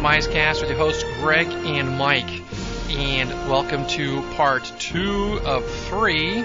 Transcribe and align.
MiceCast 0.00 0.62
with 0.62 0.70
your 0.70 0.78
hosts 0.78 1.04
Greg 1.20 1.46
and 1.46 1.98
Mike. 1.98 2.30
And 2.88 3.28
welcome 3.50 3.86
to 3.88 4.22
part 4.34 4.64
two 4.78 5.38
of 5.44 5.64
three 5.84 6.42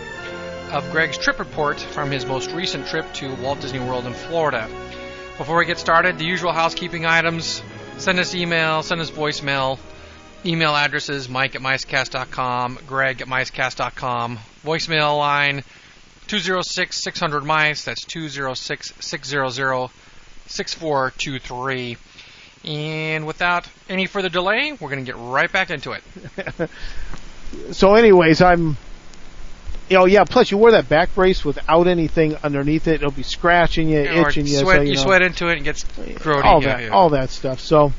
of 0.72 0.92
Greg's 0.92 1.18
trip 1.18 1.40
report 1.40 1.80
from 1.80 2.12
his 2.12 2.26
most 2.26 2.52
recent 2.52 2.86
trip 2.86 3.12
to 3.14 3.34
Walt 3.36 3.62
Disney 3.62 3.80
World 3.80 4.06
in 4.08 4.14
Florida. 4.14 4.68
Before 5.38 5.58
we 5.58 5.66
get 5.66 5.80
started, 5.80 6.18
the 6.18 6.26
usual 6.26 6.52
housekeeping 6.52 7.06
items. 7.06 7.64
Send 7.98 8.20
us 8.20 8.36
email, 8.36 8.84
send 8.84 9.00
us 9.00 9.10
voicemail. 9.10 9.80
Email 10.46 10.76
addresses 10.76 11.30
Mike 11.30 11.56
at 11.56 11.62
micecast.com, 11.62 12.80
Greg 12.86 13.22
at 13.22 13.28
micecast.com. 13.28 14.38
Voicemail 14.66 15.18
line 15.18 15.64
206 16.28 17.02
600 17.02 17.46
mice. 17.46 17.86
That's 17.86 18.04
206 18.04 18.94
600 19.00 19.90
6423. 20.48 21.98
And 22.66 23.28
without 23.28 23.68
any 23.90 24.08
further 24.08 24.30
delay, 24.30 24.72
we're 24.74 24.90
going 24.90 25.06
to 25.06 25.12
get 25.12 25.20
right 25.20 25.52
back 25.52 25.70
into 25.70 25.92
it. 25.92 26.04
so, 27.72 27.96
anyways, 27.96 28.42
I'm. 28.42 28.78
You 29.88 30.00
know, 30.00 30.06
yeah. 30.06 30.24
Plus, 30.24 30.50
you 30.50 30.58
wear 30.58 30.72
that 30.72 30.90
back 30.90 31.14
brace 31.14 31.46
without 31.46 31.86
anything 31.86 32.36
underneath 32.38 32.88
it. 32.88 32.96
It'll 32.96 33.12
be 33.12 33.22
scratching 33.22 33.88
you, 33.88 34.00
Or 34.00 34.30
itching 34.30 34.48
you. 34.48 34.58
sweat, 34.58 34.78
so, 34.78 34.82
you, 34.82 34.90
you, 34.90 34.96
know, 34.96 35.04
sweat 35.04 35.22
into 35.22 35.48
it 35.50 35.58
and 35.58 35.64
gets 35.64 35.84
grody. 35.84 36.44
all 36.44 36.64
yeah, 36.64 36.78
that, 36.78 36.84
yeah. 36.86 36.90
all 36.90 37.10
that 37.10 37.30
stuff. 37.30 37.60
So, 37.60 37.94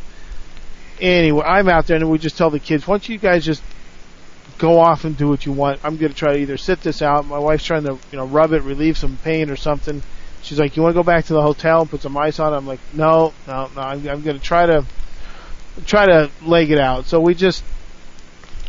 anyway, 1.00 1.44
I'm 1.46 1.68
out 1.68 1.86
there, 1.86 1.96
and 1.96 2.10
we 2.10 2.18
just 2.18 2.36
tell 2.36 2.50
the 2.50 2.58
kids, 2.58 2.88
"Why 2.88 2.94
don't 2.94 3.08
you 3.08 3.18
guys 3.18 3.44
just 3.44 3.62
go 4.58 4.80
off 4.80 5.04
and 5.04 5.16
do 5.16 5.28
what 5.28 5.46
you 5.46 5.52
want? 5.52 5.78
I'm 5.84 5.96
going 5.96 6.10
to 6.10 6.18
try 6.18 6.32
to 6.32 6.38
either 6.40 6.56
sit 6.56 6.80
this 6.80 7.02
out. 7.02 7.24
My 7.26 7.38
wife's 7.38 7.64
trying 7.64 7.84
to, 7.84 7.98
you 8.10 8.18
know, 8.18 8.26
rub 8.26 8.52
it, 8.52 8.62
relieve 8.62 8.98
some 8.98 9.16
pain 9.22 9.48
or 9.48 9.56
something. 9.56 10.02
She's 10.46 10.58
like, 10.58 10.76
"You 10.76 10.82
want 10.82 10.94
to 10.94 10.98
go 10.98 11.02
back 11.02 11.26
to 11.26 11.32
the 11.32 11.42
hotel 11.42 11.82
and 11.82 11.90
put 11.90 12.02
some 12.02 12.16
ice 12.16 12.38
on?" 12.38 12.52
it? 12.52 12.56
I'm 12.56 12.66
like, 12.66 12.80
"No, 12.92 13.34
no, 13.46 13.68
no. 13.74 13.80
I'm, 13.82 14.08
I'm 14.08 14.22
going 14.22 14.38
to 14.38 14.42
try 14.42 14.66
to 14.66 14.84
try 15.86 16.06
to 16.06 16.30
leg 16.42 16.70
it 16.70 16.78
out." 16.78 17.06
So 17.06 17.20
we 17.20 17.34
just 17.34 17.64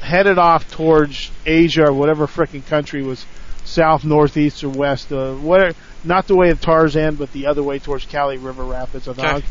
headed 0.02 0.38
off 0.38 0.70
towards 0.72 1.32
Asia 1.46 1.88
or 1.88 1.94
whatever 1.94 2.28
frickin' 2.28 2.66
country 2.66 3.04
was 3.04 3.26
south, 3.64 4.04
northeast, 4.04 4.64
or 4.64 4.70
west. 4.70 5.12
Uh, 5.12 5.36
whatever, 5.36 5.76
not 6.04 6.28
the 6.28 6.36
way 6.36 6.50
of 6.50 6.60
Tarzan, 6.60 7.16
but 7.16 7.32
the 7.32 7.48
other 7.48 7.64
way 7.64 7.80
towards 7.80 8.06
Kali 8.06 8.38
River 8.38 8.64
Rapids. 8.64 9.08
I. 9.08 9.12
Okay. 9.12 9.46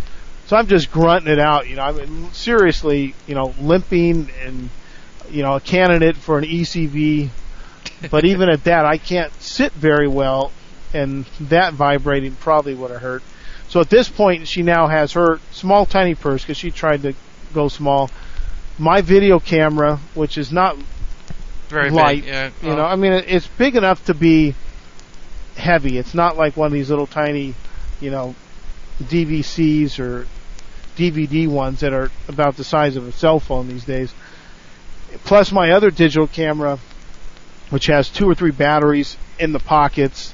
So 0.46 0.56
I'm 0.56 0.68
just 0.68 0.92
grunting 0.92 1.32
it 1.32 1.40
out, 1.40 1.68
you 1.68 1.76
know. 1.76 1.82
I 1.82 1.92
mean, 1.92 2.32
seriously, 2.32 3.14
you 3.26 3.34
know, 3.34 3.54
limping 3.60 4.30
and 4.44 4.70
you 5.30 5.42
know, 5.42 5.54
a 5.54 5.60
candidate 5.60 6.16
for 6.16 6.38
an 6.38 6.44
ECV. 6.44 7.30
But 8.10 8.24
even 8.24 8.48
at 8.48 8.64
that, 8.64 8.84
I 8.84 8.98
can't 8.98 9.32
sit 9.40 9.72
very 9.72 10.08
well, 10.08 10.52
and 10.92 11.24
that 11.40 11.74
vibrating 11.74 12.34
probably 12.36 12.74
would 12.74 12.90
have 12.90 13.02
hurt. 13.02 13.22
So 13.68 13.80
at 13.80 13.90
this 13.90 14.08
point, 14.08 14.46
she 14.46 14.62
now 14.62 14.86
has 14.86 15.12
her 15.12 15.40
small, 15.50 15.86
tiny 15.86 16.14
purse 16.14 16.42
because 16.42 16.56
she 16.56 16.70
tried 16.70 17.02
to 17.02 17.14
go 17.52 17.68
small. 17.68 18.10
My 18.78 19.00
video 19.00 19.38
camera, 19.38 19.98
which 20.14 20.38
is 20.38 20.52
not 20.52 20.76
Very 21.68 21.90
light, 21.90 22.22
big. 22.22 22.26
Yeah. 22.26 22.50
you 22.62 22.68
know, 22.68 22.82
oh. 22.82 22.86
I 22.86 22.96
mean, 22.96 23.12
it's 23.12 23.46
big 23.46 23.76
enough 23.76 24.04
to 24.06 24.14
be 24.14 24.54
heavy. 25.56 25.98
It's 25.98 26.14
not 26.14 26.36
like 26.36 26.56
one 26.56 26.66
of 26.66 26.72
these 26.72 26.90
little 26.90 27.06
tiny, 27.06 27.54
you 28.00 28.10
know, 28.10 28.34
DVCs 29.02 29.98
or 29.98 30.26
DVD 30.96 31.48
ones 31.48 31.80
that 31.80 31.92
are 31.92 32.10
about 32.28 32.56
the 32.56 32.64
size 32.64 32.96
of 32.96 33.06
a 33.06 33.12
cell 33.12 33.40
phone 33.40 33.68
these 33.68 33.84
days. 33.84 34.12
Plus 35.24 35.52
my 35.52 35.72
other 35.72 35.90
digital 35.90 36.26
camera, 36.26 36.78
which 37.70 37.86
has 37.86 38.08
two 38.08 38.28
or 38.28 38.34
three 38.34 38.50
batteries 38.50 39.16
in 39.38 39.52
the 39.52 39.58
pockets, 39.58 40.32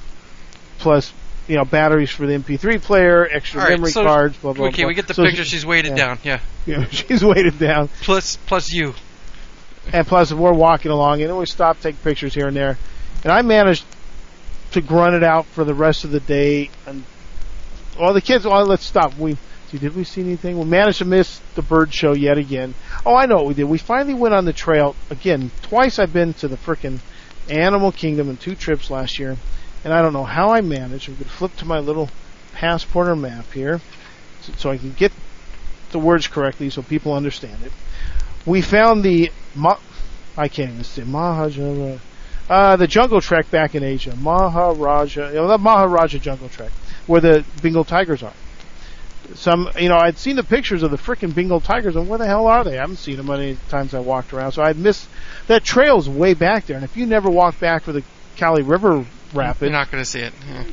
plus 0.79 1.13
you 1.47 1.55
know 1.55 1.65
batteries 1.65 2.09
for 2.09 2.25
the 2.25 2.33
MP3 2.33 2.81
player, 2.81 3.27
extra 3.31 3.61
right, 3.61 3.69
memory 3.71 3.91
so- 3.91 4.03
cards, 4.03 4.37
blah 4.37 4.53
blah. 4.53 4.67
okay, 4.67 4.83
blah. 4.83 4.87
we 4.89 4.93
get 4.93 5.07
the 5.07 5.13
So 5.13 5.23
picture. 5.23 5.43
she- 5.43 5.51
She's 5.51 5.65
weighted 5.65 5.91
yeah. 5.97 6.15
down. 6.15 6.19
Yeah. 6.23 6.39
know, 6.67 6.85
she's 6.85 7.23
weighted 7.23 7.59
down. 7.59 7.89
Plus, 8.01 8.37
plus 8.37 8.71
you. 8.71 8.93
And 9.91 10.07
plus, 10.07 10.31
we're 10.31 10.53
walking 10.53 10.91
along, 10.91 11.21
and 11.21 11.29
then 11.29 11.37
we 11.37 11.45
stop, 11.45 11.81
take 11.81 12.01
pictures 12.03 12.33
here 12.33 12.47
and 12.47 12.55
there. 12.55 12.77
And 13.23 13.31
I 13.33 13.41
managed 13.41 13.83
to 14.71 14.81
grunt 14.81 15.13
it 15.15 15.23
out 15.23 15.45
for 15.45 15.65
the 15.65 15.73
rest 15.73 16.05
of 16.05 16.11
the 16.11 16.21
day. 16.21 16.69
And 16.87 17.03
well, 17.99 18.13
the 18.13 18.21
kids, 18.21 18.45
well, 18.45 18.65
let's 18.65 18.85
stop. 18.85 19.17
We 19.17 19.37
see, 19.69 19.77
did 19.77 19.93
we 19.95 20.05
see 20.05 20.21
anything? 20.21 20.57
We 20.57 20.63
managed 20.65 20.99
to 20.99 21.05
miss 21.05 21.39
the 21.55 21.61
bird 21.61 21.93
show 21.93 22.13
yet 22.13 22.37
again. 22.37 22.73
Oh, 23.05 23.13
I 23.13 23.25
know 23.25 23.35
what 23.35 23.47
we 23.47 23.53
did. 23.55 23.65
We 23.65 23.77
finally 23.77 24.13
went 24.13 24.33
on 24.33 24.45
the 24.45 24.53
trail 24.53 24.95
again. 25.09 25.51
Twice 25.63 25.99
I've 25.99 26.13
been 26.13 26.33
to 26.35 26.47
the 26.47 26.55
frickin' 26.57 26.99
Animal 27.49 27.91
Kingdom 27.91 28.29
in 28.29 28.37
two 28.37 28.55
trips 28.55 28.89
last 28.89 29.19
year, 29.19 29.35
and 29.83 29.93
I 29.93 30.01
don't 30.01 30.13
know 30.13 30.23
how 30.23 30.51
I 30.51 30.61
managed. 30.61 31.09
I'm 31.09 31.15
gonna 31.15 31.29
flip 31.29 31.55
to 31.57 31.65
my 31.65 31.79
little 31.79 32.09
passport 32.53 33.07
or 33.07 33.15
map 33.15 33.51
here, 33.53 33.81
so, 34.41 34.53
so 34.57 34.69
I 34.71 34.77
can 34.77 34.93
get 34.93 35.11
the 35.91 35.99
words 35.99 36.27
correctly 36.27 36.69
so 36.69 36.81
people 36.81 37.13
understand 37.13 37.63
it. 37.63 37.71
We 38.45 38.61
found 38.61 39.03
the 39.03 39.31
Ma- 39.55 39.77
I 40.35 40.47
can't 40.47 40.71
even 40.71 40.83
say 40.83 41.03
Maharaja. 41.03 41.99
Uh, 42.49 42.75
the 42.75 42.87
Jungle 42.87 43.21
Trek 43.21 43.49
back 43.51 43.75
in 43.75 43.83
Asia, 43.83 44.15
Maharaja, 44.15 45.29
you 45.29 45.35
know, 45.35 45.47
the 45.47 45.57
Maharaja 45.57 46.17
Jungle 46.19 46.49
Trek, 46.49 46.71
where 47.07 47.21
the 47.21 47.45
Bengal 47.61 47.85
tigers 47.85 48.21
are. 48.21 48.33
Some, 49.35 49.69
you 49.79 49.87
know, 49.87 49.95
I'd 49.95 50.17
seen 50.17 50.35
the 50.35 50.43
pictures 50.43 50.83
of 50.83 50.91
the 50.91 50.97
frickin' 50.97 51.33
Bengal 51.33 51.61
tigers, 51.61 51.95
and 51.95 52.09
where 52.09 52.19
the 52.19 52.25
hell 52.25 52.47
are 52.47 52.63
they? 52.63 52.77
I 52.77 52.81
haven't 52.81 52.97
seen 52.97 53.15
them 53.15 53.29
any 53.29 53.55
times 53.69 53.93
I 53.93 53.99
walked 53.99 54.33
around, 54.33 54.51
so 54.51 54.61
I'd 54.61 54.77
missed 54.77 55.07
that 55.47 55.63
trail's 55.63 56.09
way 56.09 56.33
back 56.33 56.65
there. 56.65 56.75
And 56.75 56.83
if 56.83 56.97
you 56.97 57.05
never 57.05 57.29
walked 57.29 57.61
back 57.61 57.83
for 57.83 57.93
the 57.93 58.03
Kali 58.35 58.63
River 58.63 59.05
Rapid, 59.33 59.61
You're 59.65 59.71
not 59.71 59.91
going 59.91 60.03
to 60.03 60.09
see 60.09 60.19
it. 60.19 60.33
Yeah. 60.47 60.63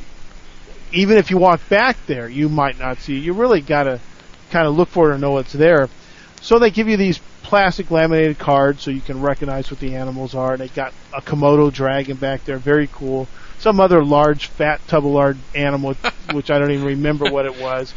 even 0.93 1.17
if 1.19 1.31
you 1.31 1.39
walk 1.39 1.61
back 1.69 1.97
there, 2.07 2.29
you 2.29 2.49
might 2.49 2.79
not 2.79 2.99
see 2.99 3.17
it. 3.17 3.21
You 3.23 3.33
really 3.33 3.61
got 3.61 3.85
to 3.85 4.01
kind 4.51 4.67
of 4.67 4.77
look 4.77 4.89
for 4.89 5.11
it 5.11 5.15
or 5.15 5.19
know 5.19 5.39
it's 5.39 5.53
there. 5.53 5.89
So 6.43 6.59
they 6.59 6.71
give 6.71 6.89
you 6.89 6.97
these 6.97 7.19
plastic 7.43 7.91
laminated 7.91 8.39
cards 8.39 8.83
so 8.83 8.91
you 8.91 9.01
can 9.01 9.21
recognize 9.21 9.71
what 9.71 9.81
the 9.81 9.95
animals 9.97 10.35
are. 10.35 10.57
They 10.57 10.69
got 10.69 10.93
a 11.15 11.21
Komodo 11.21 11.73
dragon 11.73 12.17
back 12.17 12.45
there, 12.45 12.59
very 12.59 12.89
cool. 12.93 13.29
Some 13.59 13.79
other 13.81 14.03
large, 14.05 14.47
fat, 14.47 14.81
tubulard 14.87 15.37
animal, 15.55 15.95
which 16.33 16.51
I 16.51 16.59
don't 16.59 16.71
even 16.71 16.87
remember 16.87 17.31
what 17.31 17.47
it 17.47 17.61
was. 17.61 17.93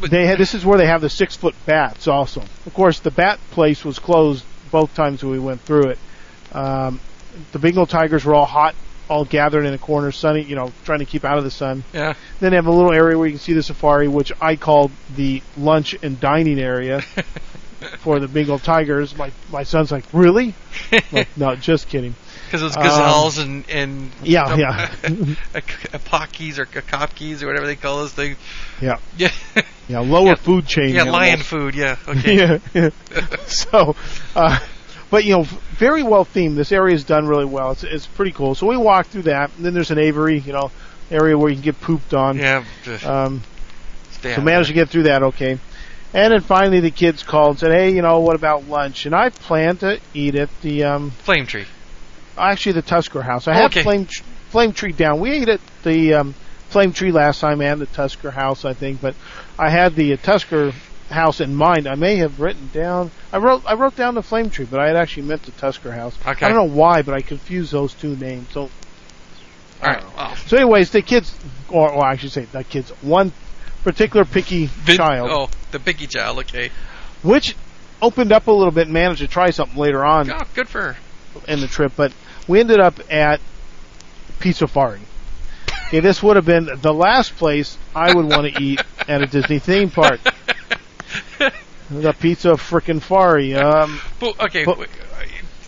But- 0.00 0.10
They 0.10 0.26
had, 0.26 0.38
this 0.38 0.54
is 0.54 0.64
where 0.64 0.78
they 0.78 0.86
have 0.86 1.00
the 1.00 1.10
six 1.10 1.36
foot 1.36 1.54
bats 1.66 2.08
also. 2.08 2.42
Of 2.66 2.74
course, 2.74 3.00
the 3.00 3.10
bat 3.10 3.38
place 3.50 3.84
was 3.84 3.98
closed 3.98 4.44
both 4.70 4.94
times 4.94 5.22
we 5.22 5.38
went 5.38 5.60
through 5.60 5.90
it. 5.90 5.98
Um, 6.52 6.98
the 7.52 7.58
Bengal 7.58 7.86
tigers 7.86 8.24
were 8.24 8.34
all 8.34 8.46
hot, 8.46 8.74
all 9.12 9.24
gathered 9.24 9.64
in 9.66 9.74
a 9.74 9.78
corner, 9.78 10.10
sunny, 10.10 10.42
you 10.42 10.56
know, 10.56 10.72
trying 10.84 11.00
to 11.00 11.04
keep 11.04 11.24
out 11.24 11.38
of 11.38 11.44
the 11.44 11.50
sun. 11.50 11.84
Yeah. 11.92 12.14
Then 12.40 12.50
they 12.50 12.56
have 12.56 12.66
a 12.66 12.70
little 12.72 12.92
area 12.92 13.16
where 13.18 13.26
you 13.26 13.32
can 13.34 13.40
see 13.40 13.52
the 13.52 13.62
safari, 13.62 14.08
which 14.08 14.32
I 14.40 14.56
called 14.56 14.90
the 15.16 15.42
lunch 15.56 15.94
and 16.02 16.18
dining 16.18 16.58
area 16.58 17.02
for 17.98 18.18
the 18.18 18.26
Bengal 18.28 18.58
tigers. 18.58 19.16
My 19.16 19.30
my 19.50 19.62
son's 19.64 19.92
like, 19.92 20.04
really? 20.12 20.54
like, 21.12 21.28
no, 21.36 21.54
just 21.56 21.88
kidding. 21.88 22.14
Because 22.46 22.66
it's 22.66 22.76
Um, 22.76 22.82
gazelles 22.82 23.38
and 23.38 23.64
and 23.70 24.10
Yeah, 24.22 24.56
yeah. 24.56 24.88
apakis 25.54 26.58
or 26.58 26.66
kakopkis 26.66 27.42
or 27.42 27.46
whatever 27.46 27.66
they 27.66 27.76
call 27.76 27.98
those 27.98 28.12
things. 28.12 28.36
Yeah, 28.80 28.98
Yeah. 29.16 29.30
yeah, 29.88 30.00
lower 30.00 30.26
Yeah, 30.28 30.34
food 30.34 30.66
chain. 30.66 30.90
yeah, 30.90 31.00
animals. 31.02 31.12
lion 31.14 31.38
food. 31.40 31.74
Yeah. 31.74 31.96
Okay. 32.06 32.36
yeah, 32.36 32.58
yeah. 32.74 32.90
So, 33.46 33.96
uh, 34.36 34.58
but 35.12 35.24
you 35.24 35.32
know, 35.36 35.42
very 35.44 36.02
well 36.02 36.24
themed. 36.24 36.56
This 36.56 36.72
area 36.72 36.94
is 36.94 37.04
done 37.04 37.26
really 37.28 37.44
well. 37.44 37.70
It's 37.70 37.84
it's 37.84 38.06
pretty 38.06 38.32
cool. 38.32 38.54
So 38.56 38.66
we 38.66 38.76
walk 38.78 39.06
through 39.06 39.22
that. 39.24 39.50
And 39.56 39.64
then 39.64 39.74
there's 39.74 39.90
an 39.92 39.98
aviary, 39.98 40.38
you 40.40 40.52
know, 40.54 40.70
area 41.10 41.36
where 41.38 41.50
you 41.50 41.56
can 41.56 41.62
get 41.64 41.80
pooped 41.80 42.14
on. 42.14 42.38
Yeah. 42.38 42.64
Um, 43.04 43.42
So 44.22 44.40
managed 44.40 44.68
to 44.68 44.74
get 44.74 44.88
through 44.88 45.04
that 45.04 45.22
okay. 45.22 45.58
And 46.14 46.32
then 46.32 46.40
finally 46.40 46.80
the 46.80 46.90
kids 46.90 47.22
called 47.22 47.50
and 47.50 47.58
said, 47.58 47.72
hey, 47.72 47.90
you 47.94 48.02
know, 48.02 48.20
what 48.20 48.36
about 48.36 48.68
lunch? 48.68 49.06
And 49.06 49.14
I 49.14 49.28
planned 49.30 49.80
to 49.80 49.98
eat 50.14 50.34
at 50.34 50.48
the, 50.62 50.84
um, 50.84 51.10
Flame 51.10 51.46
tree. 51.46 51.66
actually 52.38 52.72
the 52.72 52.82
Tusker 52.82 53.22
House. 53.22 53.48
I 53.48 53.54
had 53.54 53.64
Okay. 53.66 53.82
Flame, 53.82 54.06
Flame 54.50 54.72
Tree 54.72 54.92
down. 54.92 55.20
We 55.20 55.30
ate 55.32 55.48
at 55.48 55.60
the, 55.82 56.14
um, 56.14 56.34
Flame 56.68 56.92
Tree 56.92 57.12
last 57.12 57.40
time 57.40 57.60
and 57.60 57.80
the 57.80 57.86
Tusker 57.86 58.30
House, 58.30 58.64
I 58.64 58.72
think, 58.74 59.00
but 59.00 59.14
I 59.58 59.68
had 59.70 59.94
the 59.94 60.12
uh, 60.14 60.16
Tusker 60.16 60.72
House 61.12 61.40
in 61.40 61.54
mind. 61.54 61.86
I 61.86 61.94
may 61.94 62.16
have 62.16 62.40
written 62.40 62.70
down, 62.72 63.10
I 63.32 63.38
wrote, 63.38 63.62
I 63.66 63.74
wrote 63.74 63.94
down 63.96 64.14
the 64.14 64.22
Flame 64.22 64.50
Tree, 64.50 64.64
but 64.64 64.80
I 64.80 64.86
had 64.88 64.96
actually 64.96 65.24
meant 65.24 65.42
the 65.44 65.52
Tusker 65.52 65.92
House. 65.92 66.16
Okay. 66.26 66.44
I 66.46 66.48
don't 66.48 66.56
know 66.68 66.74
why, 66.74 67.02
but 67.02 67.14
I 67.14 67.20
confused 67.20 67.72
those 67.72 67.94
two 67.94 68.16
names. 68.16 68.48
So, 68.52 68.62
All 68.62 68.70
right. 69.82 70.00
don't 70.00 70.10
know. 70.10 70.16
Well, 70.16 70.36
So 70.36 70.56
anyways, 70.56 70.90
the 70.90 71.02
kids, 71.02 71.34
or, 71.68 71.90
or 71.92 72.04
I 72.04 72.16
should 72.16 72.32
say, 72.32 72.44
the 72.46 72.64
kids, 72.64 72.90
one 73.02 73.32
particular 73.84 74.24
picky 74.24 74.66
Vin- 74.66 74.96
child. 74.96 75.30
Oh, 75.30 75.48
the 75.70 75.78
biggie 75.78 76.08
child. 76.08 76.38
Okay. 76.40 76.70
which 77.22 77.54
opened 78.00 78.32
up 78.32 78.46
a 78.48 78.52
little 78.52 78.72
bit 78.72 78.84
and 78.88 78.92
managed 78.92 79.20
to 79.20 79.28
try 79.28 79.50
something 79.50 79.76
later 79.78 80.04
on 80.04 80.30
Oh, 80.30 80.40
good 80.54 80.68
for 80.68 80.80
her. 80.82 80.96
in 81.46 81.60
the 81.60 81.68
trip. 81.68 81.92
But 81.96 82.12
we 82.48 82.58
ended 82.60 82.80
up 82.80 82.98
at 83.10 83.40
Pizzafari. 84.40 85.00
Okay, 85.88 86.00
this 86.00 86.22
would 86.22 86.36
have 86.36 86.46
been 86.46 86.68
the 86.80 86.92
last 86.92 87.36
place 87.36 87.76
I 87.94 88.14
would 88.14 88.24
want 88.24 88.52
to 88.52 88.62
eat 88.62 88.80
at 89.06 89.20
a 89.22 89.26
Disney 89.26 89.58
theme 89.58 89.90
park. 89.90 90.20
The 91.90 92.12
Pizza 92.14 92.50
Frickin' 92.52 93.00
Fari. 93.00 93.54
Um, 93.54 94.00
But, 94.18 94.40
okay. 94.40 94.64
But- 94.64 94.78
wait, 94.78 94.88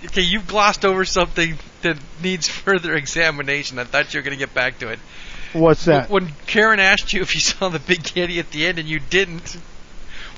okay, 0.06 0.22
you've 0.22 0.46
glossed 0.46 0.84
over 0.84 1.04
something 1.04 1.58
that 1.82 1.98
needs 2.22 2.48
further 2.64 2.94
examination. 2.94 3.78
I 3.78 3.84
thought 3.84 4.14
you 4.14 4.18
were 4.18 4.24
going 4.24 4.38
to 4.38 4.38
get 4.38 4.54
back 4.54 4.78
to 4.78 4.88
it. 4.88 4.98
what's 5.52 5.84
that? 5.84 6.08
When 6.08 6.28
Karen 6.46 6.80
asked 6.80 7.12
you 7.12 7.20
if 7.20 7.34
you 7.34 7.40
saw 7.52 7.68
the 7.68 7.78
big 7.78 8.02
kitty 8.04 8.38
at 8.38 8.50
the 8.52 8.66
end 8.66 8.78
and 8.78 8.88
you 8.88 9.00
didn't, 9.00 9.56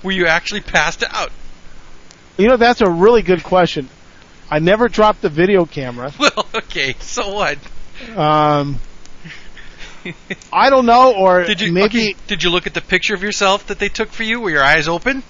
were 0.02 0.12
you 0.12 0.26
actually 0.26 0.62
passed 0.62 1.04
out? 1.08 1.30
You 2.36 2.48
know, 2.48 2.56
that's 2.56 2.80
a 2.80 2.90
really 2.90 3.22
good 3.22 3.42
question. 3.44 3.88
I 4.50 4.58
never 4.58 4.88
dropped 4.88 5.22
the 5.22 5.28
video 5.28 5.66
camera. 5.66 6.12
Well, 6.18 6.46
okay, 6.54 6.94
so 7.00 7.32
what? 7.34 7.58
Um, 8.16 8.78
I 10.52 10.70
don't 10.70 10.86
know, 10.86 11.14
or 11.14 11.44
Did 11.44 11.60
you 11.60 11.72
maybe 11.72 11.86
okay, 11.86 12.14
did 12.26 12.42
you 12.42 12.50
look 12.50 12.66
at 12.66 12.74
the 12.74 12.80
picture 12.80 13.14
of 13.14 13.22
yourself 13.22 13.66
that 13.68 13.78
they 13.78 13.88
took 13.88 14.10
for 14.10 14.22
you? 14.22 14.40
Were 14.40 14.50
your 14.50 14.62
eyes 14.64 14.88
open? 14.88 15.22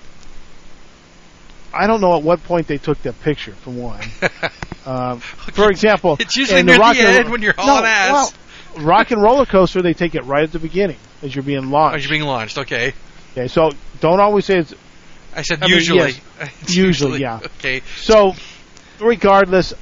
I 1.73 1.87
don't 1.87 2.01
know 2.01 2.17
at 2.17 2.23
what 2.23 2.43
point 2.45 2.67
they 2.69 2.79
took 2.79 3.01
that 3.03 3.21
picture. 3.21 3.53
For 3.53 3.71
one, 3.71 4.01
um, 4.87 5.21
for 5.21 5.71
example, 5.71 6.17
It's 6.19 6.37
usually 6.37 6.61
in 6.61 6.67
near 6.67 6.77
the 6.77 6.81
rock 6.81 6.97
and- 6.97 7.07
end 7.07 7.31
when 7.31 7.43
you're 7.43 7.55
hauling 7.57 7.83
no, 7.83 7.89
ass. 7.89 8.33
Well, 8.77 8.85
rock 8.87 9.11
and 9.11 9.23
roller 9.23 9.47
coaster, 9.47 9.83
they 9.83 9.95
take 9.95 10.15
it 10.15 10.25
right 10.25 10.45
at 10.45 10.53
the 10.53 10.59
beginning 10.59 10.99
as 11.23 11.35
you're 11.35 11.43
being 11.45 11.71
launched. 11.71 11.97
As 11.97 12.05
you're 12.05 12.11
being 12.11 12.29
launched. 12.29 12.59
Okay. 12.59 12.95
okay, 13.33 13.49
so 13.49 13.71
don't 14.01 14.21
always 14.21 14.45
say 14.47 14.59
it's 14.59 14.75
I 15.35 15.43
said 15.43 15.63
I 15.63 15.67
mean, 15.67 15.75
usually. 15.75 15.99
yes. 16.13 16.21
It's 16.63 16.75
Usually, 16.77 17.21
yeah. 17.21 17.41
Okay. 17.59 17.83
So, 17.97 18.35
regardless, 19.01 19.75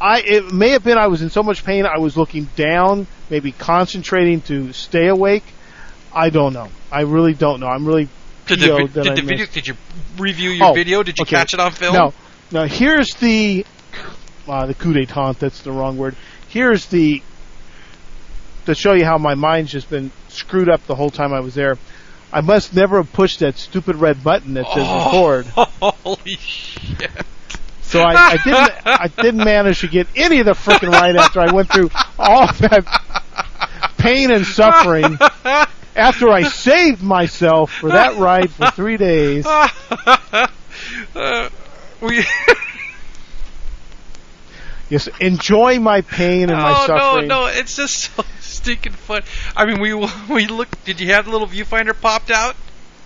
I 0.00 0.20
it 0.20 0.52
may 0.52 0.70
have 0.70 0.84
been 0.84 0.98
I 0.98 1.08
was 1.08 1.22
in 1.22 1.30
so 1.30 1.42
much 1.42 1.64
pain 1.64 1.86
I 1.86 1.98
was 1.98 2.16
looking 2.16 2.44
down, 2.56 3.06
maybe 3.28 3.52
concentrating 3.52 4.40
to 4.42 4.72
stay 4.72 5.08
awake. 5.08 5.44
I 6.12 6.30
don't 6.30 6.52
know. 6.52 6.68
I 6.90 7.02
really 7.02 7.34
don't 7.34 7.60
know. 7.60 7.68
I'm 7.68 7.86
really 7.86 8.08
Did 8.46 8.60
the, 8.60 8.88
did 9.02 9.16
the 9.16 9.22
video? 9.22 9.46
Did 9.46 9.68
you 9.68 9.74
review 10.18 10.50
your 10.50 10.68
Oh, 10.70 10.72
video? 10.72 11.02
Did 11.02 11.18
you 11.18 11.22
okay. 11.22 11.36
catch 11.36 11.54
it 11.54 11.60
on 11.60 11.72
film? 11.72 11.94
No. 11.94 12.14
Now 12.50 12.64
here's 12.64 13.14
the 13.14 13.64
uh, 14.48 14.66
the 14.66 14.74
coup 14.74 14.92
d'état. 14.92 15.38
That's 15.38 15.62
the 15.62 15.72
wrong 15.72 15.96
word. 15.98 16.16
Here's 16.48 16.86
the 16.86 17.22
to 18.66 18.74
show 18.74 18.92
you 18.92 19.04
how 19.04 19.18
my 19.18 19.34
mind's 19.34 19.70
just 19.70 19.88
been 19.90 20.10
screwed 20.28 20.68
up 20.68 20.86
the 20.86 20.94
whole 20.94 21.10
time 21.10 21.32
I 21.32 21.40
was 21.40 21.54
there. 21.54 21.78
I 22.32 22.40
must 22.40 22.74
never 22.74 22.98
have 22.98 23.12
pushed 23.12 23.40
that 23.40 23.56
stupid 23.56 23.96
red 23.96 24.22
button 24.22 24.54
that 24.54 24.66
says 24.72 24.86
record. 24.86 25.46
Holy 26.04 26.36
shit! 26.36 27.10
So 27.90 28.00
I, 28.00 28.14
I 28.14 28.36
didn't 28.44 28.72
I 28.86 29.08
didn't 29.08 29.44
manage 29.44 29.80
to 29.80 29.88
get 29.88 30.06
any 30.14 30.38
of 30.38 30.46
the 30.46 30.52
freaking 30.52 30.92
ride 30.92 31.16
after 31.16 31.40
I 31.40 31.52
went 31.52 31.72
through 31.72 31.90
all 32.18 32.46
that 32.46 32.84
pain 33.98 34.30
and 34.30 34.46
suffering 34.46 35.18
after 35.96 36.28
I 36.30 36.44
saved 36.44 37.02
myself 37.02 37.72
for 37.72 37.90
that 37.90 38.16
ride 38.16 38.50
for 38.50 38.70
three 38.70 38.96
days. 38.96 39.44
Uh, 39.44 39.68
we. 42.00 42.24
Yes, 44.88 45.08
enjoy 45.20 45.78
my 45.78 46.00
pain 46.00 46.50
and 46.50 46.58
my 46.58 46.70
oh 46.70 46.80
no, 46.80 46.86
suffering. 46.86 47.28
no! 47.28 47.46
It's 47.46 47.76
just 47.76 48.14
so 48.14 48.24
stinking 48.40 48.92
fun. 48.92 49.22
I 49.56 49.64
mean, 49.64 49.80
we 49.80 49.94
we 50.28 50.46
look. 50.46 50.68
Did 50.84 51.00
you 51.00 51.08
have 51.12 51.26
the 51.26 51.30
little 51.30 51.46
viewfinder 51.46 51.98
popped 51.98 52.30
out? 52.30 52.56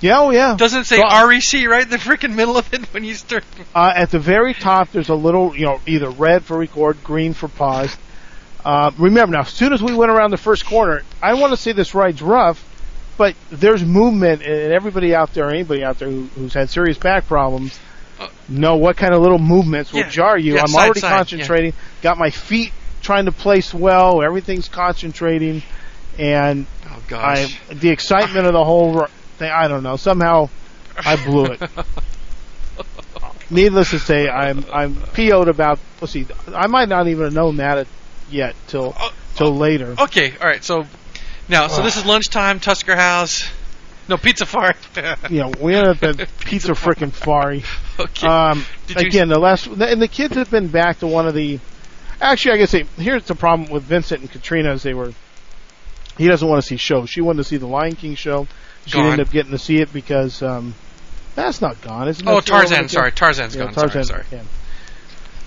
Yeah, 0.05 0.21
oh 0.21 0.31
yeah. 0.33 0.55
Doesn't 0.55 0.83
it 0.83 0.85
say 0.85 0.97
So, 0.97 1.27
REC 1.27 1.67
right 1.67 1.83
in 1.85 1.89
the 1.89 1.97
freaking 1.97 2.35
middle 2.35 2.59
of 2.59 2.71
it 2.75 2.85
when 2.93 3.05
you 3.05 3.15
start? 3.15 3.43
Uh, 3.75 3.91
at 3.97 4.11
the 4.11 4.19
very 4.19 4.53
top, 4.53 4.93
there's 4.93 5.09
a 5.09 5.15
little, 5.15 5.57
you 5.57 5.65
know, 5.65 5.81
either 5.87 6.11
red 6.11 6.45
for 6.45 6.59
record, 6.59 7.03
green 7.03 7.33
for 7.33 7.49
pause. 7.49 7.97
Uh, 8.63 8.91
remember 8.99 9.33
now, 9.35 9.41
as 9.43 9.49
soon 9.49 9.73
as 9.73 9.83
we 9.83 9.95
went 9.95 10.11
around 10.11 10.31
the 10.31 10.37
first 10.37 10.67
corner, 10.67 11.03
I 11.23 11.33
want 11.35 11.53
to 11.53 11.57
say 11.57 11.73
this 11.73 11.95
ride's 11.95 12.21
rough, 12.21 12.63
but 13.17 13.35
there's 13.51 13.83
movement, 13.83 14.43
and 14.43 14.75
everybody 14.75 15.15
out 15.15 15.33
there, 15.33 15.49
anybody 15.49 15.83
out 15.83 15.99
there 15.99 16.11
who, 16.11 16.25
who's 16.35 16.53
had 16.53 16.69
serious 16.69 16.99
back 16.99 17.27
problems, 17.27 17.79
Uh, 18.21 18.29
know 18.47 18.77
what 18.77 18.99
kind 18.99 19.15
of 19.15 19.23
little 19.23 19.39
movements 19.39 19.91
will 19.91 20.01
Yeah, 20.01 20.11
jar 20.11 20.39
you. 20.39 20.57
yeah, 20.57 20.61
I'm 20.61 20.69
side, 20.69 20.85
already 20.85 21.01
side, 21.01 21.09
yeah. 21.11 21.17
concentrating. 21.17 21.73
Got 22.03 22.19
my 22.19 22.29
feet 22.29 22.73
trying 23.01 23.25
to 23.25 23.33
place 23.33 23.73
well. 23.73 24.23
Everything's 24.23 24.69
concentrating, 24.69 25.63
and 26.19 26.67
Oh 26.87 27.17
I 27.17 27.49
the 27.73 27.89
excitement 27.89 28.47
of 28.47 28.53
the 28.53 28.65
whole 28.65 29.07
thing. 29.35 29.51
I 29.51 29.69
don't 29.69 29.83
know. 29.83 29.97
Somehow, 29.97 30.49
I 30.97 31.23
blew 31.25 31.47
it. 31.47 31.61
Needless 33.51 33.91
to 33.91 33.99
say, 33.99 34.29
I'm 34.29 34.65
I'm 34.73 34.97
PO'd 34.97 35.49
about. 35.49 35.79
Let's 36.01 36.13
see, 36.13 36.27
I 36.49 36.67
might 36.67 36.89
not 36.89 37.09
even 37.09 37.25
have 37.25 37.35
known 37.35 37.57
that 37.59 37.87
yet 38.31 38.55
till 38.69 38.95
Oh, 38.99 39.13
till 39.37 39.55
later. 39.55 39.95
Okay, 39.99 40.33
all 40.41 40.47
right. 40.47 40.65
So 40.65 40.87
now, 41.49 41.69
so 41.69 41.83
this 41.83 41.97
is 41.97 42.07
lunchtime, 42.07 42.59
Tusker 42.59 42.97
House. 42.97 43.49
No, 44.09 44.17
Pizza 44.17 44.45
Fart. 44.47 44.77
You 45.31 45.41
know, 45.41 45.53
we 45.61 45.75
ended 45.75 46.03
up 46.03 46.21
at 46.21 46.29
Pizza 46.41 46.73
Frickin' 46.73 47.11
Fari. 47.11 47.65
okay. 47.99 48.27
Um, 48.27 48.65
again, 48.97 49.29
the 49.29 49.39
last 49.39 49.67
and 49.67 50.01
the 50.01 50.09
kids 50.09 50.35
have 50.37 50.51
been 50.51 50.69
back 50.69 50.99
to 51.01 51.07
one 51.07 51.27
of 51.27 51.35
the. 51.35 51.61
Actually, 52.21 52.55
I 52.55 52.57
guess 52.59 52.71
say 52.71 52.85
here's 52.97 53.25
the 53.25 53.35
problem 53.35 53.71
with 53.71 53.83
Vincent 53.83 54.23
and 54.23 54.31
Katrina 54.31 54.73
is 54.73 54.83
they 54.83 54.95
were. 54.95 55.13
He 56.17 56.29
doesn't 56.29 56.47
want 56.49 56.63
to 56.63 56.67
see 56.67 56.77
shows. 56.77 57.11
She 57.11 57.21
wanted 57.21 57.39
to 57.39 57.45
see 57.45 57.57
the 57.57 57.67
Lion 57.67 57.95
King 57.97 58.15
show. 58.15 58.47
She 58.87 58.93
Gone. 58.93 59.13
ended 59.13 59.27
up 59.27 59.33
getting 59.33 59.53
to 59.53 59.59
see 59.59 59.79
it 59.81 59.93
because 59.93 60.43
um, 60.43 60.75
that's 61.35 61.61
not 61.61 61.81
gone, 61.81 62.09
isn't 62.09 62.27
it? 62.27 62.31
oh, 62.31 62.41
Tarzan. 62.41 62.89
Sorry, 62.89 63.13
Tarzan's 63.13 63.55
Yeah, 63.57 63.65
gone. 63.65 63.73
Tarzan. 63.75 64.05
Sorry, 64.05 64.25
sorry. 64.25 64.41
yeah. 64.43 64.43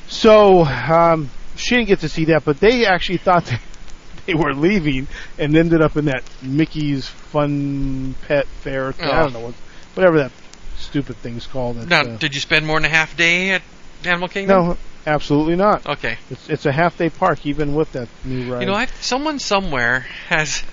So 0.08 0.64
um, 0.66 1.30
she 1.56 1.76
didn't 1.76 1.88
get 1.90 2.00
to 2.02 2.10
see 2.10 2.26
that, 2.26 2.46
but 2.46 2.60
they 2.60 2.86
actually 2.86 3.18
thought 3.18 3.46
that 3.46 3.62
they 4.26 4.34
were 4.34 4.54
leaving 4.54 5.08
and 5.38 5.56
ended 5.56 5.82
up 5.82 5.96
in 5.98 6.06
that 6.06 6.24
Mickey's 6.42 7.08
Fun 7.08 8.16
Pet 8.28 8.48
Fair. 8.62 8.92
thing. 8.94 9.06
I 9.08 9.20
Oh. 9.20 9.24
don't 9.24 9.34
know 9.34 9.40
what, 9.42 9.54
whatever 9.96 10.18
that 10.20 10.32
stupid 10.78 11.18
thing's 11.18 11.46
called. 11.46 11.88
Now, 11.90 12.02
uh, 12.02 12.18
did 12.18 12.34
you 12.36 12.42
spend 12.42 12.66
more 12.66 12.78
than 12.80 12.86
a 12.86 12.94
half 12.94 13.16
day 13.18 13.52
at 13.52 13.62
Animal 14.06 14.30
Kingdom? 14.30 14.68
no, 14.70 14.78
absolutely 15.06 15.56
not. 15.56 15.86
Okay. 15.86 16.18
It's 16.30 16.50
it's 16.50 16.66
a 16.66 16.72
half 16.72 16.98
day 16.98 17.10
park, 17.10 17.46
even 17.46 17.76
with 17.76 17.92
that 17.94 18.08
new 18.24 18.52
ride. 18.52 18.62
You 18.62 18.68
know, 18.68 18.76
I, 18.76 18.86
someone 19.02 19.40
somewhere 19.40 20.02
has 20.30 20.64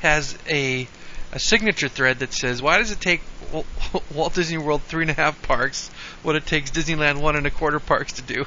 has 0.00 0.36
a 0.48 0.86
a 1.34 1.38
signature 1.38 1.88
thread 1.88 2.20
that 2.20 2.32
says, 2.32 2.62
"Why 2.62 2.78
does 2.78 2.90
it 2.90 3.00
take 3.00 3.20
Walt 4.14 4.34
Disney 4.34 4.56
World 4.58 4.82
three 4.82 5.02
and 5.02 5.10
a 5.10 5.14
half 5.14 5.40
parks 5.42 5.88
what 6.22 6.36
it 6.36 6.46
takes 6.46 6.70
Disneyland 6.70 7.20
one 7.20 7.36
and 7.36 7.46
a 7.46 7.50
quarter 7.50 7.80
parks 7.80 8.12
to 8.14 8.22
do?" 8.22 8.44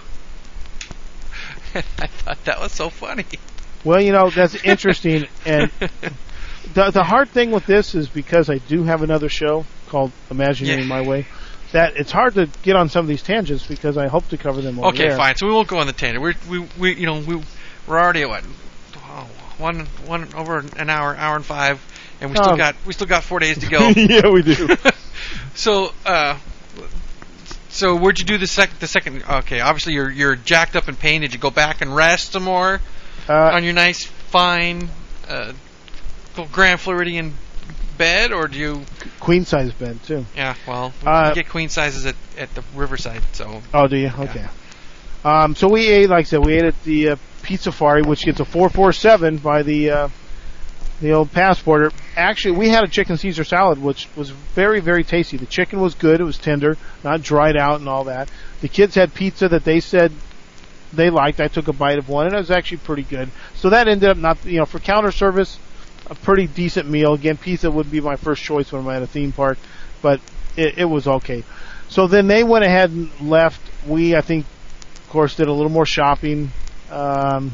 I 1.76 1.82
thought 2.08 2.44
that 2.46 2.60
was 2.60 2.72
so 2.72 2.90
funny. 2.90 3.26
well, 3.84 4.02
you 4.02 4.12
know 4.12 4.30
that's 4.30 4.56
interesting, 4.64 5.28
and 5.46 5.70
the 6.74 6.92
the 6.92 7.04
hard 7.04 7.30
thing 7.30 7.52
with 7.52 7.66
this 7.66 7.94
is 7.94 8.08
because 8.08 8.50
I 8.50 8.58
do 8.58 8.84
have 8.84 9.04
another 9.04 9.30
show 9.30 9.66
called 9.88 10.12
Imagineering 10.32 10.82
Yeah. 10.82 10.86
My 10.88 11.02
Way. 11.02 11.26
That 11.74 11.98
it's 11.98 12.12
hard 12.14 12.36
to 12.36 12.50
get 12.64 12.78
on 12.78 12.88
some 12.88 13.02
of 13.02 13.08
these 13.10 13.22
tangents 13.22 13.68
because 13.68 13.98
I 13.98 14.08
hope 14.08 14.30
to 14.30 14.38
cover 14.38 14.62
them 14.62 14.80
over 14.80 14.88
Okay, 14.90 15.10
there. 15.10 15.18
fine. 15.18 15.36
So 15.36 15.48
we 15.48 15.54
won't 15.54 15.68
go 15.68 15.80
on 15.80 15.88
the 15.88 15.92
tangent. 15.94 16.22
We're 16.24 16.34
we 16.50 16.66
we 16.80 16.96
you 16.96 17.06
know 17.06 17.20
we 17.20 17.36
we're 17.86 18.00
already 18.00 18.22
at 18.22 18.30
what 18.30 18.44
one 19.58 19.86
one 20.06 20.34
over 20.34 20.60
an 20.78 20.90
hour 20.90 21.14
hour 21.16 21.36
and 21.36 21.46
five, 21.46 21.82
and 22.22 22.30
we 22.32 22.36
still 22.36 22.52
Um. 22.52 22.58
got 22.58 22.76
we 22.86 22.94
still 22.94 23.08
got 23.08 23.24
four 23.24 23.40
days 23.40 23.58
to 23.60 23.68
go. 23.68 23.88
yeah, 23.96 24.30
we 24.30 24.42
do. 24.42 24.70
so 25.56 25.92
uh, 26.06 26.38
so 27.70 27.96
where'd 27.96 28.20
you 28.20 28.26
do 28.26 28.38
the 28.38 28.48
second 28.48 28.80
the 28.80 28.88
second? 28.88 29.24
Okay, 29.30 29.60
obviously 29.60 29.94
you're 29.94 30.10
you're 30.10 30.36
jacked 30.36 30.76
up 30.76 30.88
in 30.90 30.96
pain. 30.96 31.22
Did 31.22 31.34
you 31.34 31.40
go 31.40 31.52
back 31.52 31.82
and 31.82 31.96
rest 31.96 32.32
some 32.34 32.44
more 32.44 32.82
Uh, 33.30 33.34
on 33.54 33.64
your 33.64 33.74
nice 33.74 34.04
fine 34.06 34.90
uh, 35.28 35.54
Grand 36.52 36.80
Floridian 36.80 37.34
bed, 37.98 38.32
or 38.32 38.48
do 38.48 38.58
you? 38.58 38.82
queen 39.20 39.44
size 39.46 39.72
bed 39.74 40.02
too. 40.04 40.26
Yeah, 40.36 40.56
well, 40.68 40.94
we 41.02 41.08
Uh, 41.08 41.34
get 41.34 41.50
queen 41.50 41.70
sizes 41.70 42.06
at 42.06 42.16
at 42.38 42.54
the 42.56 42.64
Riverside. 42.76 43.22
So 43.34 43.62
Oh, 43.74 43.88
do 43.88 43.98
you? 43.98 44.12
Okay. 44.20 44.46
Um, 45.26 45.56
so 45.56 45.68
we 45.68 45.88
ate, 45.88 46.10
like 46.10 46.20
I 46.20 46.24
said, 46.30 46.46
we 46.46 46.54
ate 46.54 46.64
at 46.64 46.84
the 46.84 47.10
uh, 47.10 47.16
Pizzafari, 47.42 48.06
which 48.06 48.24
gets 48.24 48.40
a 48.40 48.46
447 48.46 49.38
by 49.38 49.64
the 49.64 49.90
uh, 49.92 50.10
the 51.02 51.14
old 51.14 51.32
passporter. 51.32 51.92
Actually, 52.16 52.58
we 52.58 52.70
had 52.70 52.84
a 52.84 52.88
chicken 52.88 53.18
Caesar 53.18 53.44
salad, 53.44 53.78
which 53.78 54.08
was 54.16 54.30
very, 54.30 54.80
very 54.80 55.04
tasty. 55.04 55.38
The 55.38 55.46
chicken 55.46 55.80
was 55.80 55.94
good; 55.94 56.20
it 56.20 56.24
was 56.24 56.38
tender, 56.38 56.78
not 57.04 57.22
dried 57.22 57.56
out 57.56 57.80
and 57.80 57.88
all 57.88 58.06
that. 58.06 58.28
The 58.62 58.68
kids 58.68 58.96
had 58.96 59.14
pizza 59.14 59.48
that 59.50 59.64
they 59.64 59.80
said 59.80 60.12
they 60.94 61.10
liked. 61.10 61.40
I 61.40 61.48
took 61.48 61.68
a 61.68 61.74
bite 61.74 62.00
of 62.00 62.10
one, 62.10 62.26
and 62.26 62.36
it 62.36 62.40
was 62.40 62.52
actually 62.52 62.80
pretty 62.80 63.04
good. 63.04 63.30
So 63.56 63.70
that 63.70 63.88
ended 63.88 64.10
up 64.10 64.18
not, 64.18 64.44
you 64.46 64.58
know, 64.58 64.66
for 64.66 64.80
counter 64.80 65.12
service, 65.12 65.60
a 66.10 66.16
pretty 66.16 66.48
decent 66.48 66.90
meal. 66.90 67.14
Again, 67.14 67.38
pizza 67.38 67.70
would 67.70 67.92
be 67.92 68.02
my 68.02 68.16
first 68.16 68.44
choice 68.44 68.72
when 68.72 68.82
I'm 68.82 68.90
at 68.90 69.04
a 69.04 69.08
theme 69.08 69.32
park, 69.32 69.58
but 70.02 70.20
it, 70.56 70.80
it 70.80 70.86
was 70.86 71.08
okay. 71.08 71.44
So 71.90 72.08
then 72.08 72.28
they 72.28 72.44
went 72.44 72.66
ahead 72.66 72.90
and 72.90 73.10
left. 73.22 73.62
We, 73.88 74.16
I 74.16 74.22
think, 74.22 74.46
of 75.04 75.10
course, 75.10 75.36
did 75.36 75.48
a 75.48 75.54
little 75.54 75.72
more 75.72 75.86
shopping. 75.86 76.50
Um, 76.90 77.52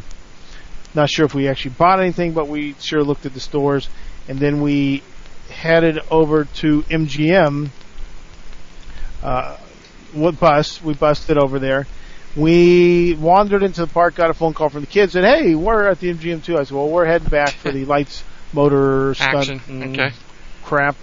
not 0.96 1.10
sure 1.10 1.26
if 1.26 1.34
we 1.34 1.48
actually 1.48 1.72
bought 1.72 2.00
anything, 2.00 2.34
but 2.34 2.48
we 2.48 2.76
sure 2.80 3.04
looked 3.04 3.26
at 3.26 3.34
the 3.34 3.40
stores. 3.40 3.90
And 4.28 4.40
then 4.40 4.62
we 4.62 5.04
headed 5.50 6.00
over 6.10 6.46
to 6.46 6.82
MGM. 6.84 7.70
Uh, 9.22 9.58
what 10.14 10.40
bus? 10.40 10.82
We 10.82 10.94
busted 10.94 11.38
over 11.38 11.60
there. 11.60 11.88
We 12.36 13.16
wandered 13.20 13.64
into 13.64 13.82
the 13.82 13.88
park, 13.88 14.16
got 14.16 14.30
a 14.30 14.34
phone 14.34 14.54
call 14.54 14.70
from 14.70 14.82
the 14.82 14.88
kids, 14.88 15.14
said, 15.14 15.24
"Hey, 15.24 15.54
we're 15.56 15.88
at 15.88 16.00
the 16.00 16.10
MGM 16.10 16.42
too." 16.44 16.58
I 16.58 16.64
said, 16.64 16.76
"Well, 16.76 16.90
we're 16.90 17.06
heading 17.06 17.30
back 17.30 17.52
for 17.52 17.72
the 17.72 17.86
lights, 17.94 18.24
motor, 18.54 19.14
stunt, 19.14 19.36
action. 19.36 19.60
mm, 19.60 19.94
Okay. 19.94 20.12
crap." 20.64 20.96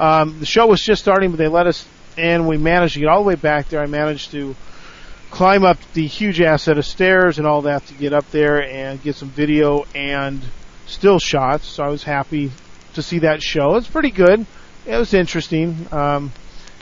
Um, 0.00 0.40
the 0.40 0.46
show 0.46 0.66
was 0.66 0.80
just 0.82 1.00
starting, 1.02 1.30
but 1.30 1.36
they 1.38 1.48
let 1.48 1.66
us, 1.66 1.86
and 2.18 2.48
we 2.48 2.56
managed 2.56 2.94
to 2.94 3.00
get 3.00 3.08
all 3.08 3.22
the 3.22 3.28
way 3.28 3.34
back 3.36 3.68
there. 3.68 3.80
I 3.80 3.86
managed 3.86 4.32
to 4.32 4.56
climb 5.32 5.64
up 5.64 5.78
the 5.94 6.06
huge 6.06 6.42
ass 6.42 6.64
set 6.64 6.76
of 6.76 6.84
stairs 6.84 7.38
and 7.38 7.46
all 7.46 7.62
that 7.62 7.84
to 7.86 7.94
get 7.94 8.12
up 8.12 8.30
there 8.30 8.62
and 8.62 9.02
get 9.02 9.16
some 9.16 9.30
video 9.30 9.86
and 9.94 10.42
still 10.86 11.18
shots. 11.18 11.66
So 11.66 11.82
I 11.82 11.88
was 11.88 12.04
happy 12.04 12.52
to 12.94 13.02
see 13.02 13.20
that 13.20 13.42
show. 13.42 13.76
It's 13.76 13.88
pretty 13.88 14.10
good. 14.10 14.44
It 14.86 14.96
was 14.96 15.14
interesting. 15.14 15.88
Um, 15.90 16.32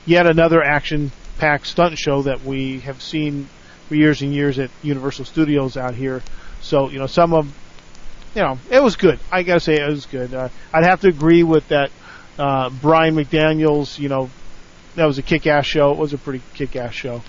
yet 0.05 0.27
another 0.27 0.63
action-packed 0.63 1.65
stunt 1.65 1.97
show 1.97 2.23
that 2.23 2.45
we 2.45 2.81
have 2.81 3.01
seen 3.01 3.49
for 3.89 3.95
years 3.95 4.21
and 4.21 4.35
years 4.35 4.59
at 4.59 4.71
Universal 4.83 5.27
Studios 5.27 5.77
out 5.77 5.95
here. 5.95 6.21
So 6.61 6.91
you 6.91 6.99
know, 6.99 7.07
some 7.07 7.33
of 7.33 7.47
you 8.35 8.43
know, 8.43 8.59
it 8.69 8.83
was 8.83 8.97
good. 8.97 9.21
I 9.31 9.45
gotta 9.45 9.61
say, 9.61 9.75
it 9.75 9.89
was 9.89 10.07
good. 10.07 10.35
Uh, 10.35 10.49
I'd 10.73 10.85
have 10.85 11.03
to 11.03 11.09
agree 11.09 11.45
with 11.45 11.69
that. 11.69 11.91
Uh, 12.37 12.71
Brian 12.71 13.15
McDaniel's, 13.15 13.99
you 13.99 14.09
know, 14.09 14.31
that 14.97 15.05
was 15.05 15.19
a 15.19 15.23
kick-ass 15.23 15.67
show. 15.67 15.93
It 15.93 15.99
was 15.99 16.13
a 16.15 16.19
pretty 16.19 16.43
kick-ass 16.55 16.95
show. 16.95 17.23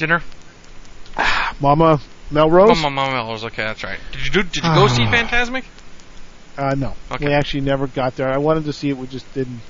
Dinner. 0.00 0.22
Mama 1.60 2.00
Melrose. 2.30 2.68
Mama, 2.82 2.90
Mama 2.90 3.12
Melrose. 3.12 3.44
Okay, 3.44 3.62
that's 3.64 3.84
right. 3.84 3.98
Did 4.12 4.24
you 4.24 4.30
do? 4.32 4.42
Did 4.42 4.56
you 4.56 4.62
go 4.62 4.86
see 4.88 5.02
Fantasmic? 5.06 5.64
Uh, 6.58 6.74
no, 6.76 6.94
Okay. 7.12 7.26
we 7.26 7.32
actually 7.32 7.60
never 7.62 7.86
got 7.86 8.16
there. 8.16 8.28
I 8.28 8.38
wanted 8.38 8.64
to 8.64 8.72
see 8.72 8.88
it, 8.90 8.96
we 8.96 9.06
just 9.06 9.32
didn't. 9.34 9.60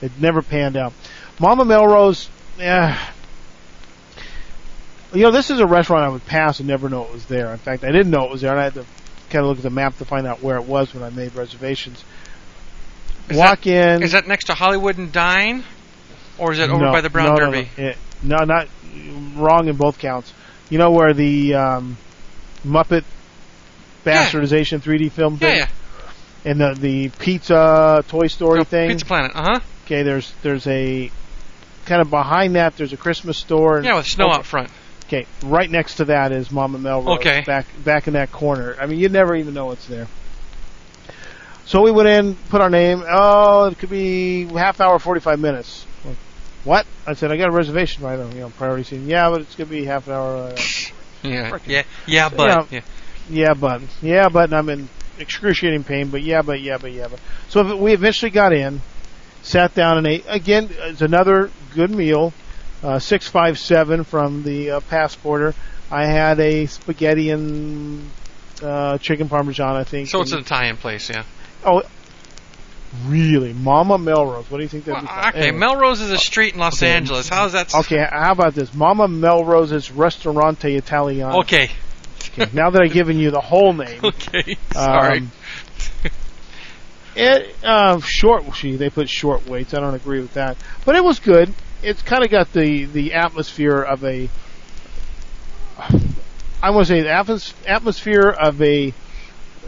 It 0.00 0.12
never 0.20 0.40
panned 0.40 0.76
out. 0.76 0.92
Mama 1.38 1.64
Melrose, 1.64 2.28
yeah. 2.58 2.98
You 5.12 5.24
know, 5.24 5.30
this 5.30 5.50
is 5.50 5.58
a 5.60 5.66
restaurant 5.66 6.04
I 6.04 6.08
would 6.08 6.24
pass 6.24 6.58
and 6.60 6.68
never 6.68 6.88
know 6.88 7.04
it 7.04 7.12
was 7.12 7.26
there. 7.26 7.52
In 7.52 7.58
fact, 7.58 7.84
I 7.84 7.90
didn't 7.92 8.10
know 8.10 8.24
it 8.24 8.30
was 8.30 8.40
there, 8.40 8.52
and 8.52 8.60
I 8.60 8.64
had 8.64 8.74
to 8.74 8.84
kind 9.28 9.42
of 9.44 9.46
look 9.48 9.58
at 9.58 9.62
the 9.62 9.70
map 9.70 9.98
to 9.98 10.04
find 10.06 10.26
out 10.26 10.42
where 10.42 10.56
it 10.56 10.64
was 10.64 10.94
when 10.94 11.02
I 11.02 11.10
made 11.10 11.34
reservations. 11.34 12.02
Is 13.28 13.36
Walk 13.36 13.66
in. 13.66 14.02
Is 14.02 14.12
that 14.12 14.26
next 14.26 14.46
to 14.46 14.54
Hollywood 14.54 14.96
and 14.98 15.12
Vine, 15.12 15.64
or 16.38 16.52
is 16.52 16.58
it 16.58 16.70
over 16.70 16.84
no, 16.84 16.92
by 16.92 17.00
the 17.02 17.10
Brown 17.10 17.26
no, 17.28 17.34
no, 17.34 17.50
Derby? 17.52 17.68
No, 17.76 17.84
It- 17.88 17.96
no, 18.22 18.36
not 18.44 18.68
wrong 19.36 19.68
in 19.68 19.76
both 19.76 19.98
counts. 19.98 20.32
You 20.70 20.78
know 20.78 20.90
where 20.90 21.12
the 21.12 21.54
um, 21.54 21.96
Muppet 22.64 23.04
Yeah. 24.04 24.24
bastardization 24.26 24.80
3D 24.82 25.10
film 25.12 25.34
Yeah, 25.34 25.48
thing 25.48 25.56
yeah. 25.58 25.66
and 26.50 26.60
the 26.60 26.74
the 26.74 27.08
pizza 27.18 28.04
Toy 28.08 28.26
Story 28.26 28.58
No, 28.58 28.64
thing. 28.64 28.88
Pizza 28.90 29.06
Planet. 29.06 29.32
Uh 29.34 29.42
huh. 29.42 29.60
Okay, 29.86 30.02
there's 30.02 30.32
there's 30.42 30.66
a 30.66 31.10
kind 31.84 32.00
of 32.00 32.10
behind 32.10 32.54
that. 32.56 32.76
There's 32.76 32.92
a 32.92 32.96
Christmas 32.96 33.38
store. 33.38 33.76
And 33.78 33.84
Yeah, 33.86 33.96
with 33.96 34.06
snow 34.06 34.26
okay, 34.26 34.34
out 34.36 34.46
front. 34.46 34.70
Okay, 35.06 35.26
right 35.42 35.70
next 35.70 35.96
to 35.96 36.06
that 36.06 36.32
is 36.32 36.50
Mama 36.50 36.78
Melrose. 36.78 37.18
Okay. 37.18 37.42
Back 37.46 37.66
back 37.84 38.06
in 38.06 38.14
that 38.14 38.32
corner. 38.32 38.76
I 38.80 38.86
mean, 38.86 38.98
you'd 38.98 39.12
never 39.12 39.34
even 39.34 39.52
know 39.52 39.70
it's 39.72 39.86
there. 39.86 40.06
So 41.66 41.82
we 41.82 41.90
went 41.90 42.08
in, 42.08 42.34
put 42.48 42.60
our 42.60 42.70
name. 42.70 43.04
Oh, 43.08 43.66
it 43.66 43.78
could 43.78 43.90
be 43.90 44.46
half 44.46 44.80
hour, 44.80 44.98
forty 44.98 45.20
five 45.20 45.38
minutes. 45.38 45.86
What? 46.64 46.86
I 47.06 47.14
said 47.14 47.32
I 47.32 47.36
got 47.36 47.48
a 47.48 47.52
reservation 47.52 48.04
right 48.04 48.18
on 48.18 48.32
you 48.34 48.40
know 48.42 48.50
priority 48.50 48.84
seating. 48.84 49.08
Yeah, 49.08 49.30
but 49.30 49.40
it's 49.40 49.54
gonna 49.56 49.70
be 49.70 49.84
half 49.84 50.06
an 50.06 50.14
hour. 50.14 50.36
Uh, 50.36 50.56
Yeah, 51.24 51.56
yeah, 51.66 51.82
yeah, 52.08 52.28
but 52.30 52.48
Yeah. 52.48 52.66
yeah. 52.70 52.80
yeah, 53.28 53.54
but 53.54 53.80
yeah, 54.02 54.28
but 54.28 54.44
and 54.46 54.54
I'm 54.54 54.68
in 54.68 54.88
excruciating 55.18 55.84
pain. 55.84 56.08
But 56.08 56.22
yeah, 56.22 56.42
but 56.42 56.60
yeah, 56.60 56.78
but 56.78 56.90
yeah, 56.90 57.06
but. 57.08 57.20
So 57.48 57.76
we 57.76 57.92
eventually 57.92 58.32
got 58.32 58.52
in, 58.52 58.80
sat 59.42 59.72
down 59.74 59.98
and 59.98 60.06
ate. 60.08 60.24
Again, 60.28 60.68
it's 60.72 61.00
another 61.00 61.52
good 61.74 61.92
meal. 61.92 62.32
Uh, 62.82 62.98
six 62.98 63.28
five 63.28 63.56
seven 63.56 64.02
from 64.02 64.42
the 64.42 64.72
uh, 64.72 64.80
passporter. 64.80 65.54
I 65.92 66.06
had 66.06 66.40
a 66.40 66.66
spaghetti 66.66 67.30
and 67.30 68.10
uh, 68.60 68.98
chicken 68.98 69.28
parmesan. 69.28 69.76
I 69.76 69.84
think. 69.84 70.08
So 70.08 70.22
it's 70.22 70.32
an 70.32 70.40
Italian 70.40 70.76
place, 70.76 71.08
yeah. 71.08 71.22
oh, 71.64 71.82
really, 73.06 73.52
Mama 73.52 73.98
Melrose. 73.98 74.50
What 74.50 74.58
do 74.58 74.62
you 74.64 74.68
think 74.68 74.86
Well, 74.86 75.00
be? 75.00 75.06
called? 75.06 75.26
okay, 75.34 75.38
Anyway. 75.48 75.58
Melrose 75.58 76.00
is 76.00 76.10
a 76.10 76.18
street 76.18 76.54
in 76.54 76.60
Los 76.60 76.82
Okay. 76.82 76.92
Angeles. 76.92 77.28
How's 77.28 77.52
that? 77.52 77.74
Okay, 77.74 78.06
how 78.10 78.32
about 78.32 78.54
this? 78.54 78.72
Mama 78.74 79.08
Melrose's 79.08 79.90
Restaurante 79.90 80.76
Italiano. 80.76 81.40
Okay. 81.40 81.70
Okay, 82.38 82.50
Now 82.52 82.70
that 82.70 82.82
I've 82.82 82.92
given 82.92 83.18
you 83.18 83.30
the 83.30 83.40
whole 83.40 83.72
name. 83.72 84.00
Okay. 84.04 84.56
Sorry. 84.72 85.18
Um, 85.18 85.32
it 87.14 87.54
uh, 87.62 88.00
short. 88.00 88.54
She 88.56 88.76
they 88.76 88.88
put 88.88 89.08
short 89.08 89.46
weights. 89.46 89.74
I 89.74 89.80
don't 89.80 89.94
agree 89.94 90.20
with 90.20 90.32
that, 90.34 90.56
but 90.86 90.96
it 90.96 91.04
was 91.04 91.18
good. 91.20 91.52
It's 91.82 92.00
kind 92.00 92.24
of 92.24 92.30
got 92.30 92.52
the 92.54 92.86
the 92.86 93.12
atmosphere 93.14 93.82
of 93.82 94.02
a. 94.04 94.30
I 96.62 96.70
want 96.70 96.86
to 96.86 96.92
say 96.94 97.00
the 97.02 97.08
atmos- 97.08 97.52
atmosphere 97.66 98.28
of 98.30 98.62
a 98.62 98.94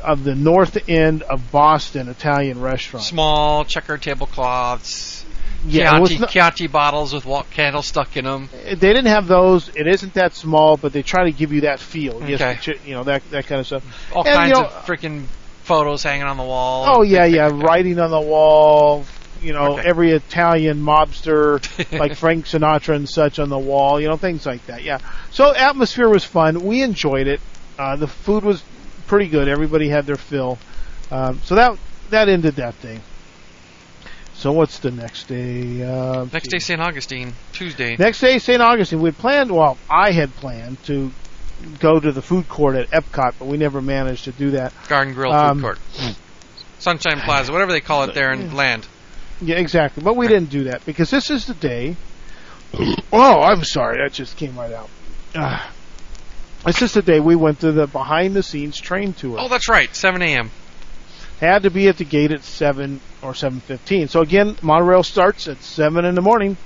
of 0.02 0.24
the 0.24 0.34
north 0.34 0.88
end 0.88 1.22
of 1.22 1.50
Boston 1.50 2.08
Italian 2.08 2.60
restaurant. 2.60 3.04
Small 3.04 3.64
checker 3.64 3.98
tablecloths. 3.98 5.24
Yeah, 5.66 5.92
Chianti, 5.92 6.18
not- 6.18 6.28
Chianti 6.30 6.66
bottles 6.66 7.14
with 7.14 7.24
candles 7.50 7.86
stuck 7.86 8.16
in 8.18 8.26
them. 8.26 8.50
they 8.64 8.74
didn't 8.74 9.06
have 9.06 9.26
those. 9.26 9.70
It 9.74 9.86
isn't 9.86 10.12
that 10.14 10.34
small, 10.34 10.76
but 10.76 10.92
they 10.92 11.02
try 11.02 11.24
to 11.24 11.32
give 11.32 11.52
you 11.52 11.62
that 11.62 11.80
feel. 11.80 12.16
Okay. 12.22 12.58
chi- 12.62 12.74
you 12.84 12.92
know 12.94 13.04
that 13.04 13.22
that 13.30 13.46
kind 13.46 13.60
of 13.60 13.66
stuff. 13.66 14.12
All 14.14 14.26
And, 14.26 14.34
kinds 14.36 14.48
you 14.50 14.54
know- 14.62 14.66
of 14.68 14.72
freaking 14.84 15.24
photos 15.62 16.02
hanging 16.02 16.26
on 16.26 16.36
the 16.36 16.42
wall. 16.42 16.84
Oh 16.86 17.02
yeah, 17.02 17.24
yeah, 17.24 17.50
writing 17.52 17.98
on 17.98 18.10
the 18.10 18.20
wall. 18.20 19.06
You 19.40 19.52
know, 19.54 19.72
Okay. 19.78 19.88
every 19.88 20.10
Italian 20.10 20.80
mobster 20.82 21.60
like 21.98 22.16
Frank 22.16 22.44
Sinatra 22.46 22.94
and 22.96 23.08
such 23.08 23.38
on 23.38 23.48
the 23.48 23.58
wall. 23.58 23.98
You 24.00 24.08
know, 24.08 24.16
things 24.16 24.44
like 24.46 24.66
that. 24.66 24.82
Yeah. 24.82 24.98
So 25.30 25.54
atmosphere 25.54 26.08
was 26.10 26.24
fun. 26.24 26.60
We 26.60 26.82
enjoyed 26.82 27.26
it. 27.26 27.40
Uh, 27.78 27.96
the 27.96 28.06
food 28.06 28.44
was 28.44 28.62
pretty 29.06 29.28
good. 29.28 29.48
Everybody 29.48 29.88
had 29.88 30.06
their 30.06 30.16
fill. 30.16 30.58
Um, 31.10 31.40
so 31.44 31.54
that 31.54 31.78
that 32.10 32.28
ended 32.28 32.56
that 32.56 32.80
day. 32.80 33.00
So 34.34 34.52
what's 34.52 34.80
the 34.80 34.90
next 34.90 35.28
day? 35.28 35.82
Uh, 35.82 36.26
Next 36.32 36.48
day, 36.48 36.58
St. 36.58 36.80
Augustine, 36.80 37.32
Tuesday. 37.52 37.96
Next 37.96 38.20
day, 38.20 38.38
St. 38.38 38.60
Augustine. 38.60 39.00
We 39.00 39.12
planned. 39.12 39.50
Well, 39.50 39.78
I 39.88 40.10
had 40.10 40.34
planned 40.36 40.82
to 40.84 41.12
go 41.78 42.00
to 42.00 42.10
the 42.12 42.20
food 42.20 42.48
court 42.48 42.74
at 42.76 42.90
Epcot, 42.90 43.34
but 43.38 43.46
we 43.46 43.56
never 43.56 43.80
managed 43.80 44.24
to 44.24 44.32
do 44.32 44.50
that. 44.52 44.72
Garden 44.88 45.14
Grill 45.14 45.32
Um, 45.32 45.58
Food 45.58 45.62
Court. 45.62 45.78
Sunshine 46.78 47.20
Plaza, 47.20 47.52
whatever 47.52 47.72
they 47.72 47.80
call 47.80 48.02
it 48.04 48.14
there 48.14 48.32
in 48.32 48.54
land. 48.54 48.86
Yeah, 49.40 49.56
exactly. 49.56 50.02
But 50.02 50.16
we 50.16 50.26
didn't 50.28 50.50
do 50.50 50.64
that 50.64 50.84
because 50.84 51.10
this 51.10 51.30
is 51.30 51.46
the 51.46 51.54
day. 51.54 51.96
oh, 53.12 53.40
I'm 53.40 53.64
sorry. 53.64 53.98
That 53.98 54.12
just 54.12 54.36
came 54.36 54.58
right 54.58 54.72
out. 54.72 54.90
Ah. 55.34 55.72
This 56.64 56.82
is 56.82 56.92
the 56.92 57.02
day 57.02 57.20
we 57.20 57.36
went 57.36 57.60
to 57.60 57.72
the 57.72 57.86
behind 57.86 58.34
the 58.34 58.42
scenes 58.42 58.80
train 58.80 59.12
tour. 59.12 59.36
Oh, 59.38 59.48
that's 59.48 59.68
right, 59.68 59.94
7 59.94 60.20
a.m. 60.22 60.50
Had 61.40 61.64
to 61.64 61.70
be 61.70 61.88
at 61.88 61.98
the 61.98 62.04
gate 62.04 62.32
at 62.32 62.42
7 62.42 63.00
or 63.22 63.32
7.15. 63.32 64.08
So 64.08 64.20
again, 64.20 64.56
monorail 64.62 65.02
starts 65.02 65.48
at 65.48 65.62
7 65.62 66.04
in 66.04 66.14
the 66.14 66.22
morning. 66.22 66.56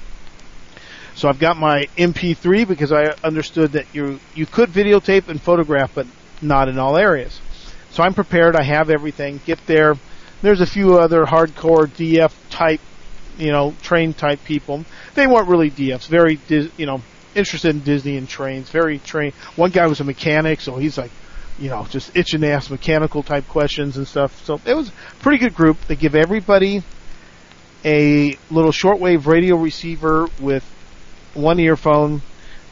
So 1.15 1.29
I've 1.29 1.41
got 1.41 1.57
my 1.57 1.87
MP3 1.97 2.69
because 2.69 2.93
I 2.93 3.07
understood 3.25 3.73
that 3.73 3.87
you 3.93 4.21
you 4.37 4.47
could 4.47 4.71
videotape 4.71 5.29
and 5.29 5.43
photograph, 5.43 5.93
but 5.93 6.07
not 6.41 6.69
in 6.69 6.79
all 6.79 6.97
areas. 6.97 7.41
So 7.91 8.05
I'm 8.05 8.15
prepared. 8.15 8.55
I 8.55 8.63
have 8.63 8.89
everything. 8.89 9.41
Get 9.45 9.59
there. 9.67 9.97
There's 10.43 10.61
a 10.61 10.67
few 10.67 10.97
other 10.97 11.25
hardcore 11.25 11.89
DF 11.89 12.33
type, 12.51 12.81
you 13.37 13.51
know, 13.51 13.75
train 13.83 14.15
type 14.15 14.45
people. 14.45 14.85
They 15.15 15.27
weren't 15.27 15.49
really 15.49 15.73
DFs. 15.73 16.07
Very, 16.07 16.39
you 16.49 16.87
know, 16.87 17.03
interested 17.35 17.75
in 17.75 17.81
Disney 17.81 18.17
and 18.17 18.29
trains. 18.29 18.71
Very 18.71 18.99
train. 18.99 19.33
One 19.57 19.71
guy 19.71 19.87
was 19.87 20.01
a 20.01 20.05
mechanic, 20.05 20.61
so 20.61 20.77
he's 20.77 20.99
like, 20.99 21.11
you 21.59 21.69
know, 21.69 21.87
just 21.91 22.17
itching 22.17 22.41
to 22.43 22.51
ask 22.51 22.71
mechanical 22.71 23.23
type 23.23 23.47
questions 23.49 23.97
and 23.97 24.07
stuff. 24.07 24.45
So 24.45 24.61
it 24.65 24.75
was 24.75 24.89
a 24.89 24.93
pretty 25.21 25.39
good 25.39 25.55
group. 25.55 25.79
They 25.87 25.97
give 25.97 26.15
everybody 26.15 26.83
a 27.85 28.37
little 28.51 28.73
shortwave 28.73 29.27
radio 29.27 29.57
receiver 29.57 30.29
with 30.41 30.65
one 31.35 31.61
earphone 31.61 32.23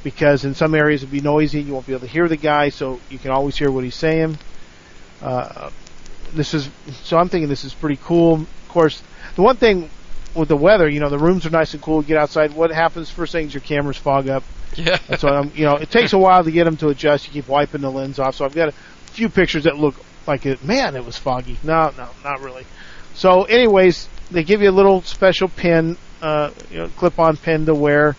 because 0.03 0.45
in 0.45 0.55
some 0.55 0.75
areas 0.75 1.03
it'd 1.03 1.13
be 1.13 1.21
noisy. 1.21 1.63
You 1.63 1.75
won't 1.75 1.87
be 1.87 1.93
able 1.93 2.07
to 2.07 2.13
hear 2.13 2.29
the 2.29 2.37
guy, 2.37 2.69
so 2.69 3.01
you 3.11 3.19
can 3.19 3.31
always 3.31 3.57
hear 3.57 3.71
what 3.71 3.85
he's 3.85 3.95
saying. 3.95 4.39
Uh, 5.21 5.71
this 6.33 6.55
is 6.55 6.69
so 7.03 7.19
I'm 7.19 7.29
thinking 7.29 7.49
this 7.49 7.65
is 7.65 7.75
pretty 7.75 7.99
cool. 8.03 8.35
Of 8.35 8.69
course, 8.69 9.03
the 9.35 9.43
one 9.43 9.57
thing 9.57 9.91
with 10.37 10.49
the 10.49 10.57
weather, 10.57 10.89
you 10.89 11.01
know, 11.01 11.09
the 11.09 11.19
rooms 11.19 11.47
are 11.47 11.51
nice 11.51 11.75
and 11.75 11.83
cool. 11.83 12.03
Get 12.03 12.17
outside. 12.17 12.55
What 12.55 12.71
happens 12.71 13.11
first 13.11 13.33
thing 13.33 13.47
is 13.47 13.55
your 13.55 13.63
cameras 13.63 13.97
fog 13.97 14.29
up. 14.29 14.45
Yeah. 14.77 14.99
That's 15.09 15.25
I'm, 15.25 15.51
you 15.55 15.65
know, 15.65 15.77
it 15.77 15.91
takes 15.91 16.13
a 16.13 16.19
while 16.19 16.45
to 16.45 16.51
get 16.51 16.65
them 16.65 16.77
to 16.79 16.89
adjust. 16.89 17.27
You 17.27 17.33
keep 17.33 17.49
wiping 17.49 17.81
the 17.81 17.91
lens 17.91 18.19
off. 18.19 18.35
So 18.35 18.45
I've 18.45 18.55
got 18.55 18.69
a 18.69 18.73
few 19.13 19.29
pictures 19.29 19.65
that 19.65 19.77
look 19.77 19.95
like 20.27 20.45
it. 20.47 20.63
Man, 20.65 20.97
it 20.97 21.05
was 21.05 21.17
foggy. 21.17 21.59
No, 21.63 21.93
no, 21.97 22.09
not 22.23 22.41
really. 22.41 22.67
So, 23.15 23.45
anyways, 23.45 24.09
they 24.31 24.45
give 24.45 24.61
you 24.61 24.69
a 24.69 24.73
little 24.73 25.01
special 25.03 25.49
pin, 25.49 25.97
uh, 26.21 26.51
you 26.71 26.79
know, 26.79 26.89
clip-on 26.89 27.37
pin 27.39 27.67
to 27.67 27.75
wear, 27.75 28.17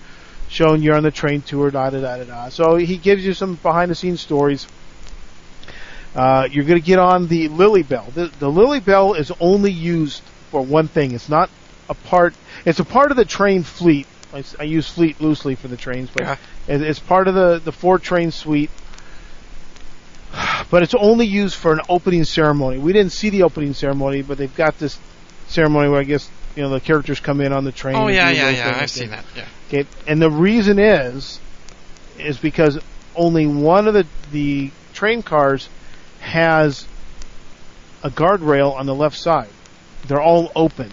showing 0.49 0.81
you're 0.81 0.95
on 0.95 1.03
the 1.03 1.11
train 1.11 1.41
tour. 1.41 1.69
Da 1.69 1.89
da 1.91 2.01
da 2.01 2.17
da 2.17 2.23
da. 2.23 2.49
So 2.49 2.75
he 2.75 2.97
gives 2.97 3.23
you 3.23 3.33
some 3.33 3.55
behind-the-scenes 3.55 4.21
stories. 4.21 4.67
Uh, 6.15 6.47
you're 6.49 6.65
going 6.65 6.79
to 6.79 6.85
get 6.85 6.97
on 6.97 7.27
the 7.27 7.47
Lilly 7.49 7.83
Belle. 7.83 8.09
The, 8.15 8.31
the 8.39 8.49
Lilly 8.49 8.79
Belle 8.79 9.13
is 9.13 9.31
only 9.39 9.71
used 9.71 10.23
for 10.49 10.63
one 10.63 10.87
thing. 10.87 11.11
It's 11.11 11.29
not 11.29 11.51
a 11.89 11.93
part. 11.93 12.33
It's 12.65 12.79
a 12.79 12.85
part 12.85 13.11
of 13.11 13.17
the 13.17 13.25
train 13.25 13.63
fleet. 13.63 14.07
I 14.59 14.63
use 14.63 14.89
fleet 14.89 15.19
loosely 15.21 15.55
for 15.55 15.67
the 15.67 15.77
trains, 15.77 16.09
but 16.13 16.23
Yeah. 16.23 16.35
it- 16.67 16.81
it's 16.81 16.99
part 16.99 17.27
of 17.27 17.33
the 17.35 17.59
the 17.63 17.71
four 17.71 17.97
train 17.99 18.31
suite. 18.31 18.69
But 20.69 20.83
it's 20.83 20.93
only 20.95 21.25
used 21.25 21.55
for 21.55 21.71
an 21.71 21.79
opening 21.87 22.25
ceremony. 22.25 22.77
We 22.77 22.91
didn't 22.91 23.13
see 23.13 23.29
the 23.29 23.43
opening 23.43 23.73
ceremony, 23.73 24.21
but 24.21 24.37
they've 24.37 24.53
got 24.53 24.77
this 24.77 24.99
ceremony 25.47 25.87
where 25.89 26.01
I 26.01 26.03
guess 26.03 26.29
you 26.55 26.63
know 26.63 26.69
the 26.69 26.81
characters 26.81 27.19
come 27.21 27.39
in 27.39 27.53
on 27.53 27.63
the 27.63 27.71
train. 27.71 27.95
Oh 27.95 28.07
yeah, 28.07 28.29
yeah, 28.29 28.49
yeah. 28.49 28.77
I've 28.81 28.89
seen 28.91 29.11
that. 29.11 29.23
Yeah. 29.35 29.45
Okay, 29.69 29.89
and 30.05 30.21
the 30.21 30.29
reason 30.31 30.77
is, 30.79 31.39
is 32.19 32.37
because 32.37 32.79
only 33.15 33.45
one 33.47 33.87
of 33.87 33.93
the 33.93 34.05
the 34.31 34.71
train 34.93 35.23
cars 35.23 35.69
has 36.19 36.85
a 38.03 38.09
guardrail 38.09 38.75
on 38.75 38.85
the 38.85 38.95
left 38.95 39.17
side. 39.17 39.49
They're 40.05 40.21
all 40.21 40.51
open. 40.55 40.91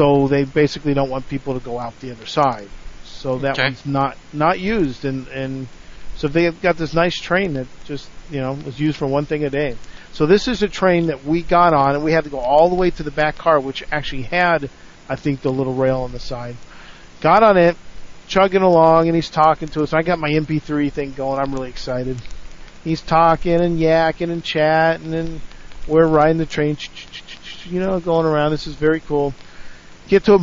So 0.00 0.28
they 0.28 0.44
basically 0.44 0.94
don't 0.94 1.10
want 1.10 1.28
people 1.28 1.52
to 1.52 1.60
go 1.60 1.78
out 1.78 1.98
the 2.00 2.10
other 2.10 2.24
side. 2.24 2.68
So 3.04 3.36
that 3.40 3.52
Okay. 3.52 3.64
one's 3.64 3.84
not 3.84 4.16
not 4.32 4.58
used, 4.58 5.04
and 5.04 5.28
and 5.28 5.68
so 6.16 6.26
they've 6.26 6.58
got 6.62 6.78
this 6.78 6.94
nice 6.94 7.14
train 7.16 7.52
that 7.54 7.66
just 7.84 8.08
you 8.30 8.40
know 8.40 8.52
was 8.64 8.80
used 8.80 8.96
for 8.96 9.06
one 9.06 9.26
thing 9.26 9.44
a 9.44 9.50
day. 9.50 9.76
So 10.12 10.24
this 10.24 10.48
is 10.48 10.62
a 10.62 10.68
train 10.68 11.08
that 11.08 11.22
we 11.24 11.42
got 11.42 11.74
on, 11.74 11.94
and 11.96 12.02
we 12.02 12.12
had 12.12 12.24
to 12.24 12.30
go 12.30 12.38
all 12.38 12.70
the 12.70 12.76
way 12.76 12.90
to 12.92 13.02
the 13.02 13.10
back 13.10 13.36
car, 13.36 13.60
which 13.60 13.84
actually 13.92 14.22
had, 14.22 14.70
I 15.08 15.16
think, 15.16 15.42
the 15.42 15.52
little 15.52 15.74
rail 15.74 16.00
on 16.00 16.12
the 16.12 16.18
side. 16.18 16.56
Got 17.20 17.42
on 17.42 17.58
it, 17.58 17.76
chugging 18.26 18.62
along, 18.62 19.06
and 19.06 19.14
he's 19.14 19.28
talking 19.28 19.68
to 19.68 19.82
us. 19.82 19.92
I 19.92 20.00
got 20.00 20.18
my 20.18 20.30
MP3 20.30 20.90
thing 20.90 21.12
going. 21.12 21.38
I'm 21.38 21.52
really 21.52 21.68
excited. 21.68 22.16
He's 22.84 23.02
talking 23.02 23.60
and 23.60 23.78
yakking 23.78 24.32
and 24.32 24.42
chatting, 24.42 25.12
and 25.12 25.40
we're 25.86 26.06
riding 26.08 26.38
the 26.38 26.46
train, 26.46 26.78
you 27.66 27.80
know, 27.80 28.00
going 28.00 28.24
around. 28.24 28.50
This 28.52 28.66
is 28.66 28.74
very 28.74 29.00
cool. 29.00 29.34
Get 30.10 30.24
to 30.24 30.38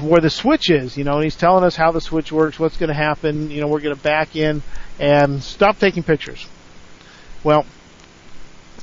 where 0.00 0.20
the 0.20 0.30
switch 0.30 0.68
is, 0.68 0.96
you 0.96 1.04
know, 1.04 1.14
and 1.14 1.22
he's 1.22 1.36
telling 1.36 1.62
us 1.62 1.76
how 1.76 1.92
the 1.92 2.00
switch 2.00 2.32
works, 2.32 2.58
what's 2.58 2.76
going 2.76 2.88
to 2.88 2.94
happen. 2.94 3.52
You 3.52 3.60
know, 3.60 3.68
we're 3.68 3.78
going 3.78 3.94
to 3.94 4.02
back 4.02 4.34
in 4.34 4.64
and 4.98 5.40
stop 5.40 5.78
taking 5.78 6.02
pictures. 6.02 6.44
Well, 7.44 7.64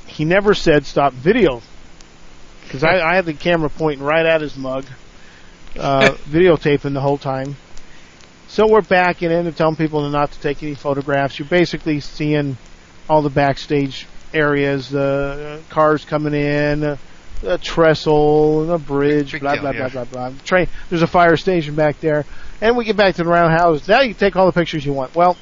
he 0.06 0.24
never 0.24 0.54
said 0.54 0.86
stop 0.86 1.12
video 1.12 1.60
because 2.62 2.82
I, 2.82 3.02
I 3.02 3.16
had 3.16 3.26
the 3.26 3.34
camera 3.34 3.68
pointing 3.68 4.02
right 4.02 4.24
at 4.24 4.40
his 4.40 4.56
mug, 4.56 4.86
uh, 5.78 6.08
videotaping 6.30 6.94
the 6.94 7.02
whole 7.02 7.18
time. 7.18 7.56
So 8.48 8.66
we're 8.66 8.80
backing 8.80 9.30
in 9.30 9.46
and 9.46 9.54
telling 9.54 9.76
people 9.76 10.08
not 10.08 10.32
to 10.32 10.40
take 10.40 10.62
any 10.62 10.74
photographs. 10.74 11.38
You're 11.38 11.48
basically 11.48 12.00
seeing 12.00 12.56
all 13.10 13.20
the 13.20 13.28
backstage 13.28 14.06
areas, 14.32 14.88
the 14.88 15.60
uh, 15.60 15.72
cars 15.74 16.06
coming 16.06 16.32
in, 16.32 16.82
uh, 16.82 16.96
a 17.42 17.58
trestle, 17.58 18.62
and 18.62 18.70
a 18.70 18.78
bridge, 18.78 19.38
blah 19.40 19.56
blah 19.56 19.72
blah 19.72 19.88
blah 19.88 20.04
blah. 20.04 20.32
Train. 20.44 20.68
There's 20.88 21.02
a 21.02 21.06
fire 21.06 21.36
station 21.36 21.74
back 21.74 22.00
there, 22.00 22.24
and 22.60 22.76
we 22.76 22.84
get 22.84 22.96
back 22.96 23.14
to 23.16 23.24
the 23.24 23.30
roundhouse. 23.30 23.86
Now 23.88 24.00
you 24.00 24.10
can 24.14 24.18
take 24.18 24.36
all 24.36 24.46
the 24.46 24.52
pictures 24.52 24.84
you 24.84 24.92
want. 24.92 25.14
Well, 25.14 25.36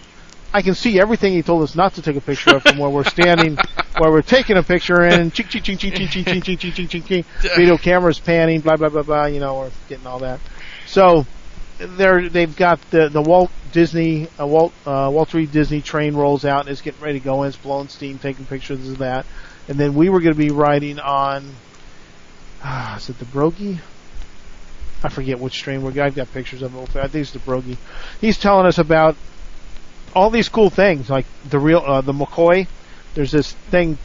I 0.53 0.63
can 0.63 0.75
see 0.75 0.99
everything 1.01 1.33
he 1.33 1.43
told 1.43 1.63
us 1.63 1.75
not 1.75 1.95
to 1.95 2.03
take 2.03 2.17
a 2.17 2.21
picture 2.21 2.57
of 2.57 2.63
from 2.63 2.79
where 2.79 2.91
we're 2.91 3.05
standing, 3.05 3.59
where 3.99 4.11
we're 4.11 4.23
taking 4.23 4.57
a 4.57 4.63
picture 4.63 5.05
in. 5.05 5.31
Ching 5.31 5.47
ching 5.49 5.63
ching 5.63 5.79
ching 5.79 5.93
ching 5.97 6.09
ching 6.09 6.25
ching 6.25 6.57
ching 6.57 6.73
ching 6.73 6.89
ching 6.89 7.03
ching. 7.03 7.25
Video 7.57 7.77
cameras 7.77 8.19
panning, 8.19 8.61
blah 8.61 8.77
blah 8.77 8.89
blah 8.89 9.03
blah. 9.03 9.27
You 9.27 9.41
know, 9.41 9.59
we're 9.59 9.71
getting 9.89 10.07
all 10.07 10.21
that. 10.21 10.41
So 10.87 11.27
they're 11.79 12.29
they've 12.29 12.55
got 12.57 12.81
the 12.91 13.09
the 13.09 13.23
Walt 13.23 13.51
Disney 13.73 14.29
uh, 14.41 14.47
Walt 14.47 14.73
uh, 14.87 15.11
Walt 15.13 15.29
Disney 15.29 15.47
Disney 15.47 15.81
train 15.83 16.15
rolls 16.15 16.45
out 16.45 16.61
and 16.61 16.71
it's 16.71 16.81
getting 16.81 17.01
ready 17.01 17.19
to 17.19 17.25
go 17.25 17.43
in. 17.43 17.49
It's 17.49 17.57
blowing 17.57 17.89
steam, 17.89 18.19
taking 18.19 18.47
pictures 18.47 18.89
of 18.89 18.99
that, 18.99 19.27
and 19.69 19.79
then 19.79 19.95
we 19.95 20.09
were 20.09 20.21
going 20.21 20.35
to 20.35 20.39
be 20.39 20.51
riding 20.51 20.99
on. 20.99 21.51
Ah, 22.63 22.97
is 22.97 23.09
it 23.09 23.19
the 23.19 23.25
Broggie? 23.25 23.79
I 25.03 25.09
forget 25.09 25.39
which 25.39 25.61
train 25.63 25.83
we're. 25.83 26.03
I've 26.03 26.15
got 26.17 26.33
pictures 26.33 26.63
of 26.63 26.75
it. 26.75 26.97
I 26.97 27.07
think 27.09 27.23
it's 27.23 27.31
the 27.31 27.39
Broggie. 27.39 27.77
He's 28.21 28.37
telling 28.37 28.67
us 28.67 28.79
about 28.79 29.17
all 30.15 30.31
these 30.31 30.49
cool 30.49 30.71
things, 30.71 31.09
like 31.09 31.27
the 31.49 31.59
real 31.59 31.79
uh, 31.79 32.01
the 32.01 32.13
McCoy. 32.13 32.67
There's 33.15 33.31
this 33.31 33.53
thing 33.53 33.97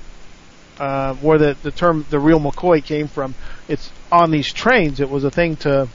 uh, 0.80 1.16
where 1.16 1.38
the 1.40 1.58
the 1.64 1.72
term 1.72 2.06
the 2.12 2.20
real 2.20 2.40
McCoy 2.40 2.84
came 2.84 3.08
from. 3.08 3.34
It's 3.68 3.92
on 4.12 4.30
these 4.30 4.54
trains. 4.54 5.00
It 5.00 5.10
was 5.10 5.24
a 5.24 5.32
thing 5.32 5.56
to, 5.58 5.88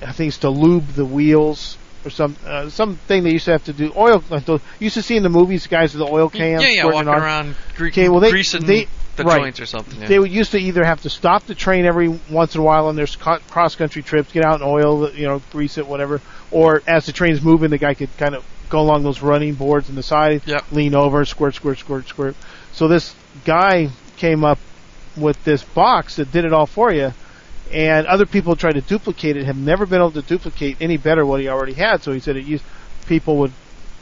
I 0.00 0.12
think 0.12 0.28
it's 0.28 0.38
to 0.38 0.50
lube 0.50 0.86
the 0.94 1.04
wheels 1.04 1.76
or 2.06 2.10
some 2.10 2.36
uh, 2.46 2.70
something 2.70 3.24
they 3.24 3.30
used 3.32 3.44
to 3.44 3.52
have 3.52 3.64
to 3.64 3.74
do. 3.74 3.92
Oil. 3.94 4.24
Like 4.30 4.48
used 4.80 4.94
to 4.94 5.02
see 5.02 5.18
in 5.18 5.22
the 5.22 5.28
movies, 5.28 5.66
guys 5.66 5.94
with 5.94 6.06
the 6.06 6.10
oil 6.12 6.30
cans. 6.30 6.62
yeah, 6.62 6.68
yeah, 6.70 6.84
walking 6.86 7.08
around 7.08 7.56
gre- 7.76 7.88
Okay, 7.88 8.08
well, 8.08 8.20
they- 8.20 8.30
greasing 8.30 8.64
they- 8.64 8.88
the 9.16 9.24
right. 9.24 9.40
joints 9.40 9.60
or 9.60 9.66
something. 9.66 10.00
Yeah. 10.00 10.08
They 10.08 10.18
would 10.18 10.30
used 10.30 10.52
to 10.52 10.58
either 10.58 10.84
have 10.84 11.02
to 11.02 11.10
stop 11.10 11.46
the 11.46 11.54
train 11.54 11.84
every 11.84 12.08
once 12.08 12.54
in 12.54 12.60
a 12.60 12.64
while 12.64 12.86
on 12.86 12.96
their 12.96 13.06
cross 13.06 13.76
country 13.76 14.02
trips, 14.02 14.32
get 14.32 14.44
out 14.44 14.60
and 14.60 14.64
oil, 14.64 15.10
you 15.10 15.26
know, 15.26 15.42
grease 15.50 15.78
it, 15.78 15.86
whatever. 15.86 16.20
Or 16.50 16.82
as 16.86 17.06
the 17.06 17.12
train's 17.12 17.42
moving, 17.42 17.70
the 17.70 17.78
guy 17.78 17.94
could 17.94 18.14
kind 18.16 18.34
of 18.34 18.44
go 18.68 18.80
along 18.80 19.02
those 19.02 19.22
running 19.22 19.54
boards 19.54 19.88
on 19.88 19.94
the 19.94 20.02
side, 20.02 20.42
Yep. 20.46 20.64
lean 20.72 20.94
over, 20.94 21.24
squirt, 21.24 21.54
squirt, 21.54 21.78
squirt, 21.78 22.08
squirt. 22.08 22.34
So 22.72 22.88
this 22.88 23.14
guy 23.44 23.88
came 24.16 24.44
up 24.44 24.58
with 25.16 25.42
this 25.44 25.62
box 25.62 26.16
that 26.16 26.32
did 26.32 26.44
it 26.44 26.52
all 26.52 26.66
for 26.66 26.92
you, 26.92 27.12
and 27.72 28.06
other 28.06 28.26
people 28.26 28.56
tried 28.56 28.74
to 28.74 28.80
duplicate 28.80 29.36
it, 29.36 29.44
have 29.44 29.56
never 29.56 29.86
been 29.86 30.00
able 30.00 30.10
to 30.12 30.22
duplicate 30.22 30.76
any 30.80 30.96
better 30.96 31.24
what 31.24 31.40
he 31.40 31.48
already 31.48 31.74
had. 31.74 32.02
So 32.02 32.12
he 32.12 32.20
said 32.20 32.36
it 32.36 32.44
used 32.44 32.64
people 33.06 33.36
would, 33.38 33.52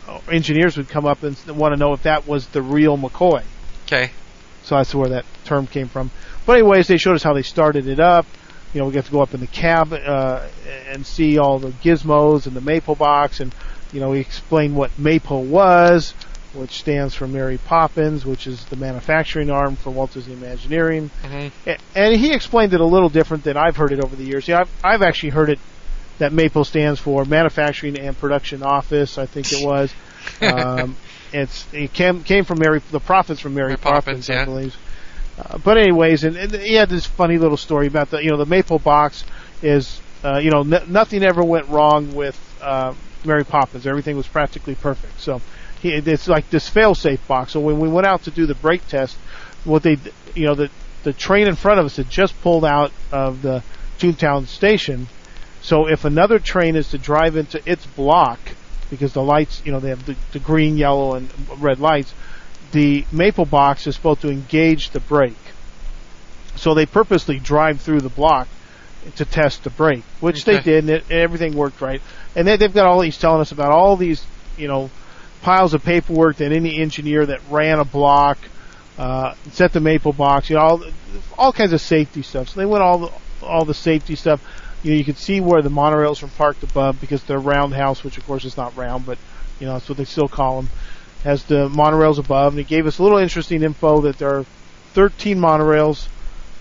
uh, 0.08 0.20
engineers 0.30 0.76
would 0.76 0.88
come 0.88 1.06
up 1.06 1.22
and 1.22 1.36
want 1.48 1.72
to 1.74 1.76
know 1.78 1.92
if 1.92 2.04
that 2.04 2.26
was 2.26 2.46
the 2.48 2.62
real 2.62 2.96
McCoy. 2.96 3.42
okay. 3.86 4.10
So 4.62 4.76
that's 4.76 4.94
where 4.94 5.08
that 5.10 5.24
term 5.44 5.66
came 5.66 5.88
from. 5.88 6.10
But 6.46 6.54
anyways, 6.58 6.86
they 6.88 6.96
showed 6.96 7.14
us 7.14 7.22
how 7.22 7.34
they 7.34 7.42
started 7.42 7.86
it 7.86 8.00
up. 8.00 8.26
You 8.72 8.80
know, 8.80 8.86
we 8.86 8.92
got 8.92 9.04
to 9.04 9.10
go 9.12 9.20
up 9.20 9.34
in 9.34 9.40
the 9.40 9.46
cab 9.46 9.92
uh, 9.92 10.46
and 10.88 11.04
see 11.06 11.38
all 11.38 11.58
the 11.58 11.70
gizmos 11.70 12.46
and 12.46 12.56
the 12.56 12.60
MAPO 12.60 12.96
box, 12.96 13.40
and 13.40 13.54
you 13.92 14.00
know, 14.00 14.10
we 14.10 14.20
explained 14.20 14.74
what 14.74 14.90
MAPO 14.96 15.44
was, 15.44 16.14
which 16.54 16.78
stands 16.78 17.14
for 17.14 17.26
Mary 17.26 17.58
Poppins, 17.58 18.24
which 18.24 18.46
is 18.46 18.64
the 18.66 18.76
manufacturing 18.76 19.50
arm 19.50 19.76
for 19.76 19.90
Walt 19.90 20.12
Disney 20.12 20.34
Imagineering. 20.34 21.10
hmm 21.22 21.48
A- 21.66 21.78
And 21.94 22.16
he 22.16 22.32
explained 22.32 22.72
it 22.72 22.80
a 22.80 22.86
little 22.86 23.08
different 23.10 23.44
than 23.44 23.56
I've 23.56 23.76
heard 23.76 23.92
it 23.92 24.02
over 24.02 24.16
the 24.16 24.24
years. 24.24 24.48
Yeah, 24.48 24.60
I've, 24.60 24.70
I've 24.82 25.02
actually 25.02 25.30
heard 25.30 25.50
it 25.50 25.58
that 26.18 26.32
MAPO 26.32 26.64
stands 26.64 26.98
for 27.00 27.24
Manufacturing 27.24 27.98
and 27.98 28.16
Production 28.16 28.62
Office. 28.62 29.18
I 29.18 29.26
think 29.26 29.52
it 29.52 29.64
was. 29.66 29.92
Um, 30.40 30.96
it's 31.32 31.66
it 31.72 31.92
came 31.92 32.22
came 32.22 32.44
from 32.44 32.58
Mary 32.58 32.80
the 32.90 33.00
profits 33.00 33.40
from 33.40 33.54
Mary, 33.54 33.68
Mary 33.68 33.78
Poppins, 33.78 34.26
Poppins, 34.26 34.30
I 34.30 34.44
believe. 34.44 34.76
Uh, 35.38 35.58
but 35.58 35.78
anyways, 35.78 36.24
and, 36.24 36.36
and 36.36 36.52
he 36.54 36.74
had 36.74 36.88
this 36.88 37.06
funny 37.06 37.38
little 37.38 37.56
story 37.56 37.86
about 37.86 38.10
the 38.10 38.22
you 38.22 38.30
know 38.30 38.36
the 38.36 38.46
MAPO 38.46 38.82
box 38.82 39.24
is 39.62 40.00
uh, 40.24 40.38
you 40.38 40.50
know 40.50 40.60
n- 40.60 40.92
nothing 40.92 41.22
ever 41.22 41.42
went 41.42 41.68
wrong 41.68 42.14
with 42.14 42.38
uh, 42.60 42.94
Mary 43.24 43.44
Poppins. 43.44 43.86
Everything 43.86 44.16
was 44.16 44.26
practically 44.26 44.74
perfect. 44.74 45.20
So 45.20 45.40
he, 45.80 45.90
it's 45.94 46.28
like 46.28 46.48
this 46.50 46.68
fail-safe 46.68 47.26
box. 47.26 47.52
So 47.52 47.60
when 47.60 47.80
we 47.80 47.88
went 47.88 48.06
out 48.06 48.22
to 48.24 48.30
do 48.30 48.46
the 48.46 48.54
brake 48.54 48.86
test, 48.86 49.16
what 49.64 49.82
they 49.82 49.96
you 50.34 50.46
know 50.46 50.54
the 50.54 50.70
the 51.02 51.12
train 51.12 51.48
in 51.48 51.56
front 51.56 51.80
of 51.80 51.86
us 51.86 51.96
had 51.96 52.08
just 52.08 52.38
pulled 52.42 52.64
out 52.64 52.92
of 53.10 53.42
the 53.42 53.62
Toontown 53.98 54.46
station. 54.46 55.06
So 55.62 55.88
if 55.88 56.04
another 56.04 56.38
train 56.38 56.76
is 56.76 56.90
to 56.90 56.98
drive 56.98 57.36
into 57.36 57.60
its 57.70 57.86
block, 57.86 58.38
because 58.92 59.14
the 59.14 59.22
lights, 59.22 59.62
you 59.64 59.72
know, 59.72 59.80
they 59.80 59.88
have 59.88 60.04
the, 60.04 60.14
the 60.32 60.38
green, 60.38 60.76
yellow, 60.76 61.14
and 61.14 61.32
red 61.58 61.80
lights, 61.80 62.12
the 62.72 63.06
MAPO 63.10 63.48
box 63.48 63.86
is 63.86 63.96
supposed 63.96 64.20
to 64.20 64.28
engage 64.28 64.90
the 64.90 65.00
brake. 65.00 65.34
So 66.56 66.74
they 66.74 66.84
purposely 66.84 67.38
drive 67.38 67.80
through 67.80 68.02
the 68.02 68.10
block 68.10 68.48
to 69.16 69.24
test 69.24 69.64
the 69.64 69.70
brake, 69.70 70.04
which 70.20 70.44
they 70.44 70.60
did, 70.60 70.84
and, 70.84 70.90
it, 70.90 71.04
and 71.04 71.20
everything 71.20 71.56
worked 71.56 71.80
right. 71.80 72.02
And 72.36 72.46
they, 72.46 72.58
they've 72.58 72.72
got 72.72 72.84
all 72.84 73.00
these 73.00 73.16
telling 73.16 73.40
us 73.40 73.50
about 73.50 73.72
all 73.72 73.96
these, 73.96 74.22
you 74.58 74.68
know, 74.68 74.90
piles 75.40 75.72
of 75.72 75.82
paperwork 75.82 76.36
that 76.36 76.52
any 76.52 76.78
engineer 76.78 77.24
that 77.24 77.40
ran 77.48 77.78
a 77.78 77.86
block, 77.86 78.36
uh, 78.98 79.34
set 79.52 79.72
the 79.72 79.80
MAPO 79.80 80.14
box, 80.18 80.50
you 80.50 80.56
know, 80.56 80.62
all, 80.62 80.84
all 81.38 81.52
kinds 81.54 81.72
of 81.72 81.80
safety 81.80 82.20
stuff. 82.20 82.50
So 82.50 82.60
they 82.60 82.66
went 82.66 82.82
all 82.82 82.98
the, 82.98 83.12
all 83.42 83.64
the 83.64 83.72
safety 83.72 84.16
stuff. 84.16 84.42
You 84.82 84.92
know, 84.92 84.96
you 84.98 85.04
could 85.04 85.18
see 85.18 85.40
where 85.40 85.62
the 85.62 85.70
monorails 85.70 86.22
were 86.22 86.28
parked 86.28 86.62
above 86.62 87.00
because 87.00 87.22
they're 87.22 87.38
roundhouse, 87.38 88.02
which 88.02 88.18
of 88.18 88.26
course 88.26 88.44
is 88.44 88.56
not 88.56 88.76
round, 88.76 89.06
but 89.06 89.18
you 89.60 89.66
know 89.66 89.74
that's 89.74 89.88
what 89.88 89.98
they 89.98 90.04
still 90.04 90.28
call 90.28 90.62
them. 90.62 90.70
Has 91.22 91.44
the 91.44 91.68
monorails 91.68 92.18
above, 92.18 92.54
and 92.54 92.60
it 92.60 92.66
gave 92.66 92.86
us 92.86 92.98
a 92.98 93.02
little 93.02 93.18
interesting 93.18 93.62
info 93.62 94.00
that 94.02 94.18
there 94.18 94.38
are 94.38 94.44
13 94.94 95.38
monorails. 95.38 96.08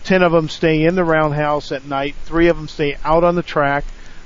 10 0.04 0.24
of 0.24 0.32
them 0.32 0.50
stay 0.50 0.84
in 0.84 0.96
the 0.96 1.04
roundhouse 1.04 1.72
at 1.72 1.86
night. 1.86 2.16
Three 2.26 2.48
of 2.48 2.58
them 2.58 2.68
stay 2.68 2.96
out 3.04 3.24
on 3.24 3.36
the 3.36 3.44
track. 3.44 3.84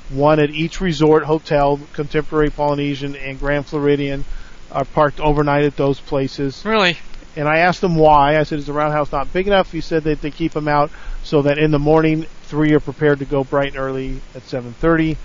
One 0.09 0.39
at 0.39 0.51
each 0.51 0.81
resort 0.81 1.23
hotel, 1.23 1.79
Contemporary 1.93 2.49
Polynesian 2.49 3.15
and 3.15 3.39
Grand 3.39 3.65
Floridian, 3.65 4.23
are 4.71 4.85
parked 4.85 5.19
overnight 5.19 5.63
at 5.63 5.77
those 5.77 5.99
places. 5.99 6.63
Really? 6.65 6.97
And 7.35 7.47
I 7.47 7.59
asked 7.59 7.81
them 7.81 7.95
why. 7.95 8.37
I 8.37 8.43
said, 8.43 8.59
"Is 8.59 8.67
the 8.67 8.73
roundhouse 8.73 9.11
not 9.11 9.33
big 9.33 9.47
enough?" 9.47 9.71
He 9.71 9.81
said 9.81 10.03
that 10.03 10.21
they 10.21 10.31
keep 10.31 10.53
them 10.53 10.67
out 10.67 10.91
so 11.23 11.41
that 11.41 11.57
in 11.57 11.71
the 11.71 11.79
morning, 11.79 12.25
three 12.45 12.73
are 12.73 12.79
prepared 12.79 13.19
to 13.19 13.25
go 13.25 13.43
bright 13.43 13.69
and 13.69 13.77
early 13.77 14.21
at 14.33 14.43
7:30. 14.43 15.17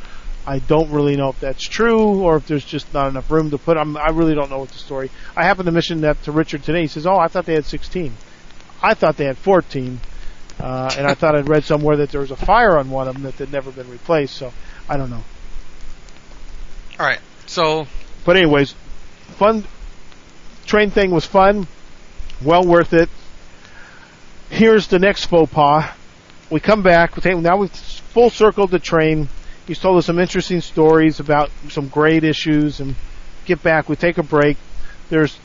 I 0.46 0.58
don't 0.58 0.90
really 0.90 1.16
know 1.16 1.28
if 1.28 1.38
that's 1.40 1.62
true 1.62 2.22
or 2.22 2.36
if 2.36 2.46
there's 2.46 2.64
just 2.64 2.92
not 2.94 3.08
enough 3.08 3.30
room 3.30 3.50
to 3.50 3.58
put 3.58 3.76
them. 3.76 3.96
I 3.96 4.10
really 4.10 4.34
don't 4.34 4.50
know 4.50 4.58
what 4.58 4.70
the 4.70 4.78
story. 4.78 5.10
I 5.36 5.44
happened 5.44 5.66
to 5.66 5.72
mention 5.72 6.00
that 6.00 6.22
to 6.24 6.32
Richard 6.32 6.64
today. 6.64 6.82
He 6.82 6.86
says, 6.86 7.06
"Oh, 7.06 7.18
I 7.18 7.28
thought 7.28 7.44
they 7.44 7.54
had 7.54 7.66
16. 7.66 8.14
I 8.82 8.94
thought 8.94 9.16
they 9.16 9.26
had 9.26 9.38
14." 9.38 10.00
Uh, 10.58 10.94
and 10.98 11.06
I 11.06 11.14
thought 11.14 11.34
I'd 11.36 11.48
read 11.48 11.64
somewhere 11.64 11.96
that 11.98 12.10
there 12.10 12.20
was 12.20 12.30
a 12.30 12.36
fire 12.36 12.78
on 12.78 12.90
one 12.90 13.08
of 13.08 13.14
them 13.14 13.22
that 13.22 13.34
had 13.34 13.52
never 13.52 13.70
been 13.70 13.90
replaced. 13.90 14.36
So 14.36 14.52
I 14.88 14.96
don't 14.96 15.10
know. 15.10 15.24
All 16.98 17.06
right. 17.06 17.20
So 17.46 17.86
But 18.24 18.36
anyways, 18.36 18.74
fun 19.38 19.64
train 20.66 20.90
thing 20.90 21.10
was 21.10 21.24
fun, 21.24 21.66
well 22.44 22.62
worth 22.62 22.92
it. 22.92 23.08
Here's 24.50 24.86
the 24.88 24.98
next 24.98 25.26
faux 25.26 25.52
pas. 25.52 25.90
We 26.50 26.60
come 26.60 26.82
back. 26.82 27.16
We 27.16 27.22
take, 27.22 27.36
now 27.38 27.56
we've 27.56 27.70
full 27.70 28.30
circled 28.30 28.70
the 28.70 28.78
train. 28.78 29.28
He's 29.66 29.78
told 29.78 29.98
us 29.98 30.06
some 30.06 30.18
interesting 30.18 30.60
stories 30.60 31.20
about 31.20 31.50
some 31.68 31.88
great 31.88 32.24
issues, 32.24 32.80
and 32.80 32.96
get 33.44 33.62
back. 33.62 33.88
We 33.88 33.96
take 33.96 34.18
a 34.18 34.22
break. 34.22 34.56
There's 35.10 35.38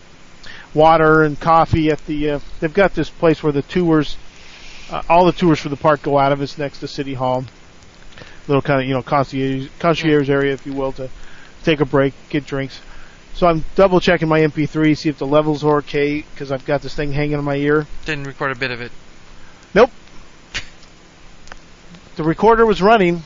water 0.73 1.23
and 1.23 1.39
coffee 1.39 1.91
at 1.91 2.03
the. 2.07 2.31
Uh, 2.31 2.39
they've 2.59 2.73
got 2.73 2.95
this 2.95 3.09
place 3.09 3.43
where 3.43 3.53
the 3.53 3.61
tours, 3.61 4.17
uh, 4.89 5.03
all 5.07 5.25
the 5.25 5.31
tours 5.31 5.59
for 5.59 5.69
the 5.69 5.75
park 5.75 6.01
go 6.01 6.17
out 6.17 6.31
of. 6.31 6.41
It's 6.41 6.57
next 6.57 6.79
to 6.79 6.87
City 6.87 7.13
Hall. 7.13 7.45
little 8.47 8.63
kind 8.63 8.81
of 8.81 8.87
you 8.87 8.95
know 8.95 9.03
concierge 9.03 9.69
concierge 9.77 10.29
area, 10.29 10.53
if 10.53 10.65
you 10.65 10.73
will, 10.73 10.91
to 10.93 11.09
take 11.63 11.81
a 11.81 11.85
break, 11.85 12.13
get 12.29 12.45
drinks. 12.45 12.79
So 13.35 13.47
I'm 13.47 13.65
double 13.75 13.99
checking 13.99 14.29
my 14.29 14.39
MP3, 14.39 14.97
see 14.97 15.09
if 15.09 15.17
the 15.17 15.27
levels 15.27 15.63
are 15.63 15.77
okay, 15.79 16.21
because 16.21 16.53
I've 16.53 16.65
got 16.65 16.81
this 16.81 16.95
thing 16.95 17.11
hanging 17.11 17.37
in 17.37 17.43
my 17.43 17.55
ear. 17.55 17.85
Didn't 18.05 18.25
record 18.25 18.51
a 18.51 18.55
bit 18.55 18.71
of 18.71 18.79
it. 18.79 18.93
Nope. 19.73 19.91
The 22.15 22.23
recorder 22.23 22.65
was 22.65 22.81
running. 22.81 23.23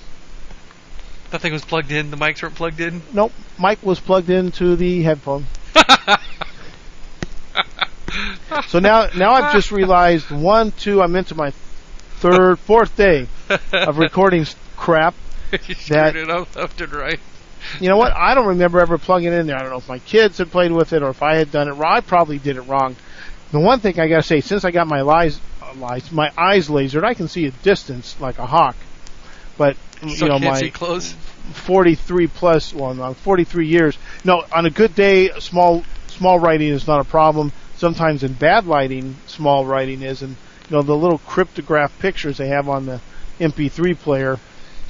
That 1.31 1.41
thing 1.41 1.53
was 1.53 1.63
plugged 1.63 1.91
in. 1.91 2.09
The 2.09 2.17
mics 2.17 2.41
weren't 2.41 2.55
plugged 2.55 2.79
in. 2.79 3.01
Nope. 3.13 3.31
Mic 3.59 3.83
was 3.83 3.99
plugged 3.99 4.29
into 4.29 4.75
the 4.75 5.03
headphone. 5.03 5.45
so 8.67 8.79
now, 8.79 9.07
now 9.15 9.33
I've 9.33 9.53
just 9.53 9.71
realized 9.71 10.31
one, 10.31 10.71
two. 10.71 11.01
I'm 11.01 11.15
into 11.15 11.35
my 11.35 11.51
third, 11.51 12.57
fourth 12.59 12.95
day 12.97 13.27
of 13.73 13.97
recording 13.99 14.45
crap. 14.75 15.13
you 15.51 15.75
That- 15.89 16.09
screwed 16.09 16.15
it 16.15 16.29
up 16.29 16.55
left 16.55 16.81
and 16.81 16.93
right. 16.93 17.19
You 17.79 17.89
know 17.89 17.97
what? 17.97 18.13
I 18.15 18.35
don't 18.35 18.47
remember 18.47 18.79
ever 18.79 18.97
plugging 18.97 19.33
it 19.33 19.39
in 19.39 19.45
there. 19.47 19.57
I 19.57 19.61
don't 19.61 19.69
know 19.71 19.77
if 19.77 19.89
my 19.89 19.99
kids 19.99 20.37
had 20.37 20.49
played 20.49 20.71
with 20.71 20.93
it 20.93 21.03
or 21.03 21.09
if 21.09 21.21
I 21.21 21.35
had 21.35 21.51
done 21.51 21.67
it 21.67 21.73
wrong. 21.73 21.97
I 21.97 21.99
probably 21.99 22.39
did 22.39 22.55
it 22.55 22.61
wrong. 22.61 22.95
The 23.51 23.59
one 23.59 23.79
thing 23.81 23.99
I 23.99 24.07
gotta 24.07 24.23
say, 24.23 24.39
since 24.41 24.63
I 24.63 24.71
got 24.71 24.87
my 24.87 25.01
lies, 25.01 25.39
lies 25.77 26.11
my 26.11 26.31
eyes 26.37 26.67
lasered, 26.67 27.03
I 27.03 27.13
can 27.13 27.27
see 27.27 27.45
a 27.45 27.51
distance 27.51 28.15
like 28.19 28.39
a 28.39 28.45
hawk. 28.45 28.75
But 29.57 29.75
So 30.01 30.25
you 30.25 30.27
know 30.27 30.39
my 30.39 30.69
close. 30.69 31.13
43 31.53 32.27
plus, 32.27 32.73
well, 32.73 32.93
no, 32.93 33.13
43 33.13 33.67
years. 33.67 33.97
No, 34.23 34.43
on 34.51 34.65
a 34.65 34.69
good 34.69 34.95
day, 34.95 35.29
small 35.39 35.83
small 36.07 36.39
writing 36.39 36.69
is 36.69 36.87
not 36.87 37.01
a 37.01 37.03
problem. 37.03 37.51
Sometimes 37.77 38.23
in 38.23 38.33
bad 38.33 38.65
lighting, 38.65 39.15
small 39.25 39.65
writing 39.65 40.01
is, 40.01 40.21
and 40.21 40.35
you 40.69 40.75
know 40.75 40.81
the 40.81 40.95
little 40.95 41.19
cryptograph 41.19 41.97
pictures 41.99 42.37
they 42.37 42.49
have 42.49 42.69
on 42.69 42.85
the 42.85 43.01
MP3 43.39 43.97
player. 43.97 44.37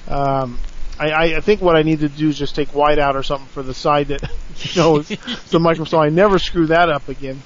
Um, 0.07 0.57
I, 0.99 1.09
I 1.11 1.23
I 1.37 1.39
think 1.41 1.61
what 1.61 1.75
I 1.75 1.83
need 1.83 1.99
to 2.01 2.09
do 2.09 2.29
is 2.29 2.37
just 2.37 2.55
take 2.55 2.69
white 2.75 2.99
out 2.99 3.15
or 3.15 3.23
something 3.23 3.47
for 3.47 3.63
the 3.63 3.73
side 3.73 4.09
that 4.09 4.29
shows 4.55 5.07
the 5.07 5.59
microphone, 5.59 5.85
so 5.87 5.99
I 5.99 6.09
never 6.09 6.39
screw 6.39 6.67
that 6.67 6.89
up 6.89 7.07
again. 7.09 7.41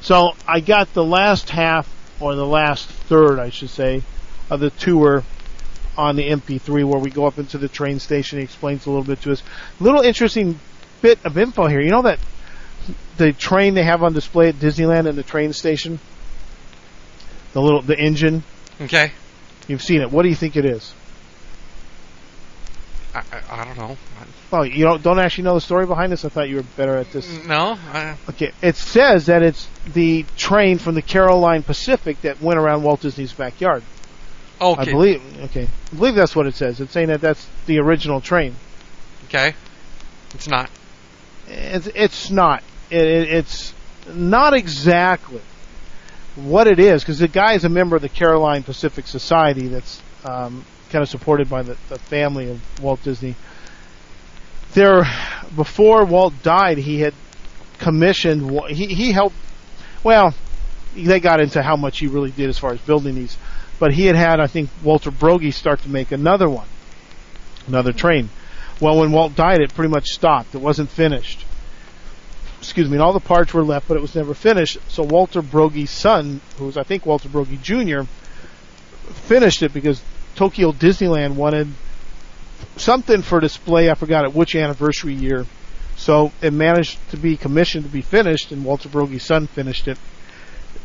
So 0.00 0.32
I 0.46 0.60
got 0.60 0.92
the 0.92 1.04
last 1.04 1.50
half, 1.50 1.88
or 2.20 2.34
the 2.34 2.46
last 2.46 2.88
third, 2.88 3.38
I 3.38 3.50
should 3.50 3.70
say, 3.70 4.02
of 4.50 4.60
the 4.60 4.70
tour 4.70 5.24
on 5.96 6.16
the 6.16 6.28
MP3 6.28 6.84
where 6.84 7.00
we 7.00 7.10
go 7.10 7.26
up 7.26 7.38
into 7.38 7.58
the 7.58 7.68
train 7.68 7.98
station. 7.98 8.38
He 8.38 8.44
explains 8.44 8.86
a 8.86 8.90
little 8.90 9.04
bit 9.04 9.20
to 9.22 9.32
us. 9.32 9.42
Little 9.80 10.02
interesting 10.02 10.60
bit 11.02 11.24
of 11.24 11.38
info 11.38 11.66
here. 11.66 11.80
You 11.80 11.90
know 11.90 12.02
that 12.02 12.18
the 13.16 13.32
train 13.32 13.74
they 13.74 13.84
have 13.84 14.02
on 14.02 14.12
display 14.12 14.48
at 14.48 14.56
Disneyland 14.56 15.08
and 15.08 15.16
the 15.16 15.22
train 15.22 15.52
station? 15.52 15.98
The 17.52 17.62
little, 17.62 17.82
the 17.82 17.98
engine? 17.98 18.42
Okay. 18.80 19.12
You've 19.68 19.82
seen 19.82 20.02
it. 20.02 20.10
What 20.10 20.22
do 20.22 20.28
you 20.28 20.34
think 20.34 20.56
it 20.56 20.64
is? 20.64 20.92
I, 23.16 23.22
I, 23.32 23.60
I 23.60 23.64
don't 23.64 23.76
know. 23.78 23.96
Oh, 24.52 24.62
you 24.62 24.84
don't, 24.84 25.02
don't 25.02 25.18
actually 25.18 25.44
know 25.44 25.54
the 25.54 25.60
story 25.60 25.86
behind 25.86 26.12
this? 26.12 26.24
I 26.24 26.28
thought 26.28 26.48
you 26.48 26.56
were 26.56 26.62
better 26.76 26.96
at 26.96 27.10
this. 27.12 27.44
No. 27.46 27.78
I, 27.92 28.16
Okay, 28.28 28.52
it 28.62 28.76
says 28.76 29.26
that 29.26 29.42
it's 29.42 29.66
the 29.92 30.24
train 30.36 30.78
from 30.78 30.94
the 30.94 31.02
Carolwood 31.02 31.64
Pacific 31.64 32.20
that 32.22 32.40
went 32.40 32.58
around 32.58 32.82
Walt 32.82 33.00
Disney's 33.00 33.32
backyard. 33.32 33.82
okay. 34.60 34.80
I 34.80 34.84
believe. 34.84 35.42
Okay, 35.44 35.68
I 35.92 35.94
believe 35.94 36.14
that's 36.14 36.36
what 36.36 36.46
it 36.46 36.54
says. 36.54 36.80
It's 36.80 36.92
saying 36.92 37.08
that 37.08 37.20
that's 37.20 37.46
the 37.66 37.78
original 37.78 38.20
train. 38.20 38.54
Okay. 39.26 39.54
It's 40.34 40.48
not. 40.48 40.70
It's 41.48 41.86
it's 41.88 42.30
not. 42.30 42.62
It, 42.90 43.06
it, 43.06 43.28
it's 43.28 43.74
not 44.12 44.54
exactly 44.54 45.40
what 46.36 46.66
it 46.66 46.78
is 46.78 47.02
because 47.02 47.18
the 47.18 47.28
guy 47.28 47.54
is 47.54 47.64
a 47.64 47.68
member 47.68 47.96
of 47.96 48.02
the 48.02 48.08
Carolwood 48.08 48.64
Pacific 48.64 49.06
Society 49.06 49.68
that's 49.68 50.02
um, 50.24 50.64
kind 50.90 51.02
of 51.02 51.08
supported 51.08 51.48
by 51.48 51.62
the, 51.62 51.76
the 51.88 51.98
family 51.98 52.50
of 52.50 52.82
Walt 52.82 53.02
Disney. 53.02 53.34
There, 54.72 55.04
before 55.54 56.04
Walt 56.04 56.34
died, 56.42 56.78
he 56.78 57.00
had 57.00 57.14
commissioned. 57.78 58.50
He 58.68 58.86
he 58.86 59.12
helped. 59.12 59.36
Well, 60.02 60.34
they 60.94 61.20
got 61.20 61.40
into 61.40 61.62
how 61.62 61.76
much 61.76 61.98
he 61.98 62.06
really 62.06 62.30
did 62.30 62.48
as 62.48 62.58
far 62.58 62.72
as 62.72 62.80
building 62.80 63.14
these, 63.14 63.36
but 63.78 63.92
he 63.92 64.06
had 64.06 64.16
had 64.16 64.40
I 64.40 64.46
think 64.46 64.70
Walter 64.82 65.10
Broggie 65.10 65.52
start 65.52 65.80
to 65.82 65.88
make 65.88 66.12
another 66.12 66.48
one, 66.48 66.68
another 67.66 67.92
train. 67.92 68.30
Well, 68.80 68.98
when 68.98 69.12
Walt 69.12 69.34
died, 69.34 69.60
it 69.60 69.74
pretty 69.74 69.90
much 69.90 70.10
stopped. 70.10 70.54
It 70.54 70.60
wasn't 70.60 70.90
finished. 70.90 71.44
Excuse 72.58 72.88
me, 72.88 72.96
and 72.96 73.02
all 73.02 73.12
the 73.12 73.20
parts 73.20 73.54
were 73.54 73.64
left, 73.64 73.88
but 73.88 73.96
it 73.96 74.00
was 74.00 74.14
never 74.14 74.34
finished. 74.34 74.78
So 74.88 75.02
Walter 75.02 75.40
Broggie's 75.40 75.90
son, 75.90 76.40
who 76.58 76.66
was 76.66 76.76
I 76.76 76.82
think 76.82 77.06
Walter 77.06 77.28
Broggie 77.28 77.62
Jr., 77.62 78.02
finished 79.12 79.62
it 79.62 79.72
because 79.72 80.02
Tokyo 80.36 80.70
Disneyland 80.72 81.34
wanted 81.34 81.68
something 82.76 83.22
for 83.22 83.40
display. 83.40 83.90
I 83.90 83.94
forgot 83.94 84.24
at 84.24 84.34
which 84.34 84.54
anniversary 84.54 85.14
year. 85.14 85.46
So 85.96 86.30
it 86.42 86.52
managed 86.52 86.98
to 87.10 87.16
be 87.16 87.36
commissioned 87.36 87.84
to 87.84 87.90
be 87.90 88.02
finished, 88.02 88.52
and 88.52 88.64
Walter 88.64 88.88
Broggie's 88.88 89.24
son 89.24 89.46
finished 89.46 89.88
it. 89.88 89.98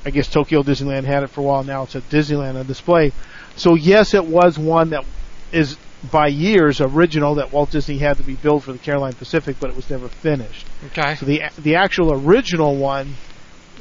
I 0.06 0.10
guess 0.10 0.28
Tokyo 0.28 0.64
Disneyland 0.64 1.04
had 1.04 1.24
it 1.24 1.28
for 1.28 1.42
a 1.42 1.44
while. 1.44 1.64
Now 1.64 1.84
it's 1.84 1.96
at 1.96 2.10
Disneyland 2.10 2.56
on 2.56 2.66
display. 2.66 3.12
So 3.56 3.76
yes, 3.76 4.14
it 4.14 4.26
was 4.26 4.58
one 4.58 4.92
that 4.92 5.06
is 5.52 5.78
by 6.10 6.28
years 6.28 6.82
original 6.82 7.36
that 7.36 7.52
Walt 7.52 7.72
Disney 7.72 8.00
had 8.00 8.18
to 8.18 8.24
be 8.24 8.34
built 8.34 8.64
for 8.64 8.74
the 8.74 8.80
Carolwood 8.80 9.18
Pacific, 9.18 9.58
but 9.60 9.70
it 9.70 9.76
was 9.76 9.90
never 9.90 10.08
finished. 10.08 10.66
Okay. 10.88 11.16
So 11.16 11.26
the 11.26 11.44
the 11.60 11.76
actual 11.76 12.14
original 12.14 12.76
one 12.76 13.16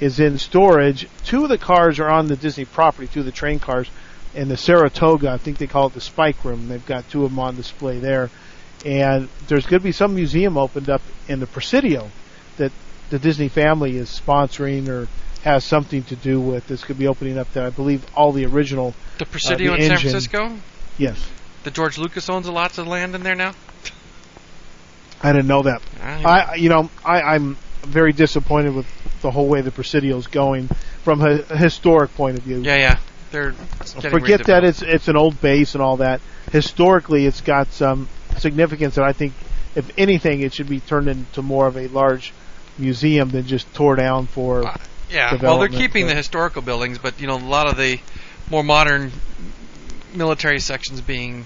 is 0.01 0.19
in 0.19 0.37
storage. 0.39 1.09
Two 1.25 1.45
of 1.45 1.49
the 1.49 1.59
cars 1.59 2.01
are 2.01 2.11
on 2.11 2.27
the 2.27 2.37
Disney 2.37 2.65
property, 2.65 3.07
two 3.07 3.21
of 3.21 3.27
the 3.27 3.33
train 3.33 3.59
cars, 3.59 3.89
and 4.35 4.51
the 4.51 4.57
Saratoga. 4.57 5.31
I 5.31 5.39
think 5.39 5.59
they 5.59 5.67
call 5.67 5.87
it 5.89 5.95
the 5.95 6.01
Spike 6.01 6.45
Room. 6.45 6.69
They've 6.69 6.85
got 6.85 7.09
two 7.11 7.25
of 7.25 7.31
them 7.31 7.39
on 7.39 7.57
display 7.57 7.99
there, 7.99 8.31
and 8.85 9.29
there's 9.49 9.67
going 9.67 9.81
to 9.81 9.85
be 9.85 9.93
some 9.93 10.15
museum 10.15 10.57
opened 10.57 10.89
up 10.89 11.03
in 11.29 11.41
the 11.41 11.47
Presidio 11.47 12.11
that 12.57 12.73
the 13.11 13.19
Disney 13.19 13.49
family 13.49 13.97
is 13.97 14.09
sponsoring 14.09 14.89
or 14.89 15.09
has 15.43 15.65
something 15.65 16.03
to 16.05 16.17
do 16.17 16.41
with. 16.41 16.67
This 16.67 16.85
could 16.85 16.99
be 16.99 17.09
opening 17.09 17.39
up 17.39 17.53
there. 17.53 17.67
I 17.67 17.71
believe 17.71 18.05
all 18.15 18.33
the 18.33 18.47
original. 18.47 18.89
Uh, 18.89 19.19
the 19.19 19.27
Presidio 19.27 19.73
the 19.73 19.83
in 19.83 19.89
San. 19.89 19.99
Francisco. 19.99 20.57
Yes, 20.99 21.31
The 21.65 21.71
George 21.71 21.97
Lucas 21.99 22.29
owns 22.29 22.47
a 22.47 22.53
lots 22.53 22.77
of 22.79 22.87
land 22.87 23.15
in 23.15 23.23
there 23.23 23.35
now. 23.35 23.55
I 25.23 25.33
didn't 25.33 25.49
know 25.49 25.63
that. 25.63 25.83
I, 26.03 26.25
I, 26.25 26.55
you 26.55 26.69
know, 26.69 26.91
I, 27.05 27.21
I'm 27.23 27.57
very 27.83 28.13
disappointed 28.13 28.75
with 28.75 28.87
the 29.23 29.31
whole 29.31 29.49
way 29.49 29.61
the 29.61 29.71
Presidio's 29.71 30.27
going 30.27 30.69
from 31.05 31.21
a, 31.23 31.41
a 31.51 31.57
historic 31.57 32.15
point 32.15 32.39
of 32.39 32.45
view. 32.45 32.61
yeah, 32.63 32.77
yeah. 32.77 32.99
They're 33.31 33.53
Forget 33.53 34.47
that 34.47 34.65
it's 34.65 34.83
it's 34.83 35.09
an 35.09 35.17
old 35.17 35.41
base 35.41 35.75
and 35.75 35.83
all 35.83 35.99
that. 35.99 36.21
Historically, 36.53 37.27
it's 37.27 37.41
got 37.41 37.73
some 37.73 38.09
significance, 38.39 38.97
and 38.97 39.07
I 39.07 39.13
think, 39.13 39.35
if 39.75 39.91
anything, 39.97 40.41
it 40.41 40.53
should 40.53 40.69
be 40.69 40.81
turned 40.81 41.09
into 41.09 41.43
more 41.43 41.67
of 41.67 41.77
a 41.77 41.87
large 41.89 42.33
museum 42.77 43.31
than 43.31 43.47
just 43.47 43.73
tore 43.75 43.97
down 43.97 44.27
for. 44.27 44.67
Uh, 44.67 44.77
Yeah, 45.11 45.37
well, 45.43 45.59
they're 45.59 45.69
keeping 45.69 46.05
but- 46.05 46.11
the 46.11 46.17
historical 46.17 46.63
buildings, 46.63 46.99
but 46.99 47.21
you 47.21 47.27
know, 47.27 47.37
a 47.37 47.39
lot 47.39 47.67
of 47.67 47.77
the 47.77 48.01
more 48.51 48.63
modern 48.65 49.13
military 50.15 50.61
sections 50.61 51.01
being 51.01 51.45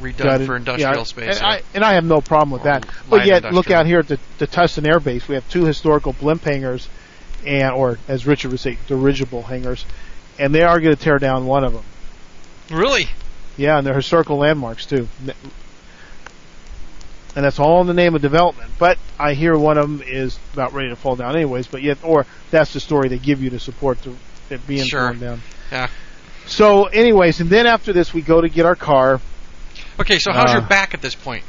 redone 0.00 0.46
for 0.46 0.56
industrial 0.56 0.98
Yeah, 0.98 1.02
space. 1.04 1.36
And 1.38 1.46
I, 1.46 1.62
and 1.74 1.84
I 1.84 1.94
have 1.94 2.04
no 2.04 2.20
problem 2.20 2.50
with 2.50 2.64
that. 2.64 2.86
But 3.08 3.26
yet, 3.26 3.52
look 3.52 3.70
out 3.70 3.86
here 3.86 4.00
at 4.00 4.08
the, 4.08 4.18
the 4.38 4.46
Tustin 4.46 4.86
Air 4.86 5.00
Base. 5.00 5.26
We 5.28 5.34
have 5.34 5.48
two 5.48 5.64
historical 5.64 6.12
blimp 6.12 6.44
hangars, 6.44 6.88
and 7.46 7.72
or 7.72 7.98
as 8.08 8.26
Richard 8.26 8.50
would 8.50 8.60
say, 8.60 8.78
dirigible 8.86 9.42
hangars, 9.42 9.84
and 10.38 10.54
they 10.54 10.62
are 10.62 10.80
going 10.80 10.94
to 10.94 11.00
tear 11.02 11.18
down 11.18 11.46
one 11.46 11.64
of 11.64 11.72
them. 11.72 11.84
really? 12.70 13.08
Yeah, 13.56 13.78
and 13.78 13.86
they're 13.86 13.94
historical 13.94 14.38
landmarks 14.38 14.84
too. 14.86 15.06
And 17.36 17.44
that's 17.44 17.58
all 17.58 17.80
in 17.80 17.86
the 17.88 17.94
name 17.94 18.14
of 18.14 18.22
development. 18.22 18.70
But 18.78 18.98
I 19.18 19.34
hear 19.34 19.56
one 19.58 19.76
of 19.78 19.88
them 19.88 20.02
is 20.06 20.38
about 20.52 20.72
ready 20.72 20.88
to 20.90 20.96
fall 20.96 21.16
down 21.16 21.34
anyways. 21.34 21.66
But 21.66 21.82
yet, 21.82 21.98
or 22.04 22.26
that's 22.50 22.72
the 22.72 22.80
story 22.80 23.08
they 23.08 23.18
give 23.18 23.42
you 23.42 23.50
to 23.50 23.58
support 23.60 23.98
the, 24.02 24.14
it 24.50 24.64
being 24.66 24.84
Sure. 24.86 25.08
torn 25.08 25.18
down. 25.20 25.40
Yeah. 25.72 25.88
So, 26.46 26.84
anyways, 26.86 27.40
and 27.40 27.50
then 27.50 27.66
after 27.66 27.92
this, 27.92 28.12
we 28.14 28.22
go 28.22 28.40
to 28.40 28.48
get 28.48 28.66
our 28.66 28.76
car. 28.76 29.20
Okay, 29.98 30.18
so 30.18 30.32
how's 30.32 30.50
Uh, 30.50 30.58
your 30.58 30.68
back 30.68 30.94
at 30.94 31.00
this 31.02 31.14
point? 31.14 31.42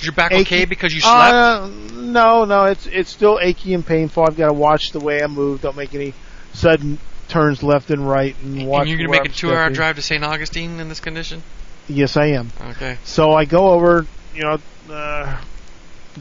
Is 0.00 0.06
your 0.06 0.12
back 0.14 0.32
Achy- 0.32 0.42
okay 0.42 0.64
because 0.64 0.92
you 0.94 1.00
slept? 1.00 1.14
Uh, 1.34 1.68
no, 1.94 2.44
no, 2.44 2.64
it's 2.64 2.86
it's 2.86 3.10
still 3.10 3.38
achy 3.40 3.74
and 3.74 3.86
painful. 3.86 4.24
I've 4.24 4.36
got 4.36 4.48
to 4.48 4.52
watch 4.54 4.90
the 4.90 5.00
way 5.00 5.22
I 5.22 5.26
move. 5.28 5.62
Don't 5.62 5.76
make 5.76 5.94
any 5.94 6.12
sudden 6.52 6.98
turns 7.32 7.62
left 7.62 7.90
and 7.90 8.06
right, 8.06 8.36
and 8.42 8.66
watch. 8.66 8.82
and 8.82 8.90
you're 8.90 8.98
gonna 8.98 9.22
make 9.22 9.30
a 9.30 9.34
two-hour 9.34 9.70
drive 9.70 9.96
to 9.96 10.02
St. 10.02 10.22
Augustine 10.22 10.78
in 10.78 10.90
this 10.90 11.00
condition? 11.00 11.42
Yes, 11.88 12.16
I 12.18 12.26
am. 12.26 12.52
Okay. 12.60 12.98
So 13.04 13.32
I 13.32 13.46
go 13.46 13.70
over, 13.70 14.06
you 14.34 14.42
know, 14.42 14.58
uh, 14.90 15.40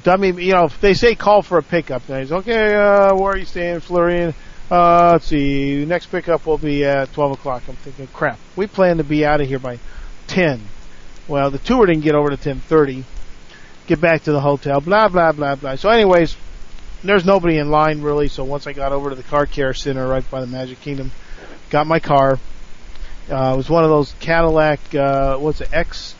dummy, 0.03 0.31
you 0.41 0.53
know, 0.53 0.69
they 0.79 0.93
say 0.93 1.13
call 1.15 1.41
for 1.41 1.57
a 1.57 1.63
pickup, 1.63 2.07
then 2.07 2.21
he's 2.21 2.31
okay, 2.31 2.75
uh, 2.75 3.13
where 3.13 3.33
are 3.33 3.37
you 3.37 3.45
staying, 3.45 3.81
Florian? 3.81 4.33
Uh, 4.71 5.11
let's 5.11 5.25
see, 5.25 5.83
next 5.85 6.05
pickup 6.05 6.45
will 6.45 6.57
be 6.57 6.85
at 6.85 7.11
12 7.11 7.33
o'clock. 7.33 7.63
I'm 7.67 7.75
thinking, 7.75 8.07
crap, 8.07 8.39
we 8.55 8.67
plan 8.67 8.97
to 8.97 9.03
be 9.03 9.25
out 9.25 9.41
of 9.41 9.47
here 9.47 9.59
by 9.59 9.79
10. 10.27 10.61
Well, 11.27 11.51
the 11.51 11.59
tour 11.59 11.85
didn't 11.87 12.03
get 12.03 12.15
over 12.15 12.29
to 12.29 12.37
10.30. 12.37 13.03
Get 13.87 13.99
back 13.99 14.23
to 14.23 14.31
the 14.31 14.39
hotel, 14.39 14.79
blah, 14.79 15.09
blah, 15.09 15.33
blah, 15.33 15.55
blah. 15.55 15.75
So 15.75 15.89
anyways, 15.89 16.37
there's 17.03 17.25
nobody 17.25 17.57
in 17.57 17.69
line 17.71 18.01
really, 18.01 18.27
so 18.27 18.43
once 18.43 18.67
I 18.67 18.73
got 18.73 18.91
over 18.91 19.09
to 19.09 19.15
the 19.15 19.23
car 19.23 19.45
care 19.45 19.73
center 19.73 20.07
right 20.07 20.29
by 20.29 20.41
the 20.41 20.47
Magic 20.47 20.79
Kingdom, 20.81 21.11
got 21.69 21.87
my 21.87 21.99
car. 21.99 22.39
Uh, 23.29 23.53
it 23.53 23.57
was 23.57 23.69
one 23.69 23.83
of 23.83 23.89
those 23.89 24.13
Cadillac, 24.19 24.79
uh, 24.95 25.37
what's 25.37 25.61
it, 25.61 25.69
X, 25.71 26.15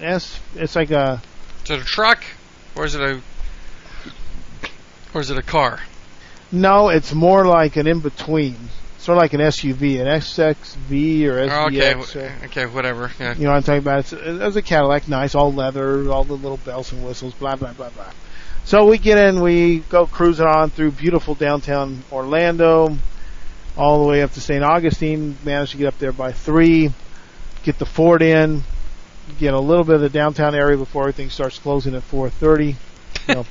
S. 0.00 0.40
It's 0.56 0.76
like 0.76 0.90
a 0.90 1.22
Is 1.64 1.70
it 1.70 1.80
a 1.80 1.84
truck, 1.84 2.24
or 2.76 2.84
is 2.84 2.94
it 2.94 3.00
a, 3.00 3.20
or 5.14 5.20
is 5.20 5.30
it 5.30 5.38
a 5.38 5.42
car? 5.42 5.80
no. 6.50 6.88
It's 6.90 7.12
more 7.14 7.44
like 7.46 7.76
an 7.76 7.86
in 7.86 8.00
between. 8.00 8.56
Sort 8.98 9.18
of 9.18 9.22
like 9.22 9.32
an 9.32 9.40
SUV, 9.40 10.00
an 10.00 10.06
SXV 10.06 11.24
or 11.26 11.40
Oh, 11.50 11.66
okay, 11.66 11.94
SVX. 11.94 12.16
or- 12.16 12.44
okay, 12.46 12.66
whatever. 12.66 13.10
Yeah. 13.18 13.34
You 13.34 13.44
know 13.44 13.50
what 13.50 13.56
I'm 13.56 13.62
talking 13.64 13.78
about? 13.78 13.98
It's, 14.00 14.12
it's 14.12 14.56
a 14.56 14.62
Cadillac, 14.62 15.08
nice, 15.08 15.34
all 15.34 15.52
leather, 15.52 16.08
all 16.10 16.22
the 16.22 16.34
little 16.34 16.58
bells 16.58 16.92
and 16.92 17.04
whistles, 17.04 17.34
blah 17.34 17.56
blah 17.56 17.72
blah 17.72 17.90
blah. 17.90 18.12
So 18.64 18.86
we 18.86 18.98
get 18.98 19.18
in, 19.18 19.40
we 19.40 19.80
go 19.80 20.06
cruising 20.06 20.46
on 20.46 20.70
through 20.70 20.92
beautiful 20.92 21.34
downtown 21.34 22.02
Orlando, 22.12 22.96
all 23.76 24.02
the 24.02 24.08
way 24.08 24.22
up 24.22 24.32
to 24.32 24.40
St. 24.40 24.62
Augustine. 24.62 25.36
Managed 25.44 25.72
to 25.72 25.78
get 25.78 25.88
up 25.88 25.98
there 25.98 26.12
by 26.12 26.32
three, 26.32 26.92
get 27.64 27.78
the 27.78 27.86
Ford 27.86 28.22
in, 28.22 28.62
get 29.38 29.52
a 29.52 29.58
little 29.58 29.84
bit 29.84 29.96
of 29.96 30.00
the 30.00 30.08
downtown 30.08 30.54
area 30.54 30.76
before 30.76 31.02
everything 31.02 31.30
starts 31.30 31.58
closing 31.58 31.94
at 31.94 32.02
4:30. 32.02 32.76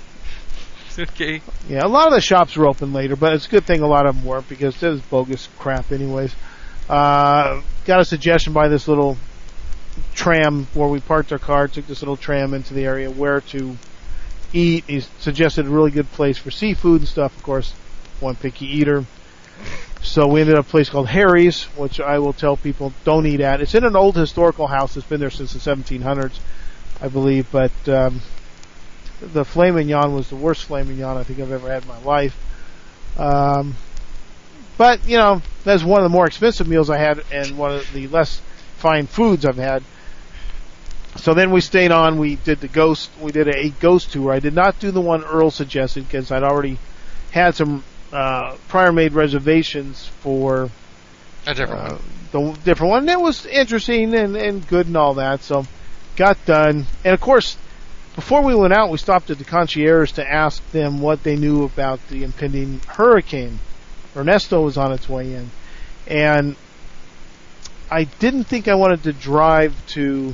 okay. 1.00 1.42
Yeah, 1.68 1.86
a 1.86 1.88
lot 1.88 2.08
of 2.08 2.14
the 2.14 2.22
shops 2.22 2.56
were 2.56 2.68
open 2.68 2.94
later, 2.94 3.16
but 3.16 3.34
it's 3.34 3.48
a 3.48 3.50
good 3.50 3.66
thing 3.66 3.82
a 3.82 3.88
lot 3.88 4.06
of 4.06 4.16
them 4.16 4.26
weren't 4.26 4.48
because 4.48 4.82
it 4.82 4.90
was 4.90 5.02
bogus 5.02 5.50
crap 5.60 5.92
anyways. 5.92 6.34
Uh, 6.90 7.62
got 7.86 8.00
a 8.00 8.06
suggestion 8.06 8.54
by 8.54 8.70
this 8.70 8.88
little 8.88 9.18
tram 10.14 10.68
where 10.74 10.88
we 10.88 11.00
parked 11.02 11.32
our 11.32 11.40
car, 11.40 11.68
took 11.68 11.86
this 11.88 12.02
little 12.02 12.18
tram 12.18 12.54
into 12.54 12.74
the 12.74 12.86
area 12.86 13.10
where 13.10 13.42
to 13.42 13.78
eat. 14.54 14.84
He 14.88 15.02
suggested 15.20 15.66
a 15.66 15.70
really 15.70 15.92
good 15.92 16.12
place 16.12 16.38
for 16.38 16.52
seafood 16.52 17.02
and 17.02 17.08
stuff, 17.08 17.36
of 17.36 17.44
course, 17.44 17.74
one 18.20 18.36
picky 18.36 18.66
eater. 18.66 19.06
So 20.02 20.28
we 20.28 20.42
ended 20.42 20.56
up 20.56 20.66
a 20.66 20.70
place 20.70 20.90
called 20.90 21.10
Harry's, 21.10 21.64
which 21.78 22.00
I 22.00 22.20
will 22.20 22.34
tell 22.34 22.58
people 22.58 22.92
don't 23.04 23.28
eat 23.28 23.40
at. 23.40 23.62
It's 23.62 23.76
in 23.76 23.84
an 23.84 23.96
old 23.96 24.16
historical 24.16 24.68
house 24.68 24.96
that's 24.96 25.08
been 25.08 25.20
there 25.20 25.30
since 25.30 25.54
the 25.54 25.60
1700s, 25.60 26.40
I 27.00 27.08
believe, 27.08 27.52
but 27.52 27.72
um, 27.88 28.22
the 29.22 29.46
filet 29.46 29.72
mignon 29.72 30.16
was 30.16 30.30
the 30.30 30.36
worst 30.36 30.66
filet 30.66 30.84
mignon 30.84 31.18
I 31.18 31.24
think 31.24 31.40
I've 31.40 31.52
ever 31.52 31.70
had 31.70 31.84
in 31.84 31.88
my 31.88 32.02
life. 32.02 32.36
Um, 33.18 33.76
but 34.78 35.08
you 35.08 35.18
know, 35.18 35.42
that's 35.64 35.84
one 35.84 36.00
of 36.02 36.06
the 36.06 36.16
more 36.16 36.26
expensive 36.26 36.68
meals 36.68 36.90
I 36.90 36.98
had, 36.98 37.24
and 37.32 37.58
one 37.58 37.72
of 37.72 37.94
the 37.94 38.08
less 38.08 38.42
fine 38.78 39.06
foods 39.06 39.46
I've 39.46 39.58
had. 39.58 39.84
So 41.18 41.34
then 41.34 41.52
we 41.52 41.62
stayed 41.62 41.92
on. 41.92 42.18
We 42.18 42.36
did 42.38 42.62
the 42.62 42.68
ghost. 42.68 43.12
We 43.20 43.32
did 43.32 43.48
a 43.48 43.70
ghost 43.70 44.14
tour. 44.14 44.32
I 44.32 44.40
did 44.40 44.54
not 44.54 44.80
do 44.80 44.92
the 44.92 45.02
one 45.02 45.24
Earl 45.24 45.52
suggested 45.52 46.06
because 46.08 46.32
I'd 46.32 46.44
already 46.44 46.78
had 47.32 47.56
some 47.56 47.84
uh, 48.14 48.56
prior 48.68 48.92
made 48.92 49.14
reservations 49.14 50.08
for 50.22 50.70
A 51.48 51.54
different 51.54 51.92
uh, 51.92 51.96
one. 52.32 52.54
the 52.54 52.60
different 52.62 52.92
one. 52.92 53.00
And 53.04 53.10
it 53.10 53.20
was 53.20 53.46
interesting 53.46 54.14
and, 54.14 54.36
and 54.36 54.68
good 54.68 54.88
and 54.88 54.98
all 54.98 55.16
that. 55.16 55.42
So 55.42 55.66
got 56.16 56.44
done. 56.46 56.86
And 57.04 57.14
of 57.14 57.22
course, 57.22 57.58
before 58.16 58.42
we 58.44 58.56
went 58.56 58.74
out, 58.74 58.90
we 58.90 58.98
stopped 58.98 59.30
at 59.30 59.38
the 59.38 59.44
concierge 59.44 60.14
to 60.14 60.30
ask 60.30 60.62
them 60.72 61.00
what 61.00 61.24
they 61.24 61.36
knew 61.36 61.64
about 61.64 62.06
the 62.10 62.24
impending 62.24 62.80
hurricane. 62.88 63.60
Ernesto 64.16 64.62
was 64.62 64.78
on 64.78 64.92
its 64.92 65.08
way 65.08 65.34
in. 65.34 65.50
And 66.08 66.56
I 67.90 68.06
didn't 68.06 68.46
think 68.46 68.68
I 68.68 68.76
wanted 68.76 69.04
to 69.04 69.14
drive 69.14 69.74
to 69.90 70.34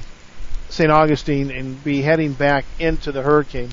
St. 0.70 0.92
Augustine 0.92 1.52
and 1.52 1.82
be 1.84 2.02
heading 2.02 2.34
back 2.34 2.66
into 2.80 3.12
the 3.12 3.22
hurricane 3.22 3.70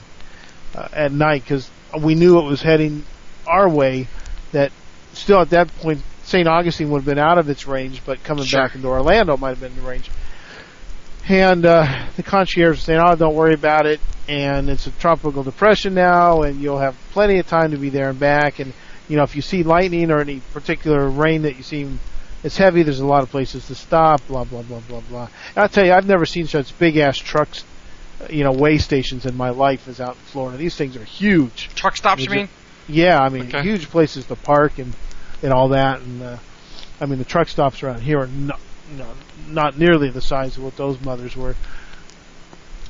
uh, 0.75 0.89
at 0.93 1.13
night 1.13 1.43
because 1.43 1.69
we 2.01 2.15
knew 2.15 2.39
it 2.39 2.45
was 2.45 2.63
heading 2.63 3.05
our 3.47 3.69
way. 3.69 4.07
That 4.53 4.71
still 5.13 5.41
at 5.41 5.51
that 5.51 5.75
point, 5.79 6.03
St. 6.23 6.47
Augustine 6.47 6.91
would 6.91 6.99
have 7.01 7.07
been 7.07 7.19
out 7.19 7.39
of 7.39 7.49
its 7.49 7.67
range, 7.67 8.03
but 8.07 8.23
coming 8.23 8.45
Sure. 8.45 8.63
back 8.63 8.75
into 8.75 8.89
Orlando 8.89 9.37
might 9.37 9.51
have 9.51 9.61
been 9.61 9.73
in 9.73 9.83
the 9.83 9.89
range. 9.89 10.11
And 11.29 11.65
uh, 11.65 12.07
the 12.17 12.23
concierge 12.23 12.77
was 12.77 12.83
saying, 12.83 13.01
"Oh, 13.03 13.15
don't 13.17 13.35
worry 13.35 13.55
about 13.55 13.87
it. 13.87 14.01
And 14.29 14.69
it's 14.71 14.87
a 14.87 14.91
tropical 14.91 15.43
depression 15.43 15.95
now, 15.95 16.43
and 16.43 16.61
you'll 16.61 16.79
have 16.79 16.97
plenty 17.13 17.39
of 17.39 17.47
time 17.47 17.73
to 17.73 17.77
be 17.77 17.89
there 17.91 18.11
and 18.11 18.19
back. 18.19 18.59
And 18.59 18.73
you 19.09 19.17
know, 19.17 19.23
if 19.23 19.37
you 19.37 19.43
see 19.43 19.63
lightning 19.63 20.11
or 20.11 20.21
any 20.21 20.41
particular 20.53 21.09
rain 21.09 21.43
that 21.43 21.57
you 21.57 21.63
see 21.63 21.87
it's 22.45 22.57
heavy. 22.57 22.83
There's 22.85 23.01
a 23.01 23.07
lot 23.07 23.23
of 23.25 23.31
places 23.31 23.67
to 23.67 23.75
stop. 23.75 24.25
Blah 24.29 24.45
blah 24.45 24.63
blah 24.63 24.81
blah 24.81 25.01
blah. 25.01 25.25
And 25.49 25.59
I'll 25.59 25.69
tell 25.69 25.85
you, 25.85 25.93
I've 25.93 26.07
never 26.07 26.27
seen 26.27 26.47
such 26.47 26.79
big 26.79 26.97
ass 26.99 27.17
trucks, 27.19 27.65
uh, 28.21 28.27
you 28.31 28.45
know, 28.45 28.53
way 28.53 28.79
stations 28.79 29.27
in 29.27 29.37
my 29.37 29.51
life 29.51 29.89
as 29.89 30.01
out 30.01 30.11
in 30.15 30.21
Florida. 30.27 30.57
These 30.59 30.77
things 30.77 30.97
are 30.97 31.05
huge. 31.05 31.71
Truck 31.75 31.97
stops, 31.97 32.23
you 32.25 32.31
it- 32.31 32.37
mean? 32.37 32.49
Yeah, 32.87 33.19
I 33.19 33.31
mean, 33.31 33.47
Okay. 33.49 33.63
huge 33.63 33.89
places 33.91 34.27
to 34.27 34.37
park 34.37 34.79
and 34.79 34.93
and 35.43 35.53
all 35.53 35.69
that. 35.71 36.01
And 36.01 36.23
uh, 36.23 36.37
I 37.01 37.07
mean, 37.07 37.19
the 37.19 37.25
truck 37.25 37.49
stops 37.49 37.83
around 37.83 38.03
here 38.03 38.21
are 38.21 38.27
not, 38.27 38.61
no, 38.97 39.07
not 39.49 39.79
nearly 39.79 40.11
the 40.11 40.21
size 40.21 40.57
of 40.59 40.63
what 40.65 40.77
those 40.77 41.01
mothers 41.01 41.35
were. 41.37 41.57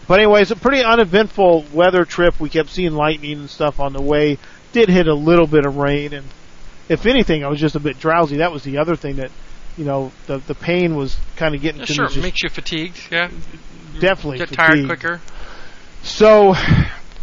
But 0.07 0.19
anyways, 0.21 0.51
a 0.51 0.57
pretty 0.57 0.83
uneventful 0.83 1.65
weather 1.73 2.05
trip. 2.05 2.39
We 2.39 2.51
kept 2.51 2.69
seeing 2.69 2.93
lightning 2.93 3.39
and 3.39 3.49
stuff 3.49 3.81
on 3.81 3.93
the 3.95 4.03
way. 4.03 4.39
Did 4.73 4.89
hit 4.91 5.07
a 5.07 5.15
little 5.15 5.47
bit 5.47 5.65
of 5.65 5.77
rain, 5.77 6.13
and 6.13 6.27
if 6.89 7.07
anything, 7.07 7.45
I 7.45 7.49
was 7.49 7.61
just 7.61 7.77
a 7.77 7.81
bit 7.81 7.99
drowsy. 7.99 8.39
That 8.39 8.53
was 8.53 8.63
the 8.63 8.79
other 8.79 8.97
thing 8.97 9.17
that, 9.17 9.31
you 9.77 9.85
know, 9.85 10.13
the 10.27 10.39
the 10.39 10.55
pain 10.55 10.97
was 10.97 11.17
kind 11.37 11.55
of 11.55 11.61
getting 11.61 11.81
Yeah, 11.81 11.87
to 11.87 11.93
sure, 11.93 12.05
me. 12.07 12.15
Just 12.15 12.23
makes 12.23 12.43
you 12.43 12.49
fatigued. 12.51 13.09
Yeah, 13.11 13.31
definitely 14.01 14.39
get 14.39 14.53
tired 14.53 14.87
quicker. 14.87 15.21
So, 16.03 16.55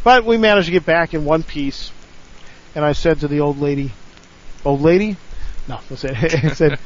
but 0.03 0.25
we 0.25 0.37
managed 0.37 0.65
to 0.65 0.71
get 0.71 0.85
back 0.85 1.13
in 1.13 1.25
one 1.25 1.43
piece. 1.43 1.91
And 2.73 2.85
I 2.85 2.93
said 2.93 3.19
to 3.19 3.27
the 3.27 3.41
old 3.41 3.59
lady, 3.59 3.91
old 4.63 4.81
lady? 4.81 5.17
No, 5.67 5.79
I 5.89 5.95
said, 5.95 6.15
I 6.45 6.53
said, 6.53 6.79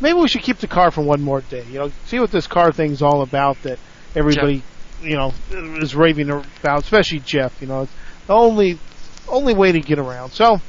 maybe 0.00 0.18
we 0.18 0.28
should 0.28 0.42
keep 0.42 0.58
the 0.58 0.66
car 0.66 0.90
for 0.90 1.02
one 1.02 1.22
more 1.22 1.42
day. 1.42 1.64
You 1.70 1.78
know, 1.78 1.92
see 2.06 2.18
what 2.18 2.30
this 2.30 2.46
car 2.46 2.72
thing's 2.72 3.02
all 3.02 3.22
about 3.22 3.62
that 3.62 3.78
everybody, 4.14 4.62
you 5.02 5.16
know, 5.16 5.32
is 5.50 5.94
raving 5.94 6.30
about, 6.30 6.82
especially 6.82 7.20
Jeff. 7.20 7.60
You 7.60 7.68
know, 7.68 7.82
it's 7.82 7.92
the 8.26 8.32
only, 8.34 8.78
only 9.28 9.54
way 9.54 9.72
to 9.72 9.80
get 9.80 9.98
around. 9.98 10.30
So, 10.32 10.60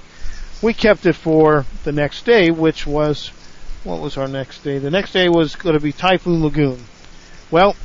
we 0.62 0.74
kept 0.74 1.06
it 1.06 1.14
for 1.14 1.66
the 1.84 1.92
next 1.92 2.26
day, 2.26 2.50
which 2.52 2.86
was, 2.88 3.30
what 3.84 4.00
was 4.02 4.18
our 4.18 4.28
next 4.28 4.64
day? 4.64 4.78
The 4.80 4.90
next 4.92 5.12
day 5.14 5.30
was 5.30 5.56
going 5.56 5.76
to 5.76 5.82
be 5.82 5.92
Typhoon 5.92 6.44
Lagoon. 6.44 6.80
Well, 7.52 7.76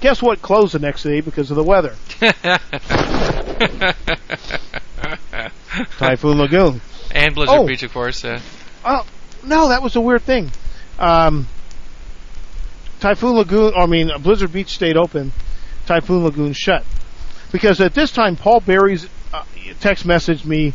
guess 0.00 0.22
what 0.22 0.40
closed 0.42 0.74
the 0.74 0.78
next 0.78 1.02
day 1.02 1.20
because 1.20 1.50
of 1.50 1.56
the 1.56 1.64
weather? 1.64 1.94
Typhoon 5.98 6.38
Lagoon. 6.38 6.80
and 7.12 7.34
Blizzard 7.34 7.56
Oh. 7.58 7.66
Beach, 7.66 7.82
of 7.82 7.92
course. 7.92 8.24
Uh, 8.24 8.40
Oh, 8.84 9.04
no, 9.44 9.68
that 9.68 9.82
was 9.82 9.94
a 9.96 10.00
weird 10.00 10.22
thing. 10.22 10.50
Um, 10.98 11.46
Typhoon 13.00 13.34
Lagoon, 13.36 13.74
I 13.76 13.84
mean, 13.86 14.10
Blizzard 14.22 14.52
Beach 14.52 14.70
stayed 14.70 14.96
open. 14.96 15.32
Typhoon 15.86 16.24
Lagoon 16.24 16.52
shut. 16.54 16.84
Because 17.52 17.80
at 17.80 17.92
this 17.94 18.10
time, 18.12 18.36
Paul 18.36 18.60
Barry's 18.60 19.06
uh, 19.34 19.44
text 19.80 20.06
messaged 20.06 20.44
me 20.46 20.72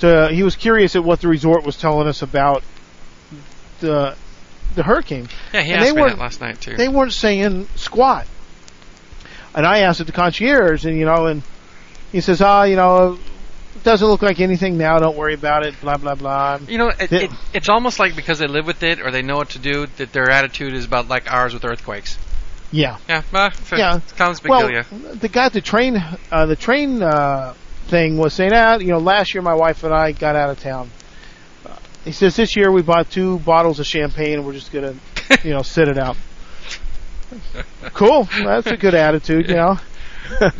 to, 0.00 0.28
he 0.32 0.42
was 0.42 0.56
curious 0.56 0.96
at 0.96 1.04
what 1.04 1.20
the 1.20 1.28
resort 1.28 1.64
was 1.64 1.76
telling 1.76 2.06
us 2.08 2.22
about 2.22 2.62
the, 3.80 4.16
the 4.74 4.82
hurricane. 4.82 5.28
yeah, 5.52 5.62
he 5.62 5.72
And 5.72 5.82
asked 5.82 5.94
they 5.94 6.02
me 6.02 6.08
that 6.08 6.18
last 6.18 6.40
night 6.40 6.60
too. 6.60 6.76
They 6.76 6.88
weren't 6.88 7.12
saying 7.12 7.68
squat. 7.76 8.26
And 9.54 9.64
I 9.66 9.80
asked 9.80 10.00
at 10.00 10.06
the 10.06 10.12
concierge, 10.12 10.84
and 10.84 10.98
you 10.98 11.06
know, 11.06 11.26
and 11.26 11.42
he 12.12 12.20
says, 12.20 12.42
ah, 12.42 12.64
you 12.64 12.76
know, 12.76 13.18
it 13.74 13.82
doesn't 13.84 14.06
look 14.06 14.20
like 14.22 14.38
anything 14.40 14.76
now. 14.76 14.98
Don't 14.98 15.16
worry 15.16 15.32
about 15.34 15.64
it. 15.64 15.80
Blah 15.80 15.96
blah 15.96 16.14
blah. 16.14 16.58
You 16.68 16.76
know, 16.76 16.88
it, 16.88 17.10
it, 17.10 17.30
it's 17.54 17.68
almost 17.70 17.98
like 17.98 18.14
because 18.16 18.38
they 18.38 18.46
live 18.48 18.66
with 18.66 18.82
it 18.82 19.00
or 19.00 19.10
they 19.10 19.22
know 19.22 19.36
what 19.36 19.50
to 19.50 19.58
do, 19.58 19.86
that 19.96 20.12
their 20.12 20.30
attitude 20.30 20.74
is 20.74 20.84
about 20.84 21.08
like 21.08 21.32
ours 21.32 21.54
with 21.54 21.64
earthquakes. 21.64 22.18
Yeah. 22.70 22.98
Yeah, 23.08 23.22
it 23.32 23.78
Yeah. 23.78 24.00
comes 24.16 24.40
big 24.40 24.50
well, 24.50 24.68
deal, 24.68 24.70
yeah. 24.72 25.12
the 25.14 25.28
guy 25.28 25.46
at 25.46 25.52
the 25.54 25.60
train, 25.62 25.96
uh, 26.30 26.46
the 26.46 26.56
train 26.56 27.00
uh, 27.02 27.54
thing 27.86 28.18
was 28.18 28.34
saying, 28.34 28.52
ah, 28.52 28.76
you 28.76 28.88
know, 28.88 28.98
last 28.98 29.34
year 29.34 29.42
my 29.42 29.54
wife 29.54 29.84
and 29.84 29.94
I 29.94 30.12
got 30.12 30.36
out 30.36 30.50
of 30.50 30.60
town. 30.60 30.90
Uh, 31.64 31.76
he 32.04 32.12
says 32.12 32.36
this 32.36 32.56
year 32.56 32.70
we 32.70 32.82
bought 32.82 33.10
two 33.10 33.38
bottles 33.40 33.80
of 33.80 33.86
champagne 33.86 34.34
and 34.34 34.46
we're 34.46 34.52
just 34.52 34.72
gonna, 34.72 34.94
you 35.42 35.50
know, 35.50 35.62
sit 35.62 35.88
it 35.88 35.98
out. 35.98 36.16
Cool. 37.92 38.28
That's 38.38 38.66
a 38.66 38.76
good 38.76 38.94
attitude, 38.94 39.48
you 39.48 39.56
know. 39.56 39.78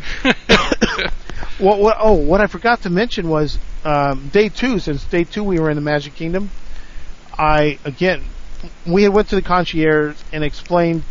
what, 1.59 1.79
what? 1.79 1.97
Oh, 1.99 2.13
what 2.13 2.41
I 2.41 2.47
forgot 2.47 2.81
to 2.81 2.89
mention 2.89 3.29
was 3.29 3.57
um, 3.83 4.29
day 4.29 4.49
two. 4.49 4.79
Since 4.79 5.05
day 5.05 5.23
two 5.23 5.43
we 5.43 5.59
were 5.59 5.69
in 5.69 5.75
the 5.75 5.81
Magic 5.81 6.15
Kingdom, 6.15 6.49
I 7.37 7.79
again 7.85 8.23
we 8.85 9.03
had 9.03 9.13
went 9.13 9.29
to 9.29 9.35
the 9.35 9.41
concierge 9.41 10.17
and 10.31 10.43
explained 10.43 11.03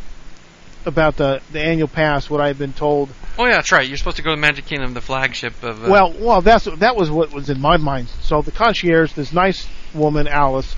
about 0.87 1.17
the 1.17 1.41
the 1.53 1.61
annual 1.61 1.89
pass. 1.89 2.31
What 2.31 2.41
I 2.41 2.47
had 2.47 2.59
been 2.59 2.73
told. 2.73 3.11
oh 3.39 3.45
yeah, 3.45 3.57
that's 3.57 3.73
right. 3.73 3.87
You're 3.87 3.99
supposed 3.99 4.17
to 4.19 4.23
go 4.23 4.31
to 4.31 4.37
Magic 4.41 4.67
Kingdom, 4.67 4.95
the 4.95 5.01
flagship 5.01 5.63
of. 5.63 5.85
Uh, 5.85 5.89
Well, 5.91 6.15
well, 6.19 6.41
that's 6.41 6.65
that 6.65 6.97
was 6.97 7.11
what 7.11 7.33
was 7.33 7.51
in 7.51 7.61
my 7.61 7.77
mind. 7.77 8.09
So 8.23 8.41
the 8.43 8.53
concierge, 8.53 9.13
this 9.13 9.33
nice 9.33 9.67
woman, 9.95 10.27
Alice, 10.29 10.75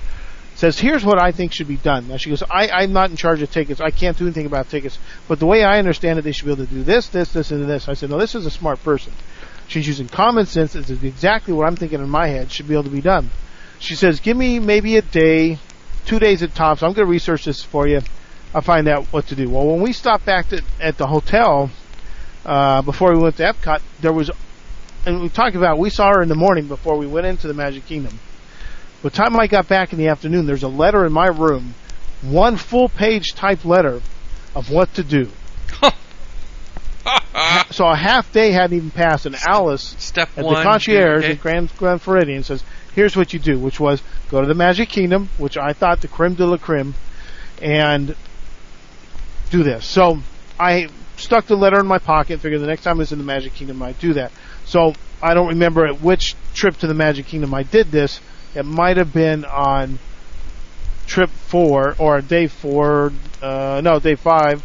says, 0.55 0.79
"Here's 0.79 1.05
what 1.05 1.21
I 1.21 1.31
think 1.31 1.53
should 1.53 1.67
be 1.67 1.77
done." 1.77 2.07
Now 2.07 2.17
she 2.17 2.29
goes, 2.29 2.43
I, 2.43 2.69
"I'm 2.69 2.91
not 2.91 3.09
in 3.11 3.15
charge 3.15 3.41
of 3.41 3.51
tickets. 3.51 3.79
I 3.79 3.91
can't 3.91 4.17
do 4.17 4.25
anything 4.25 4.45
about 4.47 4.69
tickets. 4.69 4.97
But 5.27 5.39
the 5.39 5.45
way 5.45 5.63
I 5.63 5.79
understand 5.79 6.19
it, 6.19 6.23
they 6.23 6.31
should 6.31 6.45
be 6.45 6.51
able 6.51 6.65
to 6.65 6.73
do 6.73 6.83
this, 6.83 7.07
this, 7.07 7.31
this, 7.31 7.51
and 7.51 7.69
this." 7.69 7.87
I 7.87 7.93
said, 7.93 8.09
"No, 8.09 8.17
this 8.17 8.35
is 8.35 8.45
a 8.45 8.51
smart 8.51 8.83
person. 8.83 9.13
She's 9.67 9.87
using 9.87 10.07
common 10.07 10.47
sense. 10.47 10.73
This 10.73 10.89
is 10.89 11.03
exactly 11.03 11.53
what 11.53 11.67
I'm 11.67 11.75
thinking 11.75 11.99
in 11.99 12.09
my 12.09 12.27
head 12.27 12.51
should 12.51 12.67
be 12.67 12.73
able 12.73 12.85
to 12.85 12.89
be 12.89 13.01
done." 13.01 13.29
She 13.77 13.95
says, 13.95 14.19
"Give 14.19 14.35
me 14.35 14.59
maybe 14.59 14.97
a 14.97 15.01
day, 15.01 15.59
two 16.05 16.19
days 16.19 16.41
at 16.43 16.55
tops. 16.55 16.81
I'm 16.83 16.93
going 16.93 17.05
to 17.07 17.11
research 17.11 17.45
this 17.45 17.61
for 17.63 17.87
you. 17.87 18.01
I'll 18.53 18.61
find 18.61 18.87
out 18.87 19.05
what 19.07 19.27
to 19.27 19.35
do. 19.35 19.49
Well, 19.49 19.67
when 19.67 19.81
we 19.81 19.93
stopped 19.93 20.25
back 20.25 20.49
to, 20.49 20.63
at 20.79 20.97
the 20.97 21.05
hotel 21.07 21.69
uh, 22.45 22.81
before 22.81 23.13
we 23.13 23.19
went 23.19 23.37
to 23.37 23.43
Epcot, 23.43 23.81
there 24.01 24.13
was, 24.13 24.31
and 25.05 25.21
we 25.21 25.29
talked 25.29 25.55
about 25.55 25.77
we 25.77 25.89
saw 25.89 26.13
her 26.13 26.21
in 26.21 26.29
the 26.29 26.35
morning 26.35 26.67
before 26.67 26.97
we 26.97 27.05
went 27.05 27.27
into 27.27 27.47
the 27.47 27.53
Magic 27.53 27.85
Kingdom. 27.85 28.19
By 29.01 29.09
the 29.09 29.15
time 29.15 29.39
I 29.39 29.47
got 29.47 29.67
back 29.67 29.93
in 29.93 29.99
the 29.99 30.07
afternoon, 30.07 30.45
there's 30.45 30.63
a 30.63 30.67
letter 30.67 31.05
in 31.05 31.13
my 31.13 31.27
room, 31.27 31.75
one 32.21 32.57
full 32.57 32.89
page 32.89 33.33
typed 33.33 33.65
letter 33.65 34.01
of 34.55 34.71
what 34.71 34.93
to 34.95 35.03
do. 35.03 35.29
so 37.69 37.87
a 37.87 37.95
half 37.95 38.31
day 38.33 38.51
hadn't 38.51 38.75
even 38.75 38.91
passed, 38.91 39.25
and 39.25 39.35
Alice 39.35 39.95
Step 39.99 40.29
at 40.35 40.43
one. 40.43 40.55
the 40.55 40.63
concierge 40.63 41.23
okay. 41.23 41.33
at 41.33 41.39
Grand 41.39 41.69
Grand 41.77 42.01
Floridian 42.01 42.43
says, 42.43 42.63
"Here's 42.95 43.15
what 43.15 43.31
you 43.31 43.39
do," 43.39 43.59
which 43.59 43.79
was 43.79 44.01
go 44.29 44.41
to 44.41 44.47
the 44.47 44.55
Magic 44.55 44.89
Kingdom, 44.89 45.29
which 45.37 45.55
I 45.57 45.73
thought 45.73 46.01
the 46.01 46.07
creme 46.07 46.33
de 46.33 46.45
la 46.45 46.57
creme, 46.57 46.95
and 47.61 48.15
do 49.49 49.63
this. 49.63 49.85
So 49.85 50.19
I 50.59 50.89
stuck 51.17 51.45
the 51.45 51.55
letter 51.55 51.79
in 51.79 51.87
my 51.87 51.99
pocket. 51.99 52.39
Figured 52.39 52.61
the 52.61 52.67
next 52.67 52.83
time 52.83 52.97
I 52.97 52.99
was 52.99 53.11
in 53.11 53.17
the 53.17 53.25
Magic 53.25 53.53
Kingdom, 53.53 53.81
I'd 53.81 53.99
do 53.99 54.13
that. 54.13 54.31
So 54.65 54.93
I 55.21 55.33
don't 55.33 55.49
remember 55.49 55.85
at 55.85 56.01
which 56.01 56.35
trip 56.53 56.77
to 56.77 56.87
the 56.87 56.93
Magic 56.93 57.25
Kingdom 57.25 57.53
I 57.53 57.63
did 57.63 57.91
this. 57.91 58.19
It 58.55 58.65
might 58.65 58.97
have 58.97 59.13
been 59.13 59.45
on 59.45 59.99
trip 61.05 61.29
four 61.29 61.95
or 61.97 62.21
day 62.21 62.47
four, 62.47 63.11
uh, 63.41 63.81
no, 63.83 63.99
day 63.99 64.15
five, 64.15 64.63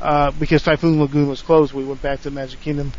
uh, 0.00 0.30
because 0.32 0.62
Typhoon 0.62 1.00
Lagoon 1.00 1.28
was 1.28 1.42
closed. 1.42 1.72
We 1.72 1.84
went 1.84 2.02
back 2.02 2.18
to 2.22 2.30
the 2.30 2.34
Magic 2.34 2.60
Kingdom. 2.60 2.92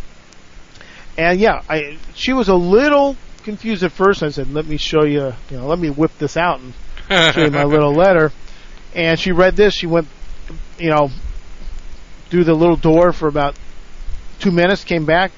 And 1.18 1.40
yeah, 1.40 1.62
I, 1.70 1.98
she 2.14 2.34
was 2.34 2.50
a 2.50 2.56
little 2.56 3.16
confused 3.44 3.84
at 3.84 3.92
first. 3.92 4.24
I 4.24 4.30
said, 4.30 4.52
let 4.52 4.66
me 4.66 4.78
show 4.78 5.06
you, 5.06 5.34
you 5.50 5.58
know, 5.58 5.68
let 5.68 5.80
me 5.80 5.90
whip 5.90 6.12
this 6.18 6.36
out 6.36 6.60
and 6.60 6.74
show 7.34 7.46
you 7.46 7.52
my 7.52 7.64
little 7.64 7.94
letter. 7.96 8.32
And 8.94 9.20
she 9.20 9.32
read 9.32 9.56
this. 9.56 9.74
She 9.74 9.88
went, 9.88 10.08
you 10.78 10.90
know, 10.90 11.10
do 12.30 12.44
the 12.44 12.54
little 12.54 12.76
door 12.76 13.14
for 13.14 13.28
about 13.28 13.56
two 14.40 14.52
minutes, 14.52 14.84
came 14.84 15.06
back. 15.06 15.32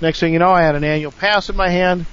Next 0.00 0.20
thing 0.20 0.32
you 0.32 0.38
know, 0.38 0.50
I 0.50 0.62
had 0.62 0.74
an 0.74 0.84
annual 0.84 1.12
pass 1.12 1.48
in 1.50 1.56
my 1.56 1.68
hand. 1.68 2.06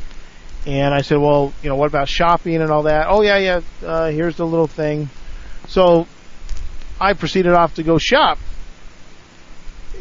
And 0.65 0.93
I 0.93 1.01
said, 1.01 1.17
well, 1.19 1.53
you 1.63 1.69
know, 1.69 1.75
what 1.77 1.87
about 1.87 2.09
shopping 2.09 2.61
and 2.61 2.69
all 2.69 2.83
that? 2.83 3.07
Oh, 3.07 3.21
yeah, 3.21 3.37
yeah, 3.37 3.61
uh, 3.85 4.09
here's 4.09 4.35
the 4.35 4.45
little 4.45 4.67
thing. 4.67 5.09
So 5.69 6.07
I 6.99 7.13
proceeded 7.13 7.53
off 7.53 7.75
to 7.75 7.83
go 7.83 7.97
shop. 7.97 8.37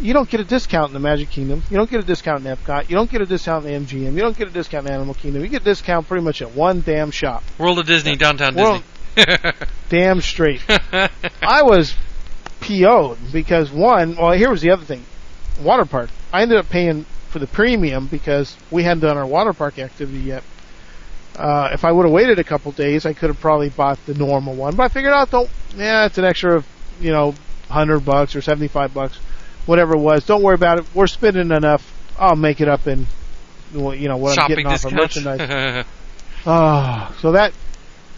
You 0.00 0.12
don't 0.12 0.28
get 0.28 0.40
a 0.40 0.44
discount 0.44 0.88
in 0.88 0.94
the 0.94 1.00
Magic 1.00 1.30
Kingdom. 1.30 1.62
You 1.70 1.76
don't 1.76 1.88
get 1.88 2.00
a 2.00 2.06
discount 2.06 2.44
in 2.44 2.54
Epcot. 2.54 2.90
You 2.90 2.96
don't 2.96 3.08
get 3.10 3.22
a 3.22 3.26
discount 3.26 3.64
in 3.64 3.86
MGM. 3.86 4.12
You 4.12 4.20
don't 4.20 4.36
get 4.36 4.48
a 4.48 4.50
discount 4.50 4.86
in 4.86 4.92
Animal 4.92 5.14
Kingdom. 5.14 5.42
You 5.42 5.48
get 5.48 5.62
a 5.62 5.64
discount 5.64 6.08
pretty 6.08 6.24
much 6.24 6.42
at 6.42 6.50
one 6.52 6.80
damn 6.80 7.10
shop. 7.12 7.44
World 7.58 7.78
of 7.78 7.86
Disney, 7.86 8.16
downtown 8.16 8.54
World- 8.56 8.82
Disney. 8.82 8.92
Damn 9.88 10.20
straight. 10.20 10.60
I 11.40 11.62
was 11.62 11.94
PO'd 12.60 13.18
because 13.32 13.70
one, 13.70 14.16
well, 14.16 14.32
here 14.32 14.50
was 14.50 14.62
the 14.62 14.70
other 14.70 14.84
thing. 14.84 15.04
Water 15.60 15.84
park. 15.84 16.10
I 16.32 16.42
ended 16.42 16.58
up 16.58 16.68
paying 16.68 17.06
for 17.30 17.38
the 17.38 17.46
premium 17.46 18.06
because 18.06 18.56
we 18.70 18.82
hadn't 18.82 19.00
done 19.00 19.16
our 19.16 19.26
water 19.26 19.52
park 19.52 19.78
activity 19.78 20.20
yet. 20.20 20.42
Uh, 21.36 21.70
if 21.72 21.84
I 21.84 21.92
would 21.92 22.04
have 22.04 22.12
waited 22.12 22.38
a 22.38 22.44
couple 22.44 22.72
days, 22.72 23.04
I 23.04 23.12
could 23.12 23.28
have 23.28 23.40
probably 23.40 23.68
bought 23.68 24.04
the 24.06 24.14
normal 24.14 24.54
one. 24.54 24.74
But 24.74 24.84
I 24.84 24.88
figured 24.88 25.12
out, 25.12 25.30
don't, 25.30 25.50
yeah, 25.76 26.06
it's 26.06 26.16
an 26.18 26.24
extra, 26.24 26.56
of 26.56 26.66
you 26.98 27.12
know, 27.12 27.34
hundred 27.68 28.00
bucks 28.00 28.34
or 28.34 28.40
seventy-five 28.40 28.94
bucks, 28.94 29.16
whatever 29.66 29.94
it 29.94 30.00
was. 30.00 30.24
Don't 30.24 30.42
worry 30.42 30.54
about 30.54 30.78
it. 30.78 30.86
We're 30.94 31.06
spending 31.06 31.50
enough. 31.50 31.92
I'll 32.18 32.36
make 32.36 32.62
it 32.62 32.68
up 32.68 32.86
in, 32.86 33.06
you 33.74 34.08
know, 34.08 34.16
what 34.16 34.30
I'm 34.30 34.36
Shopping 34.36 34.56
getting 34.56 34.66
off 34.66 34.84
of 34.86 34.92
merchandise. 34.94 35.84
Oh, 36.46 37.14
so 37.20 37.32
that 37.32 37.52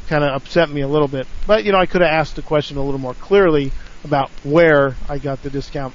kind 0.07 0.23
of 0.23 0.35
upset 0.35 0.71
me 0.71 0.83
a 0.83 0.89
little 0.89 1.09
bit. 1.09 1.27
But 1.47 1.65
you 1.65 1.73
know, 1.73 1.79
I 1.79 1.87
could 1.87 2.03
have 2.03 2.11
asked 2.11 2.37
the 2.37 2.43
question 2.43 2.77
a 2.77 2.83
little 2.85 3.01
more 3.01 3.15
clearly 3.15 3.73
about 4.05 4.31
where 4.45 4.97
I 5.09 5.19
got 5.19 5.43
the 5.43 5.51
discount. 5.51 5.95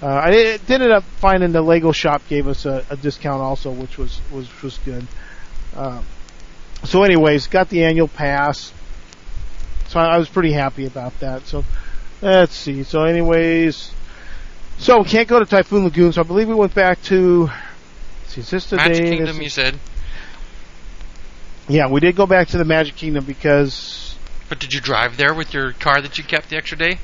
Uh, 0.00 0.06
I 0.06 0.30
did 0.30 0.66
did 0.66 0.82
end 0.82 0.92
up 0.92 1.04
finding 1.04 1.52
the 1.52 1.62
Lego 1.62 1.92
shop 1.92 2.22
gave 2.28 2.46
us 2.46 2.66
a, 2.66 2.84
a 2.90 2.96
discount 2.96 3.42
also, 3.42 3.70
which 3.70 3.98
was 3.98 4.20
was 4.30 4.48
was 4.62 4.78
good. 4.84 5.06
Um, 5.76 6.04
so, 6.84 7.02
anyways, 7.02 7.48
got 7.48 7.68
the 7.68 7.84
annual 7.84 8.08
pass. 8.08 8.72
So 9.88 9.98
I, 9.98 10.14
I 10.14 10.18
was 10.18 10.28
pretty 10.28 10.52
happy 10.52 10.86
about 10.86 11.18
that. 11.20 11.46
So 11.46 11.64
let's 12.22 12.54
see. 12.54 12.82
So, 12.84 13.04
anyways, 13.04 13.92
so 14.78 14.98
we 14.98 15.04
can't 15.08 15.28
go 15.28 15.40
to 15.40 15.46
Typhoon 15.46 15.84
Lagoon. 15.84 16.12
So 16.12 16.20
I 16.20 16.24
believe 16.24 16.48
we 16.48 16.54
went 16.54 16.74
back 16.74 17.02
to. 17.04 17.50
See, 18.28 18.40
is 18.40 18.50
this 18.50 18.70
the 18.70 18.76
Magic 18.76 18.96
day? 18.96 19.16
Kingdom, 19.16 19.42
you 19.42 19.48
said. 19.48 19.78
yeah, 21.66 21.88
we 21.88 22.00
did 22.00 22.14
go 22.14 22.26
back 22.26 22.48
to 22.48 22.58
the 22.58 22.64
Magic 22.64 22.94
Kingdom 22.94 23.24
because 23.24 24.16
But 24.48 24.60
did 24.60 24.72
you 24.72 24.80
drive 24.80 25.16
there 25.16 25.34
with 25.34 25.52
your 25.52 25.72
car 25.72 26.00
that 26.00 26.18
you 26.18 26.24
kept 26.24 26.50
the 26.50 26.56
extra 26.56 26.78
day? 26.78 26.98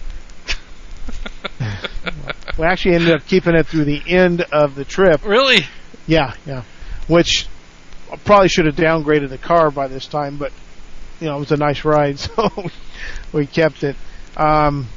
We 2.59 2.65
actually 2.65 2.95
ended 2.95 3.15
up 3.15 3.27
keeping 3.27 3.55
it 3.55 3.67
through 3.67 3.85
the 3.85 4.03
end 4.07 4.43
of 4.43 4.75
the 4.75 4.85
trip. 4.85 5.25
really? 5.25 5.67
Yeah, 6.07 6.35
yeah. 6.47 6.65
Which 7.07 7.47
I 8.13 8.17
probably 8.17 8.49
should 8.49 8.67
have 8.67 8.77
downgraded 8.77 9.29
the 9.29 9.39
car 9.39 9.71
by 9.71 9.89
this 9.89 10.07
time, 10.07 10.37
but 10.37 10.53
you 11.21 11.27
know 11.27 11.37
it 11.37 11.41
was 11.41 11.53
a 11.53 11.57
nice 11.57 11.85
ride, 11.85 12.19
so 12.21 12.51
we, 13.33 13.47
kept 13.47 13.83
it. 13.83 13.97
Um, 14.37 14.89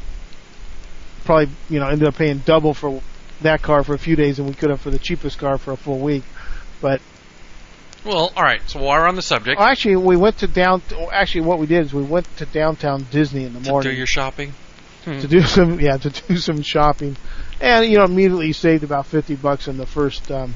probably 1.26 1.50
you 1.70 1.80
know 1.80 1.88
ended 1.88 2.08
up 2.08 2.16
paying 2.16 2.40
double 2.40 2.74
for 2.74 3.02
that 3.42 3.62
car 3.62 3.84
for 3.84 3.94
a 3.94 4.00
few 4.00 4.16
days 4.16 4.40
and 4.40 4.48
we 4.48 4.54
could 4.56 4.70
have 4.70 4.82
for 4.82 4.90
the 4.90 5.00
cheapest 5.00 5.38
car 5.38 5.58
for 5.58 5.72
a 5.72 5.78
full 5.78 6.00
week. 6.00 6.24
But 6.82 7.02
Well, 8.04 8.32
all 8.36 8.44
right. 8.44 8.62
So 8.68 8.80
while 8.80 9.00
we're 9.00 9.08
on 9.08 9.16
the 9.16 9.22
subject, 9.22 9.60
actually, 9.60 9.98
we 9.98 10.16
went 10.16 10.40
to 10.40 10.48
down. 10.48 10.82
Actually, 11.12 11.42
what 11.42 11.60
we 11.60 11.68
did 11.68 11.86
is 11.86 11.94
we 11.94 12.04
went 12.04 12.26
to 12.38 12.46
downtown 12.46 13.08
Disney 13.12 13.46
in 13.46 13.54
the 13.54 13.62
to 13.62 13.70
morning 13.70 13.92
do 13.92 13.98
your 13.98 14.08
shopping. 14.08 14.54
Hmm. 15.08 15.20
to 15.20 15.28
do 15.30 15.42
some 15.42 15.80
yeah 15.80 15.96
to 15.96 16.10
do 16.10 16.36
some 16.36 16.62
shopping, 16.62 17.16
and 17.62 17.86
you 17.86 17.98
know 17.98 18.04
immediately 18.04 18.52
saved 18.52 18.84
about 18.84 19.06
fifty 19.06 19.36
bucks 19.36 19.70
in 19.70 19.78
the 19.78 19.86
first 19.86 20.30
um, 20.30 20.54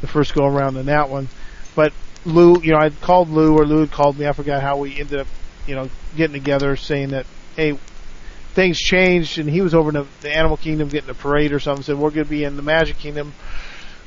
the 0.00 0.06
first 0.06 0.34
go 0.34 0.46
around 0.46 0.78
in 0.78 0.86
that 0.86 1.10
one. 1.10 1.28
But 1.74 1.92
Lou, 2.24 2.62
you 2.62 2.72
know, 2.72 2.78
I 2.78 2.88
called 2.88 3.28
Lou 3.28 3.58
or 3.58 3.66
Lou 3.66 3.80
had 3.80 3.90
called 3.90 4.18
me. 4.18 4.26
I 4.26 4.32
forgot 4.32 4.62
how 4.62 4.78
we 4.78 4.98
ended 4.98 5.20
up, 5.20 5.26
you 5.66 5.74
know, 5.74 5.90
getting 6.16 6.32
together, 6.32 6.76
saying 6.76 7.10
that 7.10 7.26
hey, 7.56 7.78
things 8.54 8.78
changed, 8.78 9.36
and 9.38 9.50
he 9.50 9.60
was 9.60 9.74
over 9.74 9.90
in 9.90 9.96
the, 9.96 10.06
the 10.22 10.34
Animal 10.34 10.56
Kingdom 10.56 10.88
getting 10.88 11.10
a 11.10 11.14
parade 11.14 11.52
or 11.52 11.60
something. 11.60 11.82
Said 11.82 11.98
we're 11.98 12.08
going 12.08 12.24
to 12.24 12.30
be 12.30 12.44
in 12.44 12.56
the 12.56 12.62
Magic 12.62 12.96
Kingdom. 12.96 13.34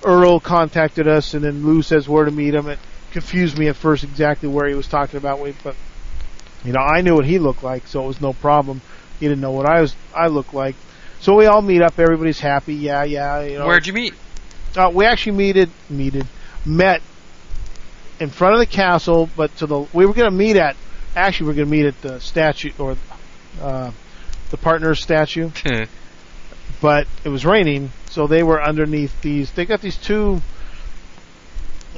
Earl 0.04 0.40
contacted 0.40 1.08
us, 1.08 1.36
and 1.36 1.44
then 1.44 1.64
Lou 1.64 1.84
says 1.84 2.10
where 2.10 2.26
to 2.26 2.32
meet 2.32 2.56
him. 2.56 2.68
It 2.68 2.80
confused 3.12 3.60
me 3.60 3.68
at 3.68 3.76
first 3.76 4.04
exactly 4.04 4.50
where 4.50 4.68
he 4.68 4.74
was 4.74 4.88
talking 4.88 5.18
about, 5.18 5.40
but 5.64 5.76
you 6.64 6.74
know, 6.74 6.80
I 6.80 7.02
knew 7.02 7.14
what 7.14 7.26
he 7.26 7.38
looked 7.38 7.64
like, 7.64 7.86
so 7.86 8.04
it 8.04 8.08
was 8.08 8.22
no 8.22 8.34
problem. 8.34 8.82
He 9.22 9.28
didn't 9.28 9.40
know 9.40 9.52
what 9.52 9.68
I 9.68 9.82
was 9.82 9.96
I 10.14 10.28
looked 10.28 10.54
like. 10.54 10.76
So 11.20 11.36
we 11.36 11.46
all 11.46 11.62
meet 11.62 11.84
up. 11.84 12.00
Everybody's 12.00 12.40
happy. 12.40 12.74
Yeah, 12.74 13.04
yeah. 13.04 13.44
You 13.44 13.60
know, 13.60 13.68
Where'd 13.68 13.86
you 13.86 13.94
meet? 13.94 14.16
uh, 14.76 14.92
we 14.92 15.06
actually 15.06 15.34
meted, 15.38 15.70
meted, 15.90 16.26
met 16.66 17.04
in 18.20 18.30
front 18.30 18.56
of 18.56 18.60
the 18.60 18.66
castle, 18.66 19.30
but 19.38 19.56
to 19.58 19.68
the 19.68 19.86
we 19.94 20.08
were 20.08 20.14
going 20.14 20.30
to 20.30 20.36
meet 20.36 20.56
at 20.58 20.76
actually 21.16 21.46
we 21.48 21.52
are 21.52 21.56
going 21.58 21.68
to 21.68 21.72
meet 21.72 21.86
at 21.86 22.02
the 22.02 22.20
statue 22.20 22.72
or 22.80 22.98
uh, 23.62 23.92
the 24.50 24.58
partners 24.58 25.00
statue, 25.00 25.52
but 26.82 27.06
it 27.24 27.30
was 27.30 27.46
raining, 27.46 27.92
so 28.10 28.26
they 28.26 28.42
were 28.42 28.62
underneath 28.62 29.22
these. 29.22 29.52
They 29.52 29.66
got 29.66 29.82
these 29.82 29.98
two, 29.98 30.42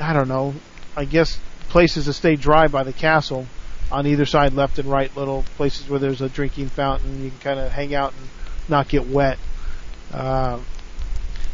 I 0.02 0.12
don't 0.12 0.28
know, 0.28 0.56
I 0.96 1.06
guess 1.06 1.40
places 1.70 2.06
to 2.06 2.14
stay 2.14 2.36
dry 2.36 2.68
by 2.68 2.84
the 2.84 2.94
castle 2.94 3.48
on 3.94 4.08
either 4.08 4.26
side, 4.26 4.54
left 4.54 4.80
and 4.80 4.90
right, 4.90 5.16
little 5.16 5.44
places 5.56 5.88
where 5.88 6.00
there's 6.00 6.22
a 6.22 6.28
drinking 6.30 6.70
fountain. 6.70 7.24
You 7.24 7.30
can 7.30 7.40
kind 7.40 7.60
of 7.60 7.72
hang 7.72 7.94
out 7.94 8.14
and 8.14 8.28
not 8.68 8.88
get 8.90 9.08
wet. 9.08 9.38
Uh, 10.12 10.58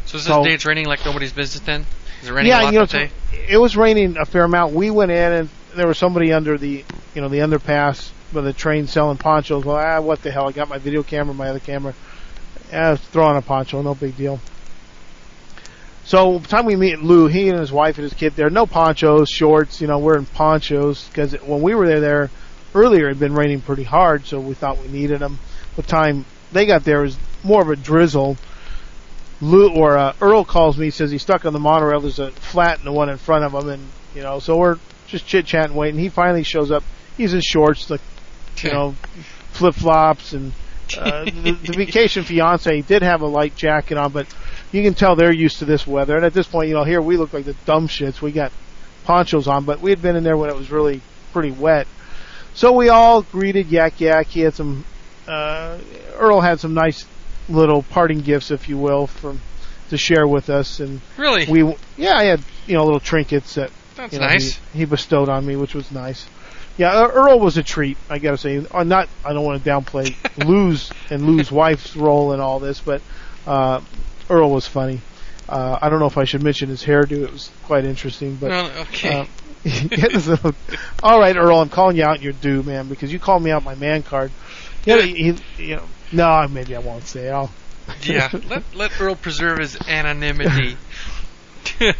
so 0.05 0.17
is 0.17 0.23
this 0.23 0.25
So- 0.25 0.43
day 0.43 0.53
it's 0.53 0.65
raining 0.65 0.85
like 0.87 1.05
nobody's 1.05 1.33
business 1.33 1.63
then? 1.65 1.85
Is 2.21 2.29
it 2.29 2.33
raining 2.33 2.51
a 2.51 2.55
yeah, 2.55 2.63
lot 2.63 2.73
you 2.73 2.79
know, 2.79 2.85
that 2.85 2.91
day? 2.91 3.11
it 3.47 3.57
was 3.57 3.77
raining 3.77 4.17
a 4.17 4.25
fair 4.25 4.43
amount. 4.45 4.73
We 4.73 4.89
went 4.89 5.11
in 5.11 5.31
and 5.33 5.49
there 5.75 5.87
was 5.87 5.97
somebody 5.97 6.33
under 6.33 6.57
the, 6.57 6.83
you 7.13 7.21
know, 7.21 7.27
the 7.29 7.39
underpass 7.39 8.09
by 8.33 8.41
the 8.41 8.53
train 8.53 8.87
selling 8.87 9.17
ponchos. 9.17 9.63
Well, 9.65 9.77
ah, 9.77 10.01
what 10.01 10.21
the 10.23 10.31
hell? 10.31 10.47
I 10.47 10.51
got 10.51 10.69
my 10.69 10.77
video 10.77 11.03
camera, 11.03 11.33
my 11.33 11.49
other 11.49 11.59
camera. 11.59 11.93
Yeah, 12.71 12.95
throw 12.95 13.25
on 13.25 13.35
a 13.35 13.41
poncho, 13.41 13.81
no 13.81 13.95
big 13.95 14.15
deal. 14.17 14.39
So, 16.09 16.39
by 16.39 16.39
the 16.39 16.47
time 16.47 16.65
we 16.65 16.75
meet 16.75 17.03
Lou, 17.03 17.27
he 17.27 17.49
and 17.49 17.59
his 17.59 17.71
wife 17.71 17.99
and 17.99 18.03
his 18.03 18.15
kid 18.15 18.35
there, 18.35 18.49
no 18.49 18.65
ponchos, 18.65 19.29
shorts, 19.29 19.79
you 19.79 19.85
know, 19.85 19.99
we're 19.99 20.17
in 20.17 20.25
ponchos 20.25 21.07
because 21.07 21.33
when 21.33 21.61
we 21.61 21.75
were 21.75 21.85
there, 21.85 21.99
there 21.99 22.31
earlier 22.73 23.05
it 23.05 23.09
had 23.09 23.19
been 23.19 23.35
raining 23.35 23.61
pretty 23.61 23.83
hard, 23.83 24.25
so 24.25 24.39
we 24.39 24.55
thought 24.55 24.81
we 24.81 24.87
needed 24.87 25.19
them. 25.19 25.37
The 25.75 25.83
time 25.83 26.25
they 26.51 26.65
got 26.65 26.83
there, 26.83 27.01
it 27.01 27.03
was 27.03 27.17
more 27.43 27.61
of 27.61 27.69
a 27.69 27.75
drizzle. 27.75 28.37
Lou 29.39 29.69
or 29.69 29.99
uh, 29.99 30.15
Earl 30.19 30.45
calls 30.45 30.79
me, 30.79 30.89
says 30.89 31.11
he's 31.11 31.21
stuck 31.21 31.45
on 31.45 31.53
the 31.53 31.59
monorail. 31.59 31.99
There's 31.99 32.17
a 32.17 32.31
flat 32.31 32.79
in 32.79 32.85
the 32.85 32.91
one 32.91 33.09
in 33.09 33.17
front 33.17 33.43
of 33.43 33.53
him, 33.53 33.69
and 33.69 33.87
you 34.15 34.23
know, 34.23 34.39
so 34.39 34.57
we're 34.57 34.79
just 35.05 35.27
chit 35.27 35.45
chatting, 35.45 35.75
waiting. 35.75 35.99
He 35.99 36.09
finally 36.09 36.41
shows 36.41 36.71
up. 36.71 36.83
He's 37.17 37.35
in 37.35 37.41
shorts, 37.41 37.87
like 37.87 38.01
you 38.63 38.71
know, 38.71 38.95
flip 39.51 39.75
flops, 39.75 40.33
and 40.33 40.53
uh, 40.97 41.25
the, 41.25 41.51
the 41.51 41.73
vacation 41.73 42.23
fiance 42.23 42.81
did 42.81 43.01
have 43.01 43.21
a 43.21 43.27
light 43.27 43.55
jacket 43.55 43.97
on, 43.97 44.11
but 44.11 44.27
you 44.71 44.81
can 44.83 44.93
tell 44.93 45.15
they're 45.15 45.33
used 45.33 45.59
to 45.59 45.65
this 45.65 45.85
weather. 45.85 46.15
And 46.15 46.25
at 46.25 46.33
this 46.33 46.47
point, 46.47 46.69
you 46.69 46.73
know, 46.75 46.83
here 46.83 47.01
we 47.01 47.17
look 47.17 47.33
like 47.33 47.45
the 47.45 47.55
dumb 47.65 47.87
shits. 47.87 48.21
We 48.21 48.31
got 48.31 48.51
ponchos 49.05 49.47
on, 49.47 49.65
but 49.65 49.81
we 49.81 49.89
had 49.89 50.01
been 50.01 50.15
in 50.15 50.23
there 50.23 50.37
when 50.37 50.49
it 50.49 50.55
was 50.55 50.71
really 50.71 51.01
pretty 51.33 51.51
wet. 51.51 51.87
So 52.53 52.71
we 52.73 52.89
all 52.89 53.21
greeted 53.21 53.67
Yak 53.67 53.99
Yak. 54.01 54.27
He 54.27 54.41
had 54.41 54.53
some 54.53 54.83
uh, 55.27 55.77
Earl 56.15 56.41
had 56.41 56.59
some 56.59 56.73
nice 56.73 57.05
little 57.47 57.83
parting 57.83 58.19
gifts, 58.19 58.51
if 58.51 58.67
you 58.69 58.77
will, 58.77 59.07
from 59.07 59.39
to 59.89 59.97
share 59.97 60.27
with 60.27 60.49
us, 60.51 60.79
and 60.79 61.01
Really? 61.17 61.47
we 61.47 61.75
yeah, 61.97 62.15
I 62.15 62.25
had 62.25 62.41
you 62.67 62.75
know 62.75 62.83
little 62.83 62.99
trinkets 62.99 63.55
that 63.55 63.71
That's 63.95 64.13
you 64.13 64.19
know, 64.19 64.27
nice. 64.27 64.59
he, 64.73 64.79
he 64.79 64.85
bestowed 64.85 65.29
on 65.29 65.45
me, 65.45 65.55
which 65.55 65.73
was 65.73 65.91
nice. 65.91 66.27
Yeah, 66.79 67.07
Earl 67.07 67.39
was 67.41 67.57
a 67.57 67.63
treat. 67.63 67.97
I 68.09 68.19
gotta 68.19 68.37
say, 68.37 68.65
uh, 68.71 68.83
not 68.83 69.09
I 69.25 69.33
don't 69.33 69.43
want 69.43 69.61
to 69.61 69.69
downplay 69.69 70.15
Lou's 70.47 70.89
and 71.09 71.25
Lou's 71.25 71.51
wife's 71.51 71.95
role 71.97 72.31
in 72.31 72.39
all 72.39 72.59
this, 72.59 72.79
but 72.79 73.01
uh, 73.45 73.81
Earl 74.29 74.49
was 74.49 74.65
funny. 74.65 75.01
Uh, 75.49 75.77
I 75.81 75.89
don't 75.89 75.99
know 75.99 76.05
if 76.05 76.17
I 76.17 76.23
should 76.23 76.41
mention 76.41 76.69
his 76.69 76.81
hairdo; 76.83 77.23
it 77.23 77.31
was 77.33 77.51
quite 77.63 77.83
interesting. 77.83 78.37
But 78.37 78.49
No, 78.49 78.71
okay. 78.83 79.19
uh, 79.21 79.25
he 79.63 79.89
had 79.99 80.11
this 80.11 80.27
little- 80.27 80.55
all 81.03 81.19
right, 81.19 81.35
Earl, 81.35 81.59
I'm 81.59 81.67
calling 81.69 81.97
you 81.97 82.05
out 82.05 82.15
in 82.17 82.21
your 82.21 82.31
due, 82.33 82.63
man, 82.63 82.87
because 82.87 83.11
you 83.11 83.19
called 83.19 83.43
me 83.43 83.51
out 83.51 83.63
my 83.65 83.75
man 83.75 84.01
card. 84.03 84.31
Yeah, 84.85 85.01
he, 85.01 85.33
he, 85.57 85.65
you 85.65 85.75
know, 85.75 85.83
no, 86.13 86.47
maybe 86.47 86.77
I 86.77 86.79
won't 86.79 87.03
say. 87.03 87.27
it. 87.27 87.31
I'll. 87.31 87.51
yeah. 88.03 88.29
Let 88.47 88.63
let 88.73 89.01
Earl 89.01 89.15
preserve 89.15 89.57
his 89.59 89.77
anonymity. 89.85 90.77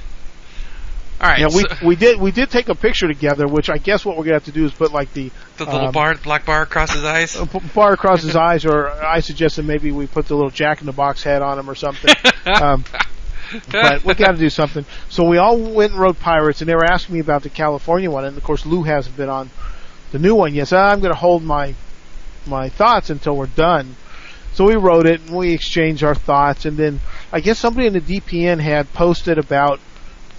All 1.21 1.29
right. 1.29 1.39
Yeah, 1.39 1.47
we 1.47 1.63
so 1.63 1.75
we 1.85 1.95
did 1.95 2.19
we 2.19 2.31
did 2.31 2.49
take 2.49 2.69
a 2.69 2.75
picture 2.75 3.07
together, 3.07 3.45
which 3.45 3.69
I 3.69 3.77
guess 3.77 4.05
what 4.05 4.17
we're 4.17 4.23
gonna 4.23 4.35
have 4.35 4.45
to 4.45 4.51
do 4.51 4.65
is 4.65 4.71
put 4.73 4.93
like 4.93 5.11
the 5.13 5.31
the 5.57 5.65
little 5.65 5.87
um, 5.87 5.91
bar, 5.91 6.15
black 6.15 6.45
bar 6.45 6.61
across 6.61 6.93
his 6.93 7.03
eyes. 7.03 7.35
p- 7.35 7.59
bar 7.75 7.91
across 7.91 8.23
his 8.23 8.35
eyes, 8.37 8.65
or 8.65 8.89
I 8.89 9.19
suggested 9.19 9.65
maybe 9.65 9.91
we 9.91 10.07
put 10.07 10.27
the 10.27 10.35
little 10.35 10.49
Jack 10.49 10.79
in 10.79 10.85
the 10.85 10.93
Box 10.93 11.21
head 11.23 11.41
on 11.41 11.59
him 11.59 11.69
or 11.69 11.75
something. 11.75 12.13
um, 12.45 12.85
but 13.71 14.03
we 14.05 14.13
got 14.13 14.31
to 14.31 14.37
do 14.37 14.49
something. 14.49 14.85
So 15.09 15.25
we 15.25 15.37
all 15.37 15.57
went 15.57 15.91
and 15.91 15.99
rode 15.99 16.19
Pirates, 16.19 16.61
and 16.61 16.69
they 16.69 16.75
were 16.75 16.85
asking 16.85 17.15
me 17.15 17.19
about 17.21 17.43
the 17.43 17.49
California 17.49 18.09
one, 18.09 18.23
and 18.23 18.37
of 18.37 18.43
course 18.43 18.65
Lou 18.65 18.83
hasn't 18.83 19.17
been 19.17 19.29
on 19.29 19.49
the 20.11 20.19
new 20.19 20.35
one 20.35 20.53
yet. 20.53 20.69
So 20.69 20.77
I'm 20.77 21.01
going 21.01 21.13
to 21.13 21.19
hold 21.19 21.43
my 21.43 21.75
my 22.45 22.69
thoughts 22.69 23.09
until 23.09 23.35
we're 23.35 23.47
done. 23.47 23.95
So 24.53 24.65
we 24.65 24.75
wrote 24.75 25.05
it, 25.05 25.21
and 25.21 25.35
we 25.35 25.53
exchanged 25.53 26.03
our 26.03 26.15
thoughts, 26.15 26.65
and 26.65 26.77
then 26.77 27.01
I 27.31 27.39
guess 27.39 27.59
somebody 27.59 27.87
in 27.87 27.93
the 27.93 28.01
DPN 28.01 28.59
had 28.59 28.91
posted 28.93 29.37
about 29.37 29.79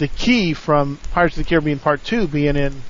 the 0.00 0.08
key 0.08 0.54
from 0.54 0.98
Pirates 1.12 1.36
of 1.36 1.44
the 1.44 1.48
Caribbean 1.48 1.78
Part 1.78 2.02
Two 2.02 2.26
being 2.26 2.56
in 2.56 2.82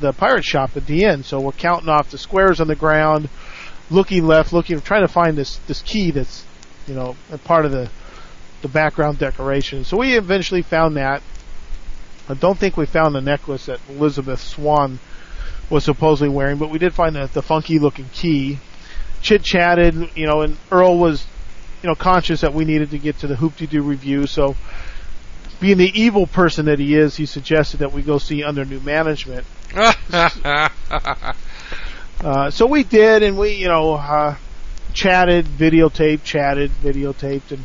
the 0.00 0.12
pirate 0.12 0.44
shop 0.44 0.76
at 0.76 0.84
the 0.86 1.04
end. 1.04 1.24
So 1.24 1.40
we're 1.40 1.52
counting 1.52 1.88
off 1.88 2.10
the 2.10 2.18
squares 2.18 2.60
on 2.60 2.66
the 2.66 2.74
ground, 2.74 3.28
looking 3.88 4.26
left, 4.26 4.52
looking, 4.52 4.80
trying 4.80 5.02
to 5.02 5.08
find 5.08 5.38
this 5.38 5.58
this 5.68 5.80
key 5.80 6.10
that's 6.10 6.44
you 6.86 6.94
know 6.94 7.16
part 7.44 7.64
of 7.64 7.72
the 7.72 7.88
the 8.62 8.68
background 8.68 9.18
decoration. 9.18 9.84
So 9.84 9.96
we 9.96 10.16
eventually 10.16 10.62
found 10.62 10.96
that. 10.96 11.22
I 12.28 12.34
don't 12.34 12.58
think 12.58 12.76
we 12.76 12.86
found 12.86 13.14
the 13.14 13.20
necklace 13.20 13.66
that 13.66 13.78
Elizabeth 13.88 14.40
Swann 14.40 14.98
was 15.70 15.84
supposedly 15.84 16.34
wearing, 16.34 16.58
but 16.58 16.70
we 16.70 16.80
did 16.80 16.92
find 16.92 17.14
the, 17.14 17.30
the 17.32 17.42
funky 17.42 17.78
looking 17.78 18.08
key. 18.12 18.58
Chit 19.22 19.44
chatted, 19.44 19.94
you 20.16 20.26
know, 20.26 20.40
and 20.40 20.56
Earl 20.72 20.98
was, 20.98 21.24
you 21.84 21.88
know, 21.88 21.94
conscious 21.94 22.40
that 22.40 22.52
we 22.52 22.64
needed 22.64 22.90
to 22.90 22.98
get 22.98 23.20
to 23.20 23.28
the 23.28 23.36
Hoop-Dee-Doo 23.36 23.80
review, 23.80 24.26
so 24.26 24.56
being 25.60 25.78
the 25.78 25.90
evil 26.00 26.26
person 26.26 26.66
that 26.66 26.78
he 26.78 26.94
is, 26.94 27.16
he 27.16 27.26
suggested 27.26 27.78
that 27.78 27.92
we 27.92 28.02
go 28.02 28.18
see 28.18 28.42
under 28.42 28.64
new 28.64 28.80
management. 28.80 29.46
Uh, 32.18 32.50
so 32.50 32.66
we 32.66 32.82
did, 32.82 33.22
and 33.22 33.36
we, 33.36 33.52
you 33.52 33.68
know, 33.68 33.92
uh, 33.92 34.36
chatted, 34.94 35.44
videotaped, 35.44 36.24
chatted, 36.24 36.70
videotaped, 36.82 37.50
and 37.50 37.62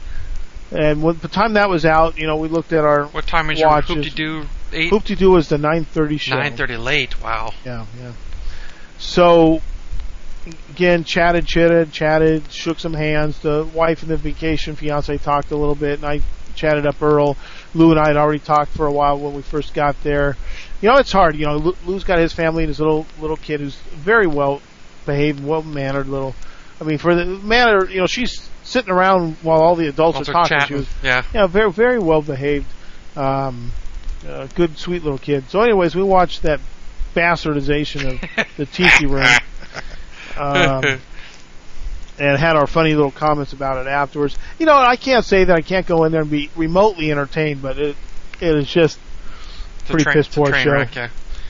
and 0.71 1.01
when 1.01 1.17
the 1.19 1.27
time 1.27 1.53
that 1.53 1.69
was 1.69 1.85
out, 1.85 2.17
you 2.17 2.27
know, 2.27 2.37
we 2.37 2.47
looked 2.47 2.73
at 2.73 2.83
our 2.83 3.05
what 3.07 3.27
time 3.27 3.49
is 3.49 3.59
your 3.59 3.81
hoop 3.81 4.03
doo? 4.13 4.45
Eight. 4.73 4.89
Hoop-Dee-Doo 4.89 5.31
was 5.31 5.49
the 5.49 5.57
9:30 5.57 6.19
show. 6.19 6.35
Nine 6.35 6.55
thirty 6.55 6.77
late. 6.77 7.21
Wow. 7.21 7.53
Yeah, 7.65 7.85
yeah. 7.99 8.13
So 8.97 9.61
again, 10.69 11.03
chatted, 11.03 11.45
chatted, 11.45 11.91
chatted, 11.91 12.51
shook 12.51 12.79
some 12.79 12.93
hands. 12.93 13.39
The 13.39 13.65
wife 13.73 14.01
and 14.01 14.11
the 14.11 14.17
vacation 14.17 14.75
fiance 14.75 15.17
talked 15.17 15.51
a 15.51 15.57
little 15.57 15.75
bit, 15.75 15.99
and 15.99 16.05
I 16.05 16.21
chatted 16.55 16.85
up 16.85 17.01
Earl. 17.01 17.37
Lou 17.73 17.91
and 17.91 17.99
I 17.99 18.07
had 18.07 18.17
already 18.17 18.39
talked 18.39 18.71
for 18.71 18.85
a 18.85 18.91
while 18.91 19.17
when 19.17 19.33
we 19.33 19.41
first 19.41 19.73
got 19.73 20.01
there. 20.03 20.35
You 20.81 20.89
know, 20.89 20.97
it's 20.97 21.11
hard. 21.11 21.35
You 21.35 21.45
know, 21.45 21.57
Lou- 21.57 21.75
Lou's 21.85 22.03
got 22.03 22.19
his 22.19 22.33
family 22.33 22.63
and 22.63 22.69
his 22.69 22.79
little 22.79 23.05
little 23.19 23.37
kid 23.37 23.59
who's 23.59 23.75
very 23.75 24.27
well 24.27 24.61
behaved, 25.05 25.43
well 25.43 25.61
mannered 25.63 26.07
little. 26.07 26.35
I 26.79 26.83
mean, 26.83 26.97
for 26.97 27.13
the 27.15 27.25
manner, 27.25 27.87
you 27.87 27.99
know, 27.99 28.07
she's 28.07 28.49
sitting 28.63 28.91
around 28.91 29.35
while 29.41 29.61
all 29.61 29.75
the 29.75 29.87
adults 29.87 30.17
Also 30.17 30.31
are 30.31 30.33
talking. 30.33 30.57
She 30.57 30.61
chatting. 30.61 30.77
was 30.77 30.87
Yeah. 31.03 31.23
yeah, 31.33 31.47
very 31.47 31.71
very 31.71 31.99
well 31.99 32.21
behaved. 32.21 32.65
Um, 33.15 33.71
uh, 34.27 34.47
good, 34.55 34.77
sweet 34.77 35.03
little 35.03 35.17
kid. 35.19 35.49
So, 35.49 35.61
anyways, 35.61 35.95
we 35.95 36.03
watched 36.03 36.43
that 36.43 36.59
bastardization 37.15 38.13
of 38.13 38.47
the 38.57 38.65
Tiki 38.71 39.05
room, 39.05 39.25
um, 40.37 40.83
and 42.19 42.37
had 42.37 42.55
our 42.55 42.67
funny 42.67 42.93
little 42.93 43.11
comments 43.11 43.53
about 43.53 43.77
it 43.85 43.89
afterwards. 43.89 44.37
You 44.59 44.65
know, 44.65 44.75
I 44.75 44.95
can't 44.95 45.25
say 45.25 45.43
that 45.45 45.55
I 45.55 45.61
can't 45.61 45.85
go 45.87 46.03
in 46.03 46.11
there 46.11 46.21
and 46.21 46.29
be 46.29 46.49
remotely 46.55 47.11
entertained, 47.11 47.61
but 47.61 47.77
it 47.77 47.95
it 48.39 48.55
is 48.55 48.67
just 48.67 48.99
It's 49.79 49.89
pretty 49.89 50.03
train- 50.03 50.13
piss 50.15 50.27
poor 50.27 50.53
show. 50.53 50.71
wreck, 50.71 50.95
yeah. 50.95 51.09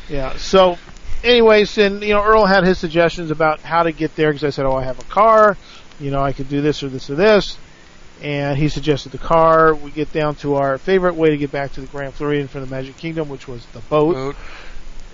yeah. 0.09 0.35
So, 0.37 0.77
anyways, 1.23 1.77
and 1.77 2.01
you 2.01 2.13
know, 2.13 2.23
Earl 2.23 2.45
had 2.45 2.63
his 2.65 2.77
suggestions 2.79 3.31
about 3.31 3.59
how 3.61 3.83
to 3.83 3.91
get 3.91 4.15
there 4.15 4.29
because 4.31 4.43
I 4.43 4.49
said, 4.49 4.65
"Oh, 4.65 4.75
I 4.75 4.83
have 4.83 4.99
a 4.99 5.03
car. 5.05 5.57
You 5.99 6.11
know, 6.11 6.21
I 6.21 6.31
could 6.33 6.49
do 6.49 6.61
this 6.61 6.83
or 6.83 6.89
this 6.89 7.09
or 7.09 7.15
this." 7.15 7.57
And 8.21 8.55
he 8.57 8.69
suggested 8.69 9.11
the 9.11 9.17
car. 9.17 9.73
We 9.73 9.89
get 9.89 10.13
down 10.13 10.35
to 10.35 10.55
our 10.55 10.77
favorite 10.77 11.15
way 11.15 11.31
to 11.31 11.37
get 11.37 11.51
back 11.51 11.73
to 11.73 11.81
the 11.81 11.87
Grand 11.87 12.13
Floridian 12.13 12.47
from 12.47 12.61
the 12.61 12.67
Magic 12.67 12.95
Kingdom, 12.97 13.29
which 13.29 13.47
was 13.47 13.65
the 13.73 13.79
boat. 13.79 14.13
Boat. 14.13 14.35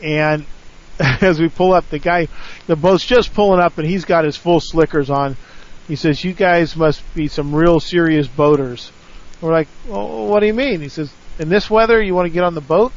And 0.04 0.46
as 1.22 1.40
we 1.40 1.50
pull 1.50 1.74
up, 1.74 1.90
the 1.90 2.00
guy, 2.00 2.28
the 2.66 2.76
boat's 2.76 3.06
just 3.06 3.34
pulling 3.34 3.60
up, 3.60 3.78
and 3.78 3.88
he's 3.88 4.06
got 4.06 4.26
his 4.26 4.36
full 4.36 4.60
slickers 4.60 5.10
on. 5.10 5.36
He 5.88 5.96
says, 5.96 6.24
"You 6.24 6.34
guys 6.34 6.76
must 6.76 7.02
be 7.14 7.28
some 7.28 7.54
real 7.56 7.80
serious 7.80 8.28
boaters." 8.28 8.92
We're 9.42 9.52
like, 9.52 9.68
oh, 9.90 10.24
"What 10.26 10.40
do 10.40 10.48
you 10.48 10.54
mean?" 10.54 10.82
He 10.82 10.90
says, 10.90 11.12
"In 11.40 11.50
this 11.50 11.70
weather, 11.70 12.02
you 12.02 12.16
want 12.16 12.26
to 12.26 12.34
get 12.34 12.44
on 12.44 12.56
the 12.56 12.62
boat?" 12.62 12.92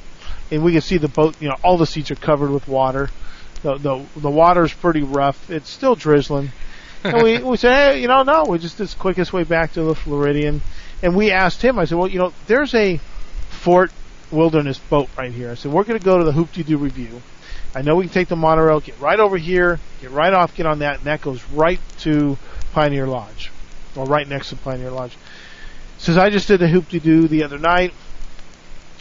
And 0.50 0.64
we 0.64 0.72
can 0.72 0.80
see 0.80 0.96
the 0.96 1.08
boat. 1.08 1.36
You 1.40 1.48
know, 1.48 1.56
all 1.62 1.76
the 1.76 1.86
seats 1.86 2.10
are 2.10 2.16
covered 2.16 2.50
with 2.50 2.66
water. 2.66 3.10
The 3.62 3.76
the 3.76 4.04
the 4.16 4.30
water's 4.30 4.72
pretty 4.72 5.02
rough. 5.02 5.50
It's 5.50 5.68
still 5.68 5.94
drizzling. 5.94 6.52
and 7.04 7.22
we 7.22 7.38
we 7.38 7.56
said, 7.56 7.92
"Hey, 7.92 8.00
you 8.00 8.08
know, 8.08 8.22
no, 8.22 8.44
we're 8.46 8.58
just 8.58 8.78
this 8.78 8.94
quickest 8.94 9.32
way 9.32 9.44
back 9.44 9.74
to 9.74 9.82
the 9.82 9.94
Floridian." 9.94 10.62
And 11.02 11.14
we 11.14 11.30
asked 11.30 11.62
him. 11.62 11.78
I 11.78 11.84
said, 11.84 11.98
"Well, 11.98 12.08
you 12.08 12.18
know, 12.18 12.32
there's 12.46 12.74
a 12.74 12.98
Fort 13.50 13.92
Wilderness 14.30 14.78
boat 14.78 15.08
right 15.18 15.32
here." 15.32 15.50
I 15.50 15.54
said, 15.54 15.70
"We're 15.70 15.84
going 15.84 15.98
to 15.98 16.04
go 16.04 16.18
to 16.18 16.24
the 16.24 16.32
Hoop 16.32 16.52
Doo 16.52 16.78
review." 16.78 17.20
I 17.74 17.82
know 17.82 17.96
we 17.96 18.04
can 18.04 18.12
take 18.12 18.28
the 18.28 18.36
monorail, 18.36 18.80
get 18.80 18.98
right 18.98 19.20
over 19.20 19.36
here, 19.36 19.78
get 20.00 20.10
right 20.10 20.32
off, 20.32 20.54
get 20.56 20.66
on 20.66 20.80
that, 20.80 20.96
and 20.96 21.04
that 21.04 21.20
goes 21.20 21.42
right 21.50 21.80
to 21.98 22.36
Pioneer 22.72 23.06
Lodge, 23.06 23.50
or 23.96 24.06
right 24.06 24.26
next 24.26 24.50
to 24.50 24.56
Pioneer 24.56 24.90
Lodge. 24.90 25.16
Says 25.98 26.16
I 26.16 26.30
just 26.30 26.48
did 26.48 26.62
a 26.62 26.68
hoop 26.68 26.88
de 26.88 26.98
doo 26.98 27.28
the 27.28 27.44
other 27.44 27.58
night. 27.58 27.92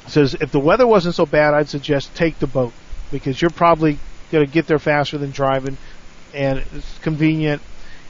Says 0.08 0.36
if 0.40 0.52
the 0.52 0.60
weather 0.60 0.86
wasn't 0.86 1.16
so 1.16 1.26
bad, 1.26 1.54
I'd 1.54 1.70
suggest 1.70 2.14
take 2.16 2.38
the 2.40 2.48
boat 2.48 2.74
because 3.12 3.42
you're 3.42 3.50
probably 3.50 3.98
going 4.32 4.46
to 4.46 4.52
get 4.52 4.68
there 4.68 4.80
faster 4.80 5.18
than 5.18 5.32
driving, 5.32 5.78
and 6.34 6.60
it's 6.76 6.98
convenient. 7.00 7.62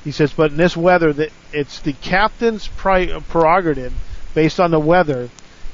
He 0.04 0.12
says, 0.12 0.34
but 0.34 0.52
in 0.52 0.58
this 0.58 0.76
weather, 0.76 1.14
that 1.14 1.32
it's 1.54 1.80
the 1.82 1.94
captain's 1.94 2.68
prerogative, 2.68 3.94
based 4.34 4.60
on 4.60 4.72
the 4.72 4.80
weather 4.80 5.30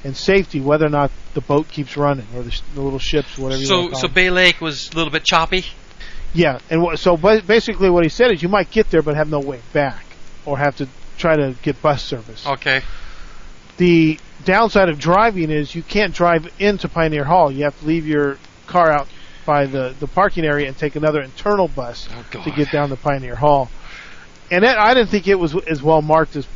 and 0.05 0.15
safety, 0.15 0.61
whether 0.61 0.85
or 0.85 0.89
not 0.89 1.11
the 1.33 1.41
boat 1.41 1.67
keeps 1.67 1.97
running 1.97 2.27
or 2.35 2.43
the, 2.43 2.61
the 2.75 2.81
little 2.81 2.99
ships, 2.99 3.37
whatever 3.37 3.59
you 3.59 3.67
So 3.67 3.75
want 3.75 3.85
to 3.87 3.91
call 3.93 4.01
so 4.01 4.07
them. 4.07 4.13
Bay 4.13 4.29
Lake 4.29 4.61
was 4.61 4.91
a 4.91 4.95
little 4.95 5.11
bit 5.11 5.25
choppy. 5.25 5.65
Yeah, 6.33 6.59
and 6.69 6.97
so 6.99 7.17
ba- 7.17 7.41
basically 7.45 7.89
what 7.89 8.03
he 8.03 8.09
said 8.09 8.31
is 8.31 8.43
you 8.43 8.49
might 8.49 8.69
get 8.69 8.91
there 8.91 9.01
but 9.01 9.15
have 9.15 9.29
no 9.29 9.39
way 9.39 9.61
back, 9.73 10.05
or 10.45 10.57
have 10.59 10.77
to 10.77 10.87
try 11.17 11.35
to 11.35 11.55
get 11.63 11.81
bus 11.81 12.03
service. 12.03 12.45
Okay. 12.45 12.81
The 13.77 14.19
downside 14.43 14.89
of 14.89 14.99
driving 14.99 15.49
is 15.49 15.73
you 15.73 15.81
can't 15.81 16.13
drive 16.13 16.47
into 16.59 16.87
Pioneer 16.87 17.23
Hall. 17.23 17.51
You 17.51 17.63
have 17.63 17.77
to 17.79 17.85
leave 17.85 18.05
your 18.05 18.37
car 18.67 18.91
out 18.91 19.07
by 19.45 19.65
the, 19.65 19.95
the 19.99 20.07
parking 20.07 20.45
area 20.45 20.67
and 20.67 20.77
take 20.77 20.95
another 20.95 21.21
internal 21.21 21.67
bus 21.67 22.07
Oh 22.11 22.43
to 22.43 22.51
get 22.51 22.71
down 22.71 22.89
to 22.89 22.95
Pioneer 22.95 23.35
Hall. 23.35 23.69
And 24.51 24.63
that, 24.63 24.77
I 24.77 24.93
didn't 24.93 25.09
think 25.09 25.27
it 25.27 25.39
was 25.39 25.55
as 25.67 25.81
well 25.81 26.01
marked 26.01 26.35
as 26.35 26.47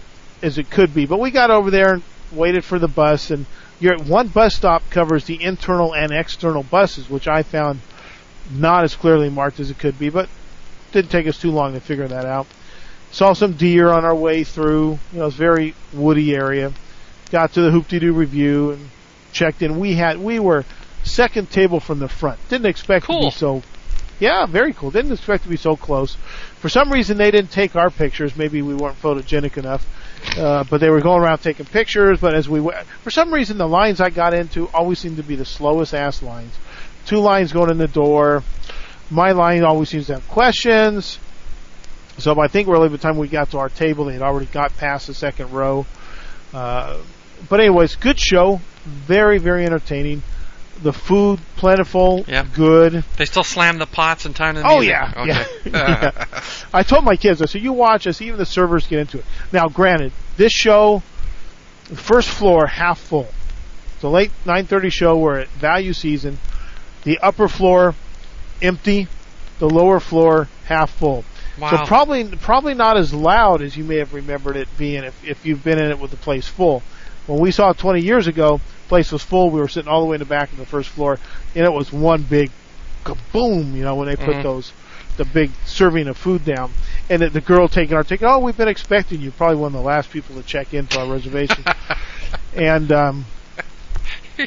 as 0.42 0.58
it 0.58 0.70
could 0.70 0.94
be, 0.94 1.06
but 1.06 1.20
we 1.20 1.32
got 1.32 1.52
over 1.52 1.70
there 1.70 1.96
and 1.96 2.04
waited 2.32 2.64
for 2.64 2.80
the 2.80 2.88
bus, 2.88 3.32
and 3.32 3.46
your 3.80 3.98
one 3.98 4.28
bus 4.28 4.56
stop 4.56 4.90
covers 4.90 5.26
the 5.26 5.42
internal 5.42 5.94
and 5.94 6.12
external 6.12 6.64
buses, 6.64 7.10
which 7.10 7.28
I 7.28 7.44
found 7.44 7.80
not 8.52 8.84
as 8.84 8.96
clearly 8.96 9.30
marked 9.30 9.60
as 9.60 9.70
it 9.70 9.78
could 9.78 9.98
be, 10.00 10.10
but 10.10 10.30
didn't 10.92 11.12
take 11.12 11.28
us 11.28 11.40
too 11.40 11.52
long 11.52 11.74
to 11.74 11.80
figure 11.80 12.08
that 12.08 12.26
out. 12.26 12.48
Saw 13.12 13.34
some 13.34 13.54
deer 13.54 13.90
on 13.90 14.06
our 14.06 14.16
way 14.16 14.44
through. 14.44 15.00
You 15.14 15.20
know, 15.20 15.28
it's 15.28 15.36
very 15.36 15.76
woody 15.94 16.36
area. 16.36 16.74
Got 17.32 17.54
to 17.54 17.62
the 17.62 17.72
Hoop 17.72 17.88
Doo 17.88 18.14
review 18.14 18.72
and 18.72 18.90
checked 19.32 19.62
in. 19.62 19.80
We 19.80 19.94
had 19.94 20.18
we 20.18 20.40
were 20.40 20.66
second 21.04 21.50
table 21.50 21.80
from 21.80 22.00
the 22.00 22.08
front. 22.08 22.40
Didn't 22.50 22.68
expect 22.68 23.08
to 23.08 23.20
be 23.20 23.32
so. 23.32 23.64
Yeah, 24.20 24.46
very 24.46 24.74
cool. 24.74 24.92
Didn't 24.92 25.14
expect 25.14 25.44
to 25.44 25.50
be 25.50 25.56
so 25.56 25.76
close. 25.76 26.16
For 26.60 26.68
some 26.68 26.92
reason, 26.92 27.18
they 27.18 27.32
didn't 27.32 27.52
take 27.52 27.76
our 27.76 27.90
pictures. 27.90 28.36
Maybe 28.36 28.62
we 28.62 28.76
weren't 28.76 29.02
photogenic 29.02 29.58
enough. 29.58 29.86
Uh, 30.38 30.64
but 30.70 30.80
they 30.80 30.90
were 30.90 31.02
going 31.02 31.22
around 31.22 31.40
taking 31.40 31.66
pictures. 31.66 32.20
But 32.20 32.36
as 32.36 32.48
we 32.48 32.60
went, 32.60 32.86
for 33.04 33.12
some 33.12 33.34
reason, 33.34 33.58
the 33.58 33.68
lines 33.68 34.00
I 34.02 34.10
got 34.10 34.34
into 34.34 34.68
always 34.70 35.00
seemed 35.00 35.18
to 35.18 35.24
be 35.24 35.36
the 35.36 35.46
slowest 35.46 35.94
ass 35.94 36.22
lines. 36.22 36.54
Two 37.06 37.20
lines 37.20 37.52
going 37.52 37.70
in 37.70 37.78
the 37.78 37.88
door. 37.88 38.44
My 39.10 39.32
line 39.32 39.64
always 39.64 39.90
seems 39.90 40.08
to 40.08 40.16
have 40.16 40.28
questions. 40.28 41.20
So 42.20 42.40
I 42.40 42.48
think 42.48 42.68
really 42.68 42.90
by 42.90 42.94
the 42.94 43.02
time 43.02 43.18
we 43.18 43.28
got 43.28 43.52
to 43.52 43.60
our 43.60 43.70
table, 43.70 44.06
they 44.06 44.14
had 44.14 44.22
already 44.22 44.46
got 44.46 44.76
past 44.78 45.08
the 45.08 45.14
second 45.14 45.52
row. 45.52 45.86
Uh, 46.54 47.00
but 47.48 47.60
anyways, 47.60 47.96
good 47.96 48.20
show, 48.20 48.60
very 48.86 49.38
very 49.38 49.66
entertaining. 49.66 50.22
The 50.82 50.94
food 50.94 51.40
plentiful, 51.58 52.24
Yeah. 52.28 52.46
good. 52.56 53.04
They 53.18 53.26
still 53.26 53.44
slam 53.44 53.80
the 53.80 53.86
pots 53.86 54.26
in 54.26 54.34
time 54.34 54.56
to 54.56 54.62
the 54.62 54.68
Oh 54.68 54.80
music? 54.80 54.90
yeah, 54.92 55.14
Okay. 55.18 55.28
yeah. 55.72 55.72
yeah. 55.74 56.12
Uh. 56.32 56.42
I 56.74 56.84
told 56.84 57.04
my 57.04 57.18
kids, 57.18 57.42
I 57.42 57.46
said, 57.46 57.62
you 57.62 57.74
watch 57.74 58.06
this. 58.06 58.22
Even 58.22 58.38
the 58.38 58.46
servers 58.46 58.88
get 58.88 59.00
into 59.00 59.20
it. 59.20 59.26
Now, 59.52 59.68
granted, 59.68 60.14
this 60.38 60.54
show, 60.54 61.04
the 61.90 61.98
first 61.98 62.30
floor 62.30 62.66
half 62.68 62.98
full. 63.00 63.28
It's 63.96 64.04
a 64.04 64.08
late 64.10 64.32
9:30 64.46 64.90
show. 64.92 65.18
We're 65.18 65.40
at 65.40 65.48
value 65.50 65.92
season. 65.92 66.38
The 67.04 67.20
upper 67.20 67.50
floor 67.50 67.94
empty. 68.62 69.08
The 69.60 69.70
lower 69.70 70.00
floor 70.00 70.48
half 70.66 70.92
full. 70.92 71.26
wow. 71.60 71.72
So 71.72 71.86
probably 71.86 72.24
probably 72.38 72.74
not 72.74 72.96
as 72.96 73.14
loud 73.14 73.62
as 73.62 73.76
you 73.76 73.84
may 73.84 73.98
have 73.98 74.14
remembered 74.14 74.56
it 74.56 74.70
being 74.78 75.04
if, 75.04 75.28
if 75.28 75.46
you've 75.46 75.62
been 75.64 75.78
in 75.80 75.92
it 75.92 76.00
with 76.00 76.12
the 76.12 76.18
place 76.18 76.48
full. 76.48 76.82
When 77.28 77.40
we 77.40 77.52
saw 77.52 77.72
it 77.72 77.78
20 77.78 78.00
years 78.00 78.28
ago, 78.28 78.62
place 78.90 79.12
was 79.12 79.24
full. 79.24 79.50
We 79.52 79.62
were 79.62 79.68
sitting 79.70 79.90
all 79.90 80.02
the 80.02 80.08
way 80.08 80.16
in 80.16 80.20
the 80.20 80.26
back 80.26 80.52
of 80.52 80.58
the 80.58 80.66
first 80.66 80.90
floor, 80.90 81.18
and 81.56 81.64
it 81.66 81.72
was 81.72 81.94
one 81.94 82.24
big 82.24 82.52
kaboom. 83.06 83.74
You 83.76 83.84
know 83.84 83.96
when 83.96 84.08
they 84.10 84.16
put 84.18 84.36
Mhm. 84.36 84.44
those 84.44 84.74
the 85.18 85.26
big 85.26 85.52
serving 85.66 86.08
of 86.08 86.18
food 86.18 86.44
down, 86.46 86.72
and 87.10 87.22
the, 87.22 87.30
the 87.30 87.42
girl 87.42 87.68
taking 87.68 87.96
our 87.96 88.04
ticket. 88.04 88.28
Oh, 88.30 88.40
we've 88.40 88.58
been 88.58 88.68
expecting 88.70 89.22
you. 89.22 89.32
Probably 89.32 89.58
one 89.58 89.68
of 89.68 89.82
the 89.82 89.88
last 89.88 90.10
people 90.12 90.36
to 90.36 90.44
check 90.44 90.74
in 90.74 90.86
for 90.88 91.00
our 91.00 91.08
reservation. 91.12 91.64
and 92.56 92.92
um, 92.92 93.26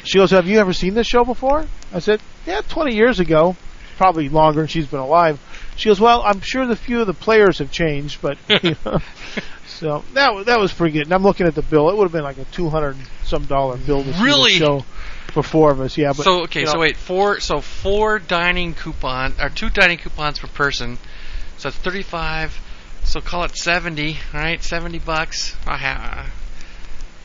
she 0.03 0.17
goes, 0.17 0.31
"Have 0.31 0.47
you 0.47 0.59
ever 0.59 0.73
seen 0.73 0.93
this 0.93 1.07
show 1.07 1.23
before?" 1.23 1.65
I 1.93 1.99
said, 1.99 2.21
"Yeah, 2.45 2.61
20 2.61 2.95
years 2.95 3.19
ago, 3.19 3.55
probably 3.97 4.29
longer. 4.29 4.61
And 4.61 4.69
she's 4.69 4.87
been 4.87 4.99
alive." 4.99 5.39
She 5.75 5.89
goes, 5.89 5.99
"Well, 5.99 6.21
I'm 6.25 6.41
sure 6.41 6.65
the 6.65 6.75
few 6.75 7.01
of 7.01 7.07
the 7.07 7.13
players 7.13 7.59
have 7.59 7.71
changed, 7.71 8.21
but." 8.21 8.37
You 8.63 8.75
know. 8.85 8.99
So 9.73 10.03
that 10.13 10.33
was 10.33 10.45
that 10.45 10.59
was 10.59 10.73
pretty 10.73 10.93
good. 10.93 11.03
And 11.07 11.13
I'm 11.13 11.23
looking 11.23 11.47
at 11.47 11.55
the 11.55 11.61
bill. 11.61 11.89
It 11.89 11.97
would 11.97 12.03
have 12.05 12.11
been 12.11 12.23
like 12.23 12.37
a 12.37 12.45
200 12.45 12.95
some 13.23 13.45
dollar 13.45 13.77
bill 13.77 14.03
to 14.03 14.13
see 14.13 14.23
Really? 14.23 14.53
the 14.53 14.57
show 14.59 14.85
for 15.31 15.43
four 15.43 15.71
of 15.71 15.81
us. 15.81 15.97
Yeah, 15.97 16.13
but 16.15 16.23
so 16.23 16.43
okay, 16.43 16.61
you 16.61 16.67
so 16.67 16.79
wait, 16.79 16.95
four 16.95 17.39
so 17.39 17.59
four 17.61 18.19
dining 18.19 18.73
coupon 18.75 19.33
or 19.41 19.49
two 19.49 19.69
dining 19.69 19.97
coupons 19.97 20.39
per 20.39 20.47
person. 20.47 20.97
So 21.57 21.69
it's 21.69 21.77
thirty 21.77 22.03
five. 22.03 22.57
So 23.03 23.19
call 23.19 23.43
it 23.43 23.55
seventy, 23.55 24.17
right? 24.33 24.61
Seventy 24.63 24.99
bucks. 24.99 25.53
Ha- 25.65 26.29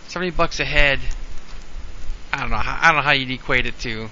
seventy 0.09 0.31
bucks 0.31 0.59
a 0.61 0.65
head. 0.65 1.01
I 2.33 2.41
don't 2.41 2.51
know. 2.51 2.57
How, 2.57 2.79
I 2.81 2.89
don't 2.89 2.97
know 2.97 3.03
how 3.03 3.13
you'd 3.13 3.31
equate 3.31 3.67
it 3.67 3.79
to. 3.81 4.09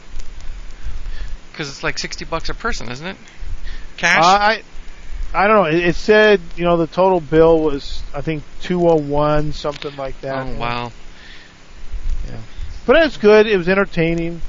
Because 1.53 1.69
it's 1.69 1.83
like 1.83 1.99
sixty 1.99 2.25
bucks 2.25 2.49
a 2.51 2.55
person, 2.55 2.91
isn't 2.91 3.07
it? 3.07 3.17
Cash. 3.97 4.23
Uh, 4.23 4.27
I 4.27 4.63
I 5.37 5.47
don't 5.47 5.57
know. 5.57 5.65
It, 5.79 5.89
it 5.89 5.97
said 5.97 6.41
you 6.57 6.65
know 6.65 6.77
the 6.77 6.87
total 6.87 7.21
bill 7.21 7.61
was 7.61 8.03
I 8.15 8.21
think 8.23 8.43
201 8.63 9.53
something 9.53 9.95
like 9.97 10.21
that. 10.23 10.47
oh 10.47 10.59
wow. 10.59 10.93
Yeah, 12.29 12.41
but 12.87 12.97
it's 13.05 13.17
good. 13.17 13.47
It 13.47 13.57
was 13.57 13.69
entertaining. 13.69 14.41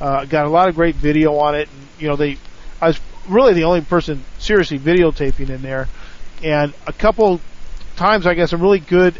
Uh, 0.00 0.24
got 0.26 0.46
a 0.46 0.50
lot 0.50 0.68
of 0.68 0.74
great 0.74 0.94
video 0.94 1.36
on 1.38 1.54
it. 1.54 1.68
And, 1.72 1.88
you 1.98 2.08
know, 2.08 2.16
they, 2.16 2.36
I 2.80 2.88
was 2.88 3.00
really 3.28 3.54
the 3.54 3.64
only 3.64 3.80
person 3.80 4.22
seriously 4.38 4.78
videotaping 4.78 5.48
in 5.48 5.62
there. 5.62 5.88
And 6.44 6.74
a 6.86 6.92
couple 6.92 7.40
times 7.96 8.26
I 8.26 8.34
guess 8.34 8.52
a 8.52 8.58
really 8.58 8.78
good 8.78 9.18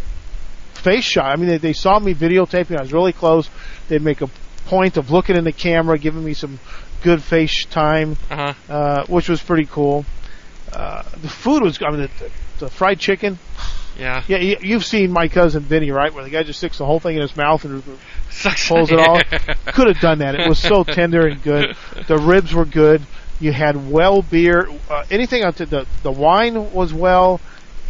face 0.74 1.04
shot. 1.04 1.26
I 1.32 1.36
mean, 1.36 1.48
they, 1.48 1.56
they 1.58 1.72
saw 1.72 1.98
me 1.98 2.14
videotaping. 2.14 2.76
I 2.78 2.82
was 2.82 2.92
really 2.92 3.12
close. 3.14 3.48
They'd 3.88 4.02
make 4.02 4.20
a 4.20 4.28
point 4.66 4.96
of 4.98 5.10
looking 5.10 5.36
in 5.36 5.44
the 5.44 5.52
camera, 5.52 5.98
giving 5.98 6.22
me 6.24 6.34
some 6.34 6.58
good 7.02 7.22
face 7.22 7.64
time, 7.66 8.16
Uh 8.30 8.52
huh. 8.52 8.72
uh, 8.72 9.06
which 9.06 9.28
was 9.30 9.42
pretty 9.42 9.64
cool. 9.66 10.04
Uh, 10.76 11.02
the 11.22 11.28
food 11.28 11.62
was, 11.62 11.80
I 11.82 11.90
mean, 11.90 12.00
the, 12.02 12.10
the, 12.18 12.30
the 12.66 12.70
fried 12.70 12.98
chicken. 13.00 13.38
Yeah. 13.98 14.22
Yeah, 14.28 14.36
you, 14.38 14.56
you've 14.60 14.84
seen 14.84 15.10
my 15.10 15.28
cousin 15.28 15.62
Vinny, 15.62 15.90
right? 15.90 16.12
Where 16.12 16.22
the 16.22 16.28
guy 16.28 16.42
just 16.42 16.58
sticks 16.58 16.76
the 16.78 16.84
whole 16.84 17.00
thing 17.00 17.16
in 17.16 17.22
his 17.22 17.34
mouth 17.34 17.64
and 17.64 17.82
Sucks. 18.30 18.68
pulls 18.68 18.90
it 18.92 18.98
all. 18.98 19.20
Could 19.72 19.86
have 19.88 20.00
done 20.00 20.18
that. 20.18 20.34
It 20.34 20.46
was 20.46 20.58
so 20.58 20.84
tender 20.84 21.26
and 21.26 21.42
good. 21.42 21.74
The 22.06 22.18
ribs 22.18 22.52
were 22.52 22.66
good. 22.66 23.00
You 23.40 23.52
had 23.52 23.90
well 23.90 24.20
beer. 24.20 24.68
Uh, 24.90 25.04
anything 25.10 25.44
up 25.44 25.56
to 25.56 25.66
the 25.66 25.86
the 26.02 26.12
wine 26.12 26.72
was 26.72 26.92
well, 26.92 27.40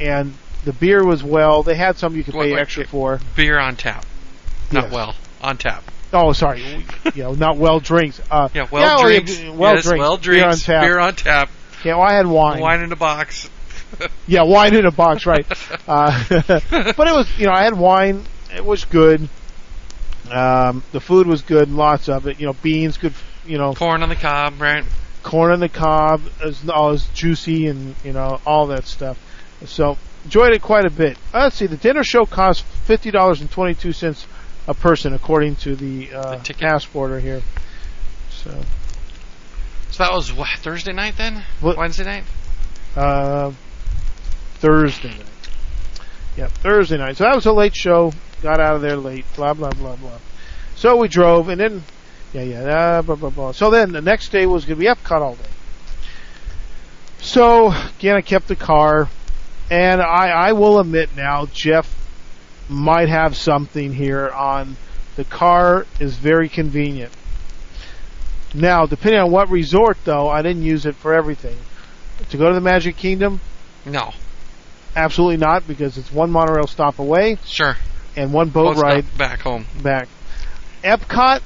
and 0.01 0.33
the 0.65 0.73
beer 0.73 1.05
was 1.05 1.23
well. 1.25 1.63
They 1.65 1.75
had 1.77 1.97
some 1.99 2.15
you 2.17 2.23
could 2.25 2.35
What, 2.35 2.45
pay 2.45 2.53
like- 2.53 2.61
extra 2.63 2.87
for. 2.87 3.21
Beer 3.35 3.59
on 3.59 3.75
tap. 3.77 4.05
Not 4.73 4.85
Yes. 4.85 4.93
well. 4.93 5.15
On 5.43 5.57
tap. 5.57 5.83
Oh, 6.13 6.33
sorry. 6.33 6.85
you 7.15 7.23
know, 7.23 7.35
not 7.35 7.57
well 7.57 7.81
drinks. 7.81 8.21
Uh, 8.31 8.49
Yeah, 8.55 8.67
well 8.71 8.83
well, 8.83 9.03
drinks. 9.03 9.41
well 9.43 9.75
yes, 9.75 9.85
drinks. 9.85 10.01
well 10.01 10.17
Beer 10.19 10.35
on 10.35 10.41
drinks. 10.51 10.63
tap. 10.65 10.83
Beer 10.83 10.99
on 11.01 11.15
tap. 11.15 11.51
Yeah, 11.87 11.97
well, 11.97 12.09
I 12.09 12.15
had 12.15 12.27
wine. 12.27 12.61
Wine 12.61 12.83
in 12.83 12.93
a 12.93 12.97
box. 12.97 13.49
Yeah, 14.27 14.43
wine 14.43 14.75
in 14.75 14.85
a 14.85 14.91
box, 14.91 15.25
right? 15.27 15.47
Uh, 15.89 16.25
but 16.97 17.07
it 17.07 17.15
was, 17.15 17.39
you 17.39 17.47
know, 17.47 17.53
I 17.53 17.63
had 17.63 17.75
wine. 17.79 18.25
It 18.55 18.65
was 18.65 18.85
good. 18.85 19.29
Um, 20.31 20.83
the 20.91 21.01
food 21.01 21.29
was 21.29 21.43
good, 21.43 21.71
lots 21.71 22.09
of 22.09 22.27
it. 22.27 22.41
You 22.41 22.47
know, 22.47 22.53
beans, 22.55 22.99
good. 22.99 23.13
You 23.47 23.59
know, 23.59 23.75
Corn 23.75 24.03
on 24.03 24.09
the 24.09 24.17
cob, 24.17 24.61
right? 24.61 24.85
corn 25.23 25.53
on 25.53 25.61
the 25.61 25.69
cob, 25.69 26.21
is 26.45 26.69
all 26.69 26.93
is 26.93 27.07
juicy 27.15 27.69
and 27.69 27.95
you 28.05 28.13
know 28.13 28.41
all 28.45 28.67
that 28.69 28.87
stuff. 28.87 29.17
So 29.67 29.97
enjoyed 30.25 30.53
it 30.53 30.63
quite 30.63 30.85
a 30.85 30.91
bit. 30.91 31.17
Uh, 31.33 31.43
let's 31.45 31.57
see, 31.57 31.67
the 31.67 31.77
dinner 31.77 32.03
show 32.03 32.27
cost 32.27 32.65
fifty 32.65 33.13
dollars 33.13 33.41
and 33.41 33.49
twenty 33.51 33.75
two 33.75 33.93
cents 33.93 34.27
a 34.67 34.75
person, 34.75 35.15
according 35.15 35.55
to 35.57 35.77
the, 35.77 36.13
uh, 36.13 36.37
The 36.39 36.43
ticket. 36.43 36.63
passporter 36.63 37.21
here. 37.21 37.43
So 38.31 38.51
So 39.97 40.03
that 40.05 40.13
was 40.13 40.31
what, 40.31 40.51
Thursday 40.59 40.93
night 40.93 41.15
then? 41.17 41.43
What- 41.61 41.79
Wednesday 41.79 42.05
night? 42.05 42.25
uh, 42.97 43.53
Thursday 44.59 45.09
night. 45.09 45.49
Yep, 46.37 46.51
Thursday 46.51 46.99
night. 46.99 47.17
So 47.17 47.25
that 47.25 47.35
was 47.35 47.47
a 47.47 47.53
late 47.53 47.75
show. 47.75 48.13
Got 48.43 48.61
out 48.61 48.77
of 48.77 48.83
there 48.83 48.97
late. 48.99 49.25
Blah 49.37 49.55
blah 49.55 49.71
blah 49.71 49.97
blah. 49.97 50.19
So 50.75 50.97
we 50.97 51.09
drove, 51.09 51.49
and 51.49 51.59
then 51.59 51.83
yeah 52.35 52.43
yeah 52.43 53.01
blah 53.01 53.15
blah 53.15 53.31
blah. 53.31 53.53
So 53.53 53.71
then 53.71 53.93
the 53.93 54.03
next 54.03 54.29
day 54.33 54.45
was 54.45 54.67
going 54.67 54.79
to 54.79 54.81
be 54.81 54.87
Epcot 54.87 55.23
all 55.23 55.37
day. 55.37 55.49
So 57.21 57.73
again, 57.99 58.17
I 58.17 58.21
kept 58.21 58.49
the 58.49 58.57
car, 58.57 59.09
and 59.71 60.03
I 60.03 60.29
I 60.29 60.53
will 60.53 60.79
admit 60.79 61.17
now, 61.17 61.47
Jeff 61.47 61.91
might 62.69 63.09
have 63.09 63.35
something 63.35 63.95
here 63.95 64.29
on 64.29 64.77
the 65.17 65.25
car 65.25 65.87
is 65.99 66.17
very 66.17 66.51
convenient. 66.51 67.13
Now, 68.57 68.87
depending 68.87 69.21
on 69.21 69.31
what 69.31 69.51
resort 69.51 69.99
though, 70.05 70.29
I 70.29 70.41
didn't 70.43 70.63
use 70.63 70.87
it 70.87 70.95
for 70.97 71.13
everything. 71.15 71.57
To 72.31 72.37
go 72.39 72.49
to 72.49 72.55
the 72.55 72.61
Magic 72.61 72.97
Kingdom, 72.97 73.41
No. 73.85 74.15
absolutely 74.97 75.37
not 75.37 75.67
because 75.69 75.99
it's 75.99 76.11
one 76.11 76.31
monorail 76.31 76.67
stop 76.67 76.99
away 76.99 77.37
Sure. 77.45 77.77
and 78.17 78.33
one 78.33 78.49
boat 78.49 78.77
ride 78.79 79.05
back 79.19 79.41
home. 79.43 79.67
back. 79.83 80.09
Epcot, 80.83 81.43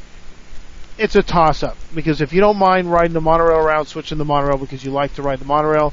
it's 0.99 1.17
a 1.17 1.23
toss 1.23 1.63
up 1.65 1.77
because 1.95 2.21
if 2.21 2.33
you 2.33 2.41
don't 2.41 2.59
mind 2.59 2.91
riding 2.93 3.13
the 3.13 3.21
monorail 3.21 3.59
around, 3.59 3.87
switching 3.87 4.19
the 4.19 4.25
monorail 4.25 4.59
because 4.59 4.85
you 4.85 4.93
like 4.93 5.15
to 5.15 5.23
ride 5.23 5.41
the 5.41 5.45
monorail, 5.47 5.93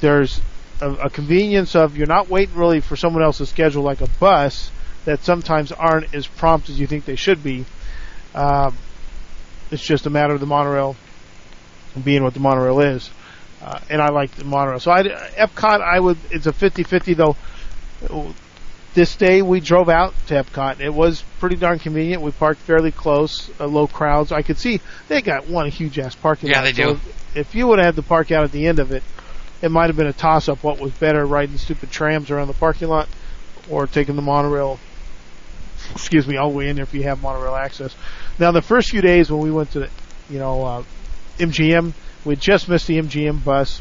there's 0.00 0.40
a, 0.80 0.90
a 0.92 1.10
convenience 1.10 1.74
of 1.74 1.96
you're 1.96 2.06
not 2.06 2.28
waiting 2.28 2.54
really 2.54 2.80
for 2.80 2.94
someone 2.94 3.22
else's 3.24 3.48
schedule 3.48 3.82
like 3.82 4.00
a 4.00 4.08
bus 4.20 4.70
that 5.04 5.24
sometimes 5.24 5.72
aren't 5.72 6.14
as 6.14 6.28
prompt 6.28 6.68
as 6.68 6.78
you 6.78 6.86
think 6.86 7.06
they 7.06 7.16
should 7.16 7.42
be. 7.42 7.64
Um, 8.36 8.76
it's 9.72 9.82
just 9.82 10.06
a 10.06 10.10
matter 10.10 10.34
of 10.34 10.40
the 10.40 10.46
monorail 10.46 10.96
being 12.04 12.22
what 12.22 12.34
the 12.34 12.40
monorail 12.40 12.80
is. 12.80 13.10
Uh, 13.62 13.78
and 13.90 14.00
I 14.02 14.08
like 14.10 14.32
the 14.32 14.44
monorail. 14.44 14.80
So 14.80 14.90
I, 14.90 15.02
Epcot, 15.02 15.80
I 15.80 15.98
would, 16.00 16.18
it's 16.30 16.46
a 16.46 16.52
50-50 16.52 17.16
though 17.16 17.36
this 18.94 19.16
day 19.16 19.40
we 19.42 19.60
drove 19.60 19.88
out 19.88 20.14
to 20.26 20.34
Epcot. 20.34 20.80
It 20.80 20.92
was 20.92 21.22
pretty 21.38 21.56
darn 21.56 21.78
convenient. 21.78 22.22
We 22.22 22.30
parked 22.30 22.60
fairly 22.60 22.90
close, 22.90 23.50
uh, 23.58 23.66
low 23.66 23.86
crowds. 23.86 24.32
I 24.32 24.42
could 24.42 24.58
see 24.58 24.80
they 25.08 25.22
got 25.22 25.48
one 25.48 25.68
huge 25.70 25.98
ass 25.98 26.14
parking 26.14 26.50
Yeah, 26.50 26.60
lot. 26.60 26.64
Yeah, 26.66 26.72
they 26.72 26.94
So 26.94 26.94
do. 26.94 27.40
if 27.40 27.54
you 27.54 27.66
would 27.68 27.78
have 27.78 27.86
had 27.86 27.96
to 27.96 28.02
park 28.02 28.30
out 28.30 28.44
at 28.44 28.52
the 28.52 28.66
end 28.66 28.78
of 28.78 28.92
it, 28.92 29.02
it 29.62 29.70
might 29.70 29.86
have 29.86 29.96
been 29.96 30.06
a 30.08 30.12
toss 30.12 30.48
up. 30.48 30.62
What 30.62 30.80
was 30.80 30.92
better, 30.92 31.24
riding 31.24 31.56
stupid 31.56 31.90
trams 31.90 32.30
around 32.30 32.48
the 32.48 32.54
parking 32.54 32.88
lot, 32.88 33.08
or 33.70 33.86
taking 33.86 34.16
the 34.16 34.22
monorail? 34.22 34.78
Excuse 35.92 36.26
me, 36.26 36.36
all 36.36 36.50
the 36.50 36.56
way 36.56 36.68
in 36.68 36.76
there 36.76 36.84
if 36.84 36.94
you 36.94 37.02
have 37.04 37.22
monorail 37.22 37.54
access. 37.54 37.94
Now 38.38 38.52
the 38.52 38.62
first 38.62 38.90
few 38.90 39.00
days 39.00 39.30
when 39.30 39.40
we 39.40 39.50
went 39.50 39.72
to, 39.72 39.80
the, 39.80 39.90
you 40.30 40.38
know, 40.38 40.64
uh, 40.64 40.82
MGM, 41.38 41.92
we 42.24 42.36
just 42.36 42.68
missed 42.68 42.86
the 42.86 42.98
MGM 42.98 43.44
bus. 43.44 43.80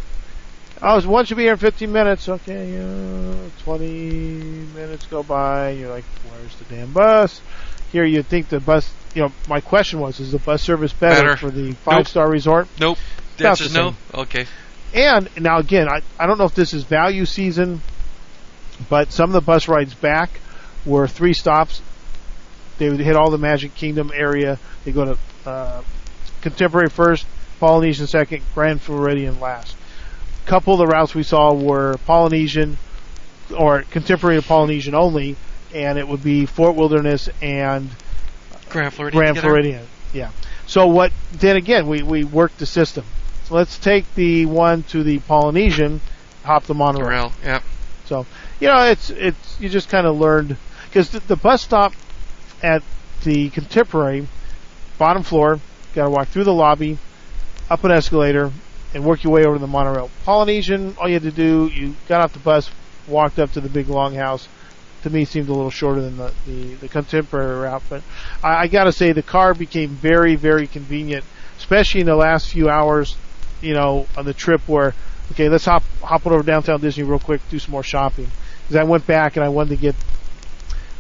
I 0.82 0.95
was 0.95 1.06
once 1.06 1.30
you 1.30 1.36
be 1.36 1.43
here 1.43 1.54
in 1.54 1.60
15 1.60 1.91
minutes. 1.91 2.28
Okay, 2.28 2.78
uh, 2.82 3.36
20 3.64 3.88
minutes 4.76 5.06
go 5.06 5.22
by. 5.22 5.72
You're 5.72 5.91
like, 5.91 6.06
where's 6.30 6.56
the 6.56 6.66
damn 6.66 6.91
bus? 6.91 7.39
Here, 7.91 8.04
you'd 8.04 8.26
think 8.26 8.49
the 8.49 8.60
bus. 8.60 8.91
You 9.14 9.24
know, 9.24 9.32
my 9.47 9.60
question 9.62 9.99
was, 9.99 10.20
is 10.20 10.32
the 10.32 10.39
bus 10.39 10.62
service 10.62 10.93
better, 10.93 11.22
Better. 11.24 11.38
for 11.38 11.52
the 11.52 11.74
five 11.74 12.08
star 12.08 12.30
resort? 12.30 12.68
Nope. 12.80 12.97
The 13.38 13.43
About 13.43 13.49
answer's 13.52 13.74
the 13.74 13.80
no? 13.80 13.95
Okay. 14.14 14.45
And 14.93 15.30
now 15.39 15.60
again, 15.60 15.88
I, 15.88 16.02
I 16.18 16.26
don't 16.26 16.38
know 16.38 16.45
if 16.45 16.56
this 16.56 16.74
is 16.74 16.84
value 16.84 17.26
season, 17.26 17.82
but 18.89 19.12
some 19.12 19.30
of 19.30 19.34
the 19.34 19.41
bus 19.41 19.68
rides 19.68 19.93
back 19.93 20.30
were 20.86 21.08
three 21.08 21.34
stops. 21.34 21.82
They 22.82 22.89
would 22.89 22.99
hit 22.99 23.15
all 23.15 23.29
the 23.29 23.38
Magic 23.38 23.75
Kingdom 23.75 24.11
area. 24.11 24.57
They 24.86 24.91
go 24.91 25.05
to 25.05 25.17
uh, 25.47 25.84
Contemporary 26.41 26.89
first, 26.89 27.27
Polynesian 27.59 28.07
second, 28.07 28.41
Grand 28.55 28.82
Floridian 28.82 29.39
last. 29.39 29.75
A 30.43 30.49
couple 30.49 30.73
of 30.73 30.79
the 30.79 30.88
routes 30.88 31.13
we 31.13 31.21
saw 31.21 31.53
were 31.53 31.97
Polynesian 32.07 32.79
or 33.55 33.84
contemporary 33.84 34.41
Polynesian 34.41 34.95
only, 34.95 35.36
and 35.75 35.99
it 35.99 36.07
would 36.07 36.23
be 36.23 36.47
Fort 36.47 36.75
Wilderness 36.75 37.29
and 37.39 37.91
Grand 38.71 38.95
Floridian. 38.95 39.25
Grand? 39.25 39.38
Floridian. 39.38 39.86
Yeah. 40.11 40.32
So 40.65 40.88
what? 40.88 41.11
Then 41.34 41.57
again, 41.57 41.88
we 41.88 42.01
we 42.01 42.23
worked 42.23 42.57
the 42.57 42.65
system. 42.65 43.05
So 43.43 43.53
let's 43.53 43.77
take 43.77 44.11
the 44.15 44.47
one 44.47 44.82
to 44.86 45.03
the 45.03 45.19
Polynesian, 45.19 46.01
hop 46.43 46.63
the 46.63 46.73
monorail. 46.73 47.07
Rail. 47.07 47.34
Yep. 47.43 47.63
So 48.05 48.25
you 48.59 48.69
know, 48.69 48.86
it's 48.86 49.11
it's 49.11 49.61
you 49.61 49.69
just 49.69 49.88
kind 49.88 50.07
of 50.07 50.17
learned 50.17 50.57
because 50.86 51.11
the, 51.11 51.19
the 51.19 51.36
bus 51.36 51.61
stop 51.61 51.93
at 52.64 52.84
the 53.24 53.49
Contemporary, 53.49 54.28
bottom 54.97 55.24
floor, 55.24 55.59
got 55.93 56.05
to 56.05 56.09
walk 56.09 56.28
through 56.28 56.43
the 56.43 56.53
lobby, 56.53 56.97
up 57.70 57.84
an 57.84 57.91
escalator, 57.91 58.51
and 58.93 59.05
work 59.05 59.24
your 59.24 59.34
way 59.34 59.45
over 59.45 59.55
to 59.55 59.59
the 59.59 59.68
monorail. 59.68 60.09
Polynesian, 60.26 60.95
all 60.99 61.07
you 61.07 61.16
had 61.16 61.24
to 61.24 61.32
do, 61.32 61.70
you 61.74 61.95
got 62.07 62.22
off 62.22 62.34
the 62.34 62.39
bus, 62.39 62.70
walked 63.07 63.39
up 63.39 63.51
to 63.53 63.62
the 63.62 63.70
big 63.70 63.88
longhouse. 63.88 64.47
To 65.03 65.09
me, 65.09 65.26
seemed 65.26 65.49
a 65.49 65.53
little 65.53 65.72
shorter 65.72 66.01
than 66.01 66.18
the 66.18 66.32
the, 66.45 66.76
the 66.76 66.88
Contemporary 66.88 67.59
route, 67.62 67.82
but 67.89 68.03
I, 68.43 68.64
I 68.64 68.68
got 68.68 68.84
to 68.84 68.91
say 68.91 69.12
the 69.14 69.24
car 69.24 69.55
became 69.55 69.89
very 69.89 70.36
very 70.36 70.68
convenient, 70.68 71.26
especially 71.57 72.01
in 72.01 72.05
the 72.05 72.16
last 72.16 72.49
few 72.49 72.70
hours. 72.70 73.16
You 73.62 73.74
know, 73.74 74.07
on 74.16 74.26
the 74.26 74.34
trip 74.34 74.62
where 74.68 74.93
okay, 75.32 75.49
let's 75.49 75.66
hop 75.66 75.84
hop 76.03 76.28
over 76.28 76.43
downtown 76.43 76.82
Disney 76.82 77.03
real 77.03 77.18
quick, 77.18 77.41
do 77.49 77.57
some 77.57 77.72
more 77.72 77.82
shopping. 77.84 78.28
Because 78.64 78.76
I 78.76 78.84
went 78.84 79.07
back 79.07 79.38
and 79.38 79.43
I 79.43 79.49
wanted 79.49 79.70
to 79.70 79.78
get. 79.78 79.95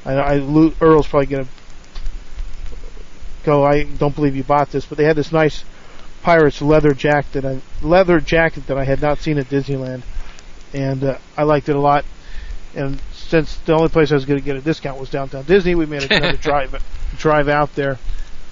I, 0.05 0.13
I 0.13 0.71
Earl's 0.81 1.07
probably 1.07 1.27
gonna 1.27 1.47
go. 3.43 3.63
I 3.63 3.83
don't 3.83 4.15
believe 4.15 4.35
you 4.35 4.43
bought 4.43 4.71
this, 4.71 4.85
but 4.85 4.97
they 4.97 5.05
had 5.05 5.15
this 5.15 5.31
nice 5.31 5.63
Pirates 6.21 6.61
leather 6.61 6.93
jacket. 6.93 7.45
I 7.45 7.61
leather 7.81 8.19
jacket 8.19 8.67
that 8.67 8.77
I 8.77 8.83
had 8.83 9.01
not 9.01 9.19
seen 9.19 9.37
at 9.37 9.47
Disneyland, 9.47 10.03
and 10.73 11.03
uh, 11.03 11.17
I 11.37 11.43
liked 11.43 11.69
it 11.69 11.75
a 11.75 11.79
lot. 11.79 12.05
And 12.75 12.99
since 13.11 13.57
the 13.57 13.73
only 13.73 13.89
place 13.89 14.11
I 14.11 14.15
was 14.15 14.25
going 14.25 14.39
to 14.39 14.45
get 14.45 14.55
a 14.55 14.61
discount 14.61 14.99
was 14.99 15.09
downtown 15.09 15.43
Disney, 15.43 15.75
we 15.75 15.85
made 15.85 16.09
another 16.09 16.37
drive 16.37 16.81
drive 17.17 17.49
out 17.49 17.75
there 17.75 17.97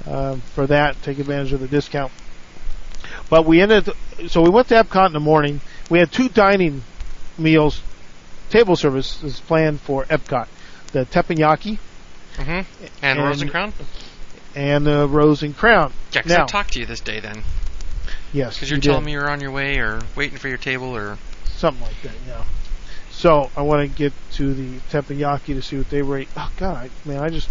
um, 0.08 0.41
for 0.41 0.68
that, 0.68 1.02
take 1.02 1.20
advantage 1.20 1.54
of 1.54 1.60
the 1.60 1.68
discount. 1.68 2.12
But 3.30 3.45
we 3.45 3.62
ended, 3.62 3.89
so 4.28 4.41
we 4.41 4.50
went 4.50 4.68
to 4.70 4.76
Epcot 4.76 5.08
in 5.08 5.14
the 5.14 5.20
morning. 5.20 5.62
We 5.89 6.00
had 6.00 6.12
two 6.12 6.30
dining 6.30 6.84
meals, 7.38 7.82
table 8.50 8.76
service 8.76 9.24
is 9.24 9.39
planned 9.39 9.80
for 9.82 10.06
Epcot. 10.06 10.47
The 10.91 11.05
teppanyaki 11.05 11.77
Mm-hmm. 12.35 12.49
And, 12.49 12.65
And- 13.01 13.19
Rose 13.19 13.41
and 13.41 13.51
Crown. 13.51 13.73
and 14.55 14.85
the 14.87 15.07
Rose 15.07 15.43
and 15.43 15.55
Crown. 15.57 15.91
Yeah, 16.13 16.21
'cause 16.21 16.29
now- 16.29 16.43
I 16.43 16.47
talked 16.47 16.73
to 16.73 16.79
you 16.79 16.85
this 16.85 17.01
day 17.01 17.19
then. 17.19 17.43
Yes, 18.31 18.55
Because 18.55 18.69
you're 18.69 18.77
you 18.77 18.81
telling 18.83 19.01
did. 19.01 19.05
me 19.07 19.11
you're 19.13 19.29
on 19.29 19.41
your 19.41 19.51
way 19.51 19.77
or 19.79 20.01
waiting 20.15 20.37
for 20.37 20.47
your 20.47 20.57
table 20.57 20.95
or. 20.95 21.17
something 21.57 21.83
like 21.83 22.01
that. 22.03 22.13
Yeah. 22.27 22.43
So 23.11 23.49
I 23.57 23.63
want 23.63 23.81
to 23.91 23.97
get 23.97 24.13
to 24.35 24.53
the 24.53 24.77
teppanyaki 24.91 25.47
to 25.55 25.61
see 25.61 25.77
what 25.77 25.89
they 25.89 26.01
rate. 26.01 26.29
Oh 26.37 26.49
God, 26.57 26.89
man, 27.03 27.19
I 27.21 27.29
just 27.29 27.49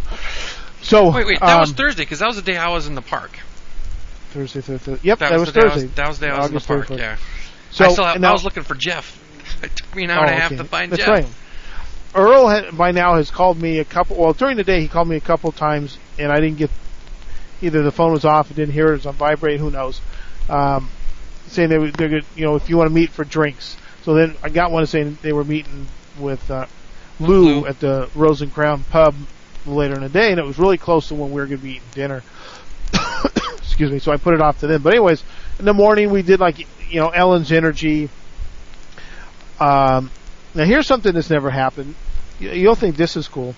so 0.80 1.10
Wait, 1.10 1.26
wait. 1.26 1.40
That 1.40 1.60
was 1.60 1.70
um, 1.70 1.74
Thursday 1.76 2.02
because 2.02 2.20
that 2.20 2.28
was 2.28 2.36
the 2.36 2.42
day 2.42 2.56
I 2.56 2.68
was 2.70 2.86
in 2.86 2.94
the 2.94 3.02
park. 3.02 3.38
Thursday, 4.30 4.60
Thursday. 4.62 4.98
Yep, 5.02 5.18
that, 5.18 5.30
That, 5.30 5.40
was, 5.40 5.48
I 5.50 5.52
Thursday. 5.60 5.86
That 5.88 6.08
was 6.08 6.18
the 6.20 6.26
day 6.26 6.32
I 6.32 6.38
was 6.38 6.48
August 6.50 6.70
in 6.70 6.76
the 6.78 6.86
park. 6.86 6.98
31st. 6.98 6.98
Yeah. 6.98 7.16
So 7.72 7.84
I 7.84 7.88
still 7.92 8.04
have, 8.04 8.16
and 8.16 8.24
I 8.26 8.32
was 8.32 8.44
looking 8.44 8.62
for 8.62 8.74
Jeff. 8.74 9.24
It 9.62 9.74
took 9.74 9.94
me 9.96 10.04
an 10.04 10.10
hour 10.10 10.20
oh, 10.20 10.28
and 10.28 10.36
a 10.36 10.40
half 10.40 10.52
okay. 10.52 10.58
to 10.62 10.64
find 10.64 10.92
That's 10.92 11.00
Jeff. 11.04 11.08
right. 11.08 11.26
Earl 12.14 12.48
had, 12.48 12.76
by 12.76 12.92
now 12.92 13.16
has 13.16 13.30
called 13.30 13.60
me 13.60 13.78
a 13.78 13.84
couple. 13.84 14.16
Well, 14.16 14.32
during 14.32 14.56
the 14.56 14.64
day 14.64 14.80
he 14.80 14.88
called 14.88 15.08
me 15.08 15.16
a 15.16 15.20
couple 15.20 15.52
times, 15.52 15.98
and 16.18 16.32
I 16.32 16.40
didn't 16.40 16.58
get 16.58 16.70
either 17.60 17.82
the 17.82 17.92
phone 17.92 18.12
was 18.12 18.24
off, 18.24 18.50
I 18.50 18.54
didn't 18.54 18.72
hear 18.72 18.88
it, 18.88 18.90
it 18.90 18.92
was 18.92 19.06
on 19.06 19.14
vibrate. 19.14 19.60
Who 19.60 19.70
knows? 19.70 20.00
Um, 20.48 20.88
saying 21.48 21.68
they 21.68 21.78
were 21.78 21.90
they're 21.90 22.08
good, 22.08 22.24
you 22.36 22.44
know 22.44 22.56
if 22.56 22.68
you 22.68 22.76
want 22.76 22.88
to 22.88 22.94
meet 22.94 23.10
for 23.10 23.24
drinks. 23.24 23.76
So 24.04 24.14
then 24.14 24.36
I 24.42 24.48
got 24.48 24.70
one 24.70 24.86
saying 24.86 25.18
they 25.22 25.32
were 25.32 25.44
meeting 25.44 25.86
with 26.18 26.50
uh, 26.50 26.66
Lou 27.20 27.60
Lou. 27.60 27.66
at 27.66 27.80
the 27.80 28.08
Rose 28.14 28.42
and 28.42 28.52
Crown 28.52 28.84
pub 28.84 29.14
later 29.66 29.94
in 29.94 30.02
the 30.02 30.08
day, 30.08 30.30
and 30.30 30.38
it 30.38 30.46
was 30.46 30.58
really 30.58 30.78
close 30.78 31.08
to 31.08 31.14
when 31.14 31.30
we 31.30 31.40
were 31.40 31.46
going 31.46 31.58
to 31.58 31.62
be 31.62 31.72
eating 31.72 31.82
dinner. 31.92 32.22
Excuse 33.58 33.90
me. 33.90 33.98
So 33.98 34.12
I 34.12 34.16
put 34.16 34.34
it 34.34 34.40
off 34.40 34.60
to 34.60 34.66
them. 34.66 34.82
But 34.82 34.94
anyways, 34.94 35.22
in 35.58 35.64
the 35.64 35.74
morning 35.74 36.10
we 36.10 36.22
did 36.22 36.40
like 36.40 36.58
you 36.58 37.00
know 37.00 37.08
Ellen's 37.08 37.52
Energy. 37.52 38.08
Um, 39.60 40.10
now 40.58 40.64
here's 40.64 40.86
something 40.86 41.14
that's 41.14 41.30
never 41.30 41.48
happened. 41.50 41.94
You- 42.38 42.50
You'll 42.50 42.74
think 42.74 42.96
this 42.96 43.16
is 43.16 43.26
cool. 43.28 43.54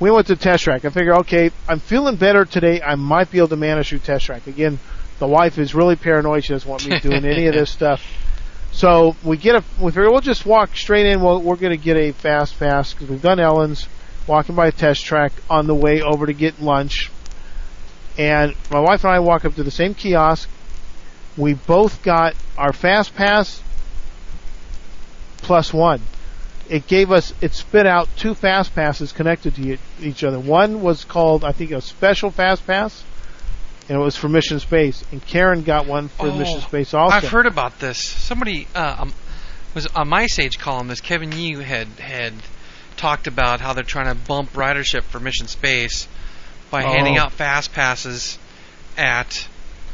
We 0.00 0.10
went 0.10 0.28
to 0.28 0.36
test 0.36 0.64
track. 0.64 0.84
I 0.84 0.88
figure, 0.90 1.14
okay, 1.16 1.50
I'm 1.68 1.78
feeling 1.78 2.16
better 2.16 2.44
today. 2.44 2.80
I 2.80 2.94
might 2.94 3.30
be 3.30 3.38
able 3.38 3.48
to 3.48 3.56
manage 3.56 3.90
through 3.90 4.00
test 4.00 4.24
track. 4.24 4.46
Again, 4.46 4.78
the 5.18 5.26
wife 5.28 5.58
is 5.58 5.74
really 5.74 5.94
paranoid. 5.96 6.44
She 6.44 6.54
doesn't 6.54 6.68
want 6.68 6.86
me 6.88 6.98
doing 6.98 7.24
any 7.24 7.46
of 7.46 7.54
this 7.54 7.70
stuff. 7.78 8.02
So 8.72 9.14
we 9.22 9.36
get 9.36 9.54
a. 9.56 9.62
We 9.78 9.90
figure 9.92 10.10
we'll 10.10 10.20
just 10.22 10.46
walk 10.46 10.74
straight 10.76 11.06
in. 11.06 11.20
We'll, 11.20 11.40
we're 11.42 11.56
going 11.56 11.76
to 11.76 11.84
get 11.84 11.96
a 11.98 12.12
fast 12.12 12.58
pass 12.58 12.92
because 12.94 13.08
we've 13.10 13.20
done 13.22 13.38
Ellen's. 13.38 13.86
Walking 14.26 14.54
by 14.54 14.68
a 14.68 14.72
test 14.72 15.04
track 15.04 15.32
on 15.50 15.66
the 15.66 15.74
way 15.74 16.00
over 16.00 16.26
to 16.26 16.32
get 16.32 16.62
lunch, 16.62 17.10
and 18.16 18.54
my 18.70 18.78
wife 18.80 19.04
and 19.04 19.12
I 19.12 19.18
walk 19.18 19.44
up 19.44 19.54
to 19.56 19.62
the 19.62 19.70
same 19.70 19.94
kiosk. 19.94 20.48
We 21.36 21.54
both 21.54 22.02
got 22.02 22.34
our 22.56 22.72
fast 22.72 23.14
pass 23.14 23.60
plus 25.42 25.72
one. 25.72 26.00
It 26.68 26.86
gave 26.86 27.10
us, 27.10 27.34
it 27.42 27.52
spit 27.52 27.86
out 27.86 28.08
two 28.16 28.34
fast 28.34 28.74
passes 28.74 29.12
connected 29.12 29.54
to 29.56 29.76
each 30.00 30.24
other. 30.24 30.38
One 30.38 30.80
was 30.80 31.04
called, 31.04 31.44
I 31.44 31.52
think, 31.52 31.70
a 31.72 31.80
special 31.80 32.30
fast 32.30 32.66
pass, 32.66 33.02
and 33.88 33.98
it 33.98 34.00
was 34.00 34.16
for 34.16 34.28
Mission 34.28 34.58
Space. 34.60 35.04
And 35.12 35.24
Karen 35.26 35.62
got 35.62 35.86
one 35.86 36.08
for 36.08 36.28
Oh, 36.28 36.34
Mission 36.38 36.60
Space 36.60 36.94
also. 36.94 37.14
I've 37.14 37.28
heard 37.28 37.46
about 37.46 37.78
this. 37.80 37.98
Somebody 37.98 38.68
uh, 38.74 38.96
um, 39.00 39.12
was 39.74 39.86
on 39.88 40.08
my 40.08 40.24
MiceAge 40.24 40.58
columnist 40.58 41.02
Kevin 41.02 41.32
Yee 41.32 41.62
had 41.62 41.88
had 41.98 42.32
talked 42.96 43.26
about 43.26 43.60
how 43.60 43.72
they're 43.72 43.82
trying 43.84 44.06
to 44.06 44.14
bump 44.14 44.52
ridership 44.52 45.02
for 45.02 45.18
Mission 45.18 45.48
Space 45.48 46.06
by 46.70 46.82
handing 46.82 47.18
Oh. 47.18 47.22
out 47.22 47.32
fast 47.32 47.72
passes 47.72 48.38
at 48.96 49.46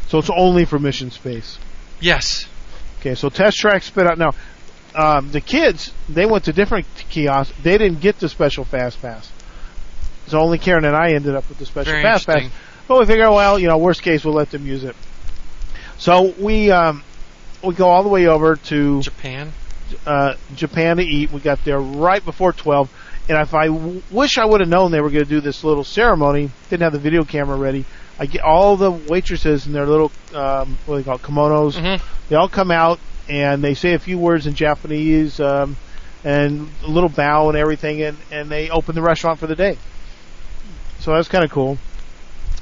so 0.08 0.18
it's 0.18 0.30
only 0.30 0.64
for 0.64 0.78
Mission 0.78 1.10
Space. 1.10 1.58
yes 2.00 2.46
Okay, 3.00 3.14
so 3.14 3.28
Test 3.28 3.56
Track 3.58 3.84
spit 3.84 4.06
out. 4.08 4.18
Now, 4.18 4.34
um, 4.94 5.30
the 5.30 5.40
kids, 5.40 5.92
they 6.08 6.26
went 6.26 6.44
to 6.44 6.52
different 6.52 6.86
kiosks. 7.10 7.56
They 7.62 7.78
didn't 7.78 8.00
get 8.00 8.18
the 8.18 8.28
special 8.28 8.64
fast 8.64 9.00
pass. 9.00 9.30
So 10.26 10.38
only 10.40 10.58
Karen 10.58 10.84
and 10.84 10.94
I 10.96 11.12
ended 11.12 11.34
up 11.34 11.48
with 11.48 11.58
the 11.58 11.66
special 11.66 11.92
very 11.92 12.02
fast 12.02 12.26
pass. 12.26 12.50
But 12.86 12.98
we 13.00 13.06
figure, 13.06 13.30
well, 13.30 13.58
you 13.58 13.68
know, 13.68 13.76
worst 13.78 14.02
case, 14.02 14.24
we'll 14.24 14.34
let 14.34 14.50
them 14.50 14.66
use 14.66 14.84
it. 14.84 14.96
So 15.98 16.32
we 16.38 16.70
um, 16.70 17.02
we 17.62 17.74
go 17.74 17.88
all 17.88 18.02
the 18.02 18.08
way 18.08 18.26
over 18.26 18.56
to 18.56 19.00
Japan. 19.02 19.52
uh, 20.06 20.34
Japan 20.54 20.96
to 20.98 21.02
eat. 21.02 21.32
We 21.32 21.40
got 21.40 21.64
there 21.64 21.80
right 21.80 22.24
before 22.24 22.52
12. 22.52 22.90
And 23.28 23.38
if 23.38 23.52
I 23.54 23.66
w- 23.66 24.02
wish 24.10 24.38
I 24.38 24.44
would 24.44 24.60
have 24.60 24.68
known 24.70 24.90
they 24.90 25.00
were 25.00 25.10
going 25.10 25.24
to 25.24 25.28
do 25.28 25.40
this 25.40 25.64
little 25.64 25.84
ceremony, 25.84 26.50
didn't 26.70 26.82
have 26.82 26.92
the 26.92 26.98
video 26.98 27.24
camera 27.24 27.56
ready. 27.56 27.84
I 28.18 28.26
get 28.26 28.42
all 28.42 28.76
the 28.76 28.90
waitresses 28.90 29.66
in 29.66 29.72
their 29.72 29.86
little 29.86 30.10
um, 30.34 30.78
what 30.86 30.96
do 30.96 31.02
they 31.02 31.04
call 31.04 31.16
it, 31.16 31.22
kimonos. 31.22 31.74
Mhm. 31.76 32.00
They 32.28 32.36
all 32.36 32.48
come 32.48 32.70
out 32.70 32.98
and 33.28 33.62
they 33.62 33.74
say 33.74 33.94
a 33.94 33.98
few 33.98 34.18
words 34.18 34.46
in 34.46 34.54
Japanese 34.54 35.38
um, 35.40 35.76
and 36.24 36.68
a 36.82 36.88
little 36.88 37.08
bow 37.10 37.48
and 37.48 37.56
everything, 37.58 38.02
and 38.02 38.16
and 38.30 38.50
they 38.50 38.70
open 38.70 38.94
the 38.94 39.02
restaurant 39.02 39.38
for 39.38 39.46
the 39.46 39.56
day. 39.56 39.78
So 40.98 41.12
that's 41.14 41.28
kind 41.28 41.44
of 41.44 41.50
cool 41.50 41.78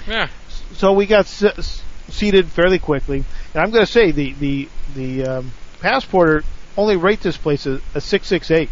Yeah. 0.07 0.29
so 0.73 0.93
we 0.93 1.07
got 1.07 1.27
s- 1.27 1.83
seated 2.09 2.53
fairly 2.53 2.79
quickly, 2.79 3.25
and 3.55 3.63
I'm 3.63 3.71
going 3.71 3.85
to 3.85 3.91
say 3.91 4.11
the 4.13 4.35
the 4.35 4.69
the 4.95 5.25
um, 5.25 5.53
passporter 5.81 6.45
only 6.77 6.97
rate 6.97 7.21
this 7.21 7.37
place 7.39 7.67
a, 7.67 7.81
a 7.95 8.01
six 8.01 8.27
six 8.29 8.51
eight, 8.51 8.71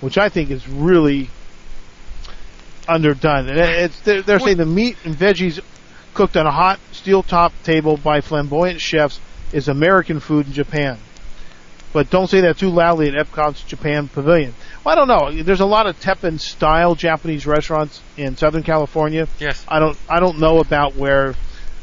which 0.00 0.16
I 0.18 0.28
think 0.28 0.50
is 0.50 0.68
really 0.68 1.30
underdone. 2.88 3.48
And 3.48 3.58
it's 3.58 4.00
they're, 4.00 4.22
they're 4.22 4.38
saying 4.40 4.56
the 4.58 4.66
meat 4.66 4.96
and 5.04 5.14
veggies 5.14 5.60
cooked 6.14 6.36
on 6.36 6.46
a 6.46 6.50
hot 6.52 6.80
steel 6.92 7.22
top 7.22 7.52
table 7.62 7.96
by 7.96 8.20
flamboyant 8.20 8.80
chefs 8.80 9.20
is 9.52 9.68
American 9.68 10.20
food 10.20 10.46
in 10.46 10.52
Japan. 10.52 10.98
But 11.92 12.08
don't 12.08 12.28
say 12.28 12.42
that 12.42 12.58
too 12.58 12.70
loudly 12.70 13.08
at 13.08 13.14
Epcot's 13.14 13.62
Japan 13.64 14.08
Pavilion. 14.08 14.54
Well, 14.84 14.92
I 14.92 14.94
don't 14.96 15.08
know. 15.08 15.42
There's 15.42 15.60
a 15.60 15.66
lot 15.66 15.86
of 15.86 15.98
Teppan 15.98 16.38
style 16.38 16.94
Japanese 16.94 17.46
restaurants 17.46 18.00
in 18.16 18.36
Southern 18.36 18.62
California. 18.62 19.26
Yes. 19.40 19.64
I 19.66 19.80
don't 19.80 19.98
I 20.08 20.20
don't 20.20 20.38
know 20.38 20.60
about 20.60 20.94
where 20.94 21.34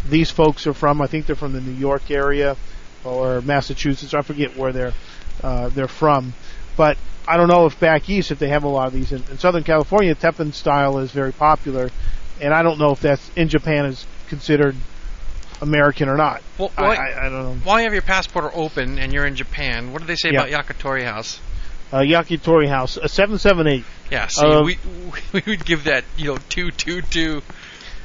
these 0.07 0.31
folks 0.31 0.65
are 0.65 0.73
from. 0.73 1.01
I 1.01 1.07
think 1.07 1.25
they're 1.25 1.35
from 1.35 1.53
the 1.53 1.61
New 1.61 1.73
York 1.73 2.09
area 2.09 2.55
or 3.03 3.41
Massachusetts. 3.41 4.13
I 4.13 4.21
forget 4.21 4.55
where 4.55 4.71
they're 4.71 4.93
uh, 5.43 5.69
they're 5.69 5.89
from, 5.89 6.33
but 6.77 6.97
I 7.27 7.35
don't 7.35 7.49
know 7.49 7.65
if 7.65 7.77
back 7.79 8.09
east 8.09 8.31
if 8.31 8.39
they 8.39 8.49
have 8.49 8.63
a 8.63 8.69
lot 8.69 8.87
of 8.87 8.93
these. 8.93 9.11
In, 9.11 9.21
in 9.29 9.37
Southern 9.37 9.63
California, 9.63 10.15
Teppan 10.15 10.53
style 10.53 10.99
is 10.99 11.11
very 11.11 11.33
popular, 11.33 11.89
and 12.39 12.53
I 12.53 12.63
don't 12.63 12.79
know 12.79 12.91
if 12.91 13.01
that's 13.01 13.29
in 13.35 13.49
Japan 13.49 13.85
is 13.85 14.05
considered 14.29 14.75
American 15.61 16.09
or 16.09 16.17
not. 16.17 16.41
Well, 16.57 16.71
I, 16.77 16.81
why- 16.81 16.95
I, 16.95 17.25
I 17.25 17.29
don't 17.29 17.43
know. 17.43 17.55
while 17.63 17.77
you 17.79 17.83
have 17.85 17.93
your 17.93 18.01
passport 18.01 18.51
open 18.55 18.99
and 18.99 19.11
you're 19.13 19.25
in 19.25 19.35
Japan, 19.35 19.91
what 19.91 20.01
do 20.01 20.07
they 20.07 20.15
say 20.15 20.31
Yeah. 20.31 20.43
about 20.45 20.65
Yakitori 20.65 21.03
House? 21.03 21.39
Uh, 21.91 21.99
Yakitori 21.99 22.67
House, 22.67 22.97
a 22.97 23.07
seven 23.09 23.37
seven 23.39 23.65
eight. 23.67 23.85
Yeah, 24.11 24.27
see, 24.27 24.45
Uh, 24.45 24.61
we 24.63 24.77
we 25.33 25.41
would 25.47 25.65
give 25.65 25.85
that 25.85 26.03
you 26.17 26.25
know 26.33 26.37
two 26.49 26.71
two 26.71 27.01
two. 27.01 27.41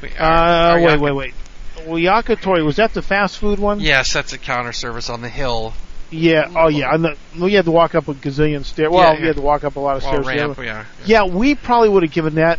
Uh, 0.03 0.07
our- 0.19 0.81
wait, 0.81 0.99
Yaki- 0.99 1.01
wait, 1.01 1.13
wait. 1.13 1.35
Well, 1.87 1.97
Yakitori 2.01 2.65
was 2.65 2.77
that 2.77 2.95
the 2.95 3.03
fast 3.03 3.39
food 3.39 3.59
one? 3.59 3.81
Yes, 3.81 4.13
that's 4.13 4.33
a 4.33 4.39
counter 4.39 4.73
service 4.73 5.11
on 5.11 5.21
the 5.21 5.29
hill. 5.29 5.73
Yeah. 6.11 6.51
Oh, 6.55 6.69
yeah. 6.69 6.95
And 6.95 7.05
the, 7.05 7.17
we 7.41 7.55
had 7.55 7.65
to 7.65 7.71
walk 7.71 7.95
up 7.95 8.07
a 8.07 8.13
gazillion 8.15 8.65
stairs. 8.67 8.91
Well, 8.91 9.15
Yeah, 9.15 9.21
we 9.21 9.27
had 9.27 9.37
to 9.37 9.43
walk 9.43 9.65
up 9.65 9.77
a 9.77 9.81
lot 9.81 9.97
of 9.97 10.03
stairs. 10.03 10.27
ramp, 10.27 10.59
Yeah. 10.59 10.65
yeah. 10.65 10.85
Yeah, 11.07 11.35
we 11.35 11.55
probably 11.55 11.89
would 11.89 12.03
have 12.03 12.13
given 12.13 12.35
that 12.35 12.59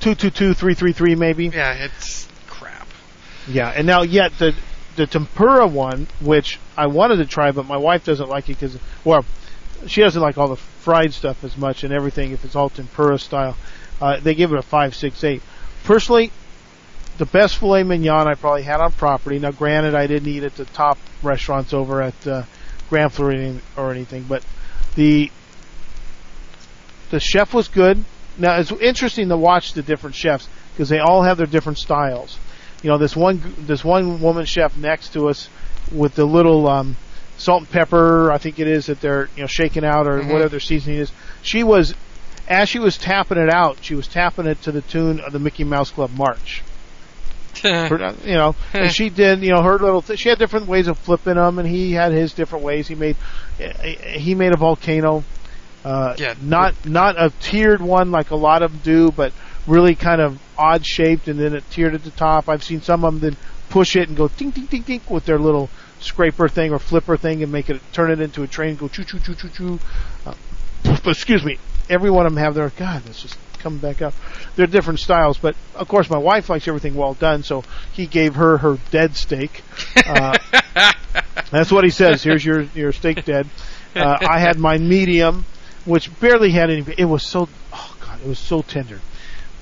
two 0.00 0.14
two 0.14 0.30
two 0.30 0.54
three 0.54 0.74
three 0.74 0.92
three 0.92 1.14
maybe. 1.14 1.46
Yeah, 1.48 1.72
it's. 1.84 2.21
Yeah, 3.48 3.68
and 3.68 3.86
now 3.86 4.02
yet 4.02 4.32
the 4.38 4.54
the 4.96 5.06
tempura 5.06 5.66
one, 5.66 6.06
which 6.20 6.60
I 6.76 6.86
wanted 6.86 7.16
to 7.16 7.26
try, 7.26 7.50
but 7.50 7.66
my 7.66 7.78
wife 7.78 8.04
doesn't 8.04 8.28
like 8.28 8.50
it 8.50 8.60
because, 8.60 8.76
well, 9.04 9.24
she 9.86 10.02
doesn't 10.02 10.20
like 10.20 10.36
all 10.36 10.48
the 10.48 10.56
fried 10.56 11.12
stuff 11.14 11.42
as 11.44 11.56
much 11.56 11.82
and 11.82 11.92
everything. 11.92 12.32
If 12.32 12.44
it's 12.44 12.54
all 12.54 12.68
tempura 12.68 13.18
style, 13.18 13.56
uh, 14.00 14.20
they 14.20 14.34
give 14.34 14.52
it 14.52 14.58
a 14.58 14.62
five 14.62 14.94
six 14.94 15.24
eight. 15.24 15.42
Personally, 15.84 16.30
the 17.18 17.26
best 17.26 17.56
filet 17.56 17.82
mignon 17.82 18.28
I 18.28 18.34
probably 18.34 18.62
had 18.62 18.80
on 18.80 18.92
property. 18.92 19.38
Now, 19.38 19.50
granted, 19.50 19.94
I 19.94 20.06
didn't 20.06 20.28
eat 20.28 20.44
at 20.44 20.56
the 20.56 20.64
top 20.66 20.98
restaurants 21.22 21.72
over 21.72 22.02
at 22.02 22.26
uh, 22.26 22.42
Grand 22.88 23.12
Floridian 23.12 23.62
or 23.76 23.90
anything, 23.90 24.24
but 24.28 24.44
the 24.94 25.30
the 27.10 27.20
chef 27.20 27.54
was 27.54 27.68
good. 27.68 28.04
Now 28.38 28.56
it's 28.56 28.72
interesting 28.72 29.28
to 29.28 29.36
watch 29.36 29.74
the 29.74 29.82
different 29.82 30.16
chefs 30.16 30.48
because 30.72 30.88
they 30.88 30.98
all 30.98 31.22
have 31.22 31.36
their 31.36 31.46
different 31.46 31.78
styles. 31.78 32.38
You 32.82 32.90
know, 32.90 32.98
this 32.98 33.14
one 33.16 33.40
this 33.58 33.84
one 33.84 34.20
woman 34.20 34.44
chef 34.44 34.76
next 34.76 35.12
to 35.14 35.28
us 35.28 35.48
with 35.92 36.14
the 36.14 36.24
little 36.24 36.68
um, 36.68 36.96
salt 37.36 37.60
and 37.62 37.70
pepper, 37.70 38.30
I 38.32 38.38
think 38.38 38.58
it 38.58 38.66
is 38.66 38.86
that 38.86 39.00
they're 39.00 39.28
you 39.36 39.42
know 39.42 39.46
shaking 39.46 39.84
out 39.84 40.06
or 40.06 40.20
Mhm. 40.20 40.32
whatever 40.32 40.48
their 40.50 40.60
seasoning 40.60 40.98
is. 40.98 41.12
She 41.42 41.62
was 41.62 41.94
as 42.48 42.68
she 42.68 42.78
was 42.80 42.98
tapping 42.98 43.38
it 43.38 43.50
out, 43.50 43.78
she 43.82 43.94
was 43.94 44.08
tapping 44.08 44.46
it 44.46 44.60
to 44.62 44.72
the 44.72 44.82
tune 44.82 45.20
of 45.20 45.32
the 45.32 45.38
Mickey 45.38 45.64
Mouse 45.64 45.90
Club 45.90 46.10
March. 46.16 46.62
Her- 47.62 48.14
you 48.24 48.34
know, 48.34 48.56
and 48.72 48.90
she 48.92 49.08
did, 49.10 49.42
you 49.42 49.50
know, 49.52 49.62
her 49.62 49.78
little. 49.78 50.02
Th- 50.02 50.18
she 50.18 50.28
had 50.30 50.38
different 50.38 50.66
ways 50.66 50.88
of 50.88 50.98
flipping 50.98 51.34
them, 51.34 51.58
and 51.58 51.68
he 51.68 51.92
had 51.92 52.10
his 52.12 52.32
different 52.32 52.64
ways. 52.64 52.88
He 52.88 52.94
made, 52.96 53.16
he 54.16 54.34
made 54.34 54.52
a 54.52 54.56
volcano, 54.56 55.22
uh, 55.84 56.14
Yeah. 56.18 56.34
not 56.42 56.74
not 56.86 57.20
a 57.22 57.30
tiered 57.40 57.80
one 57.82 58.10
like 58.10 58.30
a 58.30 58.36
lot 58.36 58.62
of 58.62 58.72
them 58.72 58.80
do, 58.82 59.12
but 59.12 59.32
really 59.66 59.94
kind 59.94 60.20
of 60.20 60.40
odd 60.58 60.84
shaped, 60.84 61.28
and 61.28 61.38
then 61.38 61.54
it 61.54 61.68
tiered 61.70 61.94
at 61.94 62.04
the 62.04 62.10
top. 62.10 62.48
I've 62.48 62.64
seen 62.64 62.80
some 62.80 63.04
of 63.04 63.20
them 63.20 63.30
then 63.30 63.36
push 63.70 63.96
it 63.96 64.08
and 64.08 64.16
go 64.16 64.28
ding 64.28 64.50
ding 64.50 64.66
ding 64.66 64.82
ding 64.82 65.00
with 65.08 65.24
their 65.24 65.38
little 65.38 65.70
scraper 66.00 66.48
thing 66.48 66.72
or 66.72 66.78
flipper 66.78 67.16
thing 67.16 67.42
and 67.42 67.50
make 67.50 67.70
it 67.70 67.80
turn 67.92 68.10
it 68.10 68.20
into 68.20 68.42
a 68.42 68.46
train, 68.46 68.76
go 68.76 68.88
choo 68.88 69.04
choo 69.04 69.18
choo 69.18 69.34
choo 69.34 69.48
choo. 69.48 69.78
Uh, 70.26 70.34
excuse 71.06 71.44
me, 71.44 71.58
every 71.88 72.10
one 72.10 72.26
of 72.26 72.34
them 72.34 72.42
have 72.42 72.54
their 72.54 72.70
God. 72.70 73.02
This 73.02 73.22
just 73.22 73.38
coming 73.58 73.78
back 73.78 74.02
up. 74.02 74.12
They're 74.56 74.66
different 74.66 74.98
styles, 74.98 75.38
but 75.38 75.54
of 75.74 75.88
course 75.88 76.10
my 76.10 76.18
wife 76.18 76.50
likes 76.50 76.66
everything 76.68 76.94
well 76.94 77.14
done, 77.14 77.42
so 77.42 77.64
he 77.92 78.06
gave 78.06 78.34
her 78.34 78.58
her 78.58 78.78
dead 78.90 79.16
steak. 79.16 79.62
Uh, 79.96 80.36
that's 81.50 81.70
what 81.70 81.84
he 81.84 81.90
says. 81.90 82.22
Here's 82.22 82.44
your 82.44 82.62
your 82.74 82.92
steak 82.92 83.24
dead. 83.24 83.48
Uh, 83.94 84.18
I 84.20 84.38
had 84.38 84.58
my 84.58 84.78
medium, 84.78 85.44
which 85.84 86.08
barely 86.20 86.50
had 86.50 86.70
any. 86.70 86.84
It 86.98 87.04
was 87.04 87.22
so 87.22 87.48
oh 87.72 87.96
god, 88.00 88.20
it 88.20 88.28
was 88.28 88.38
so 88.38 88.62
tender. 88.62 89.00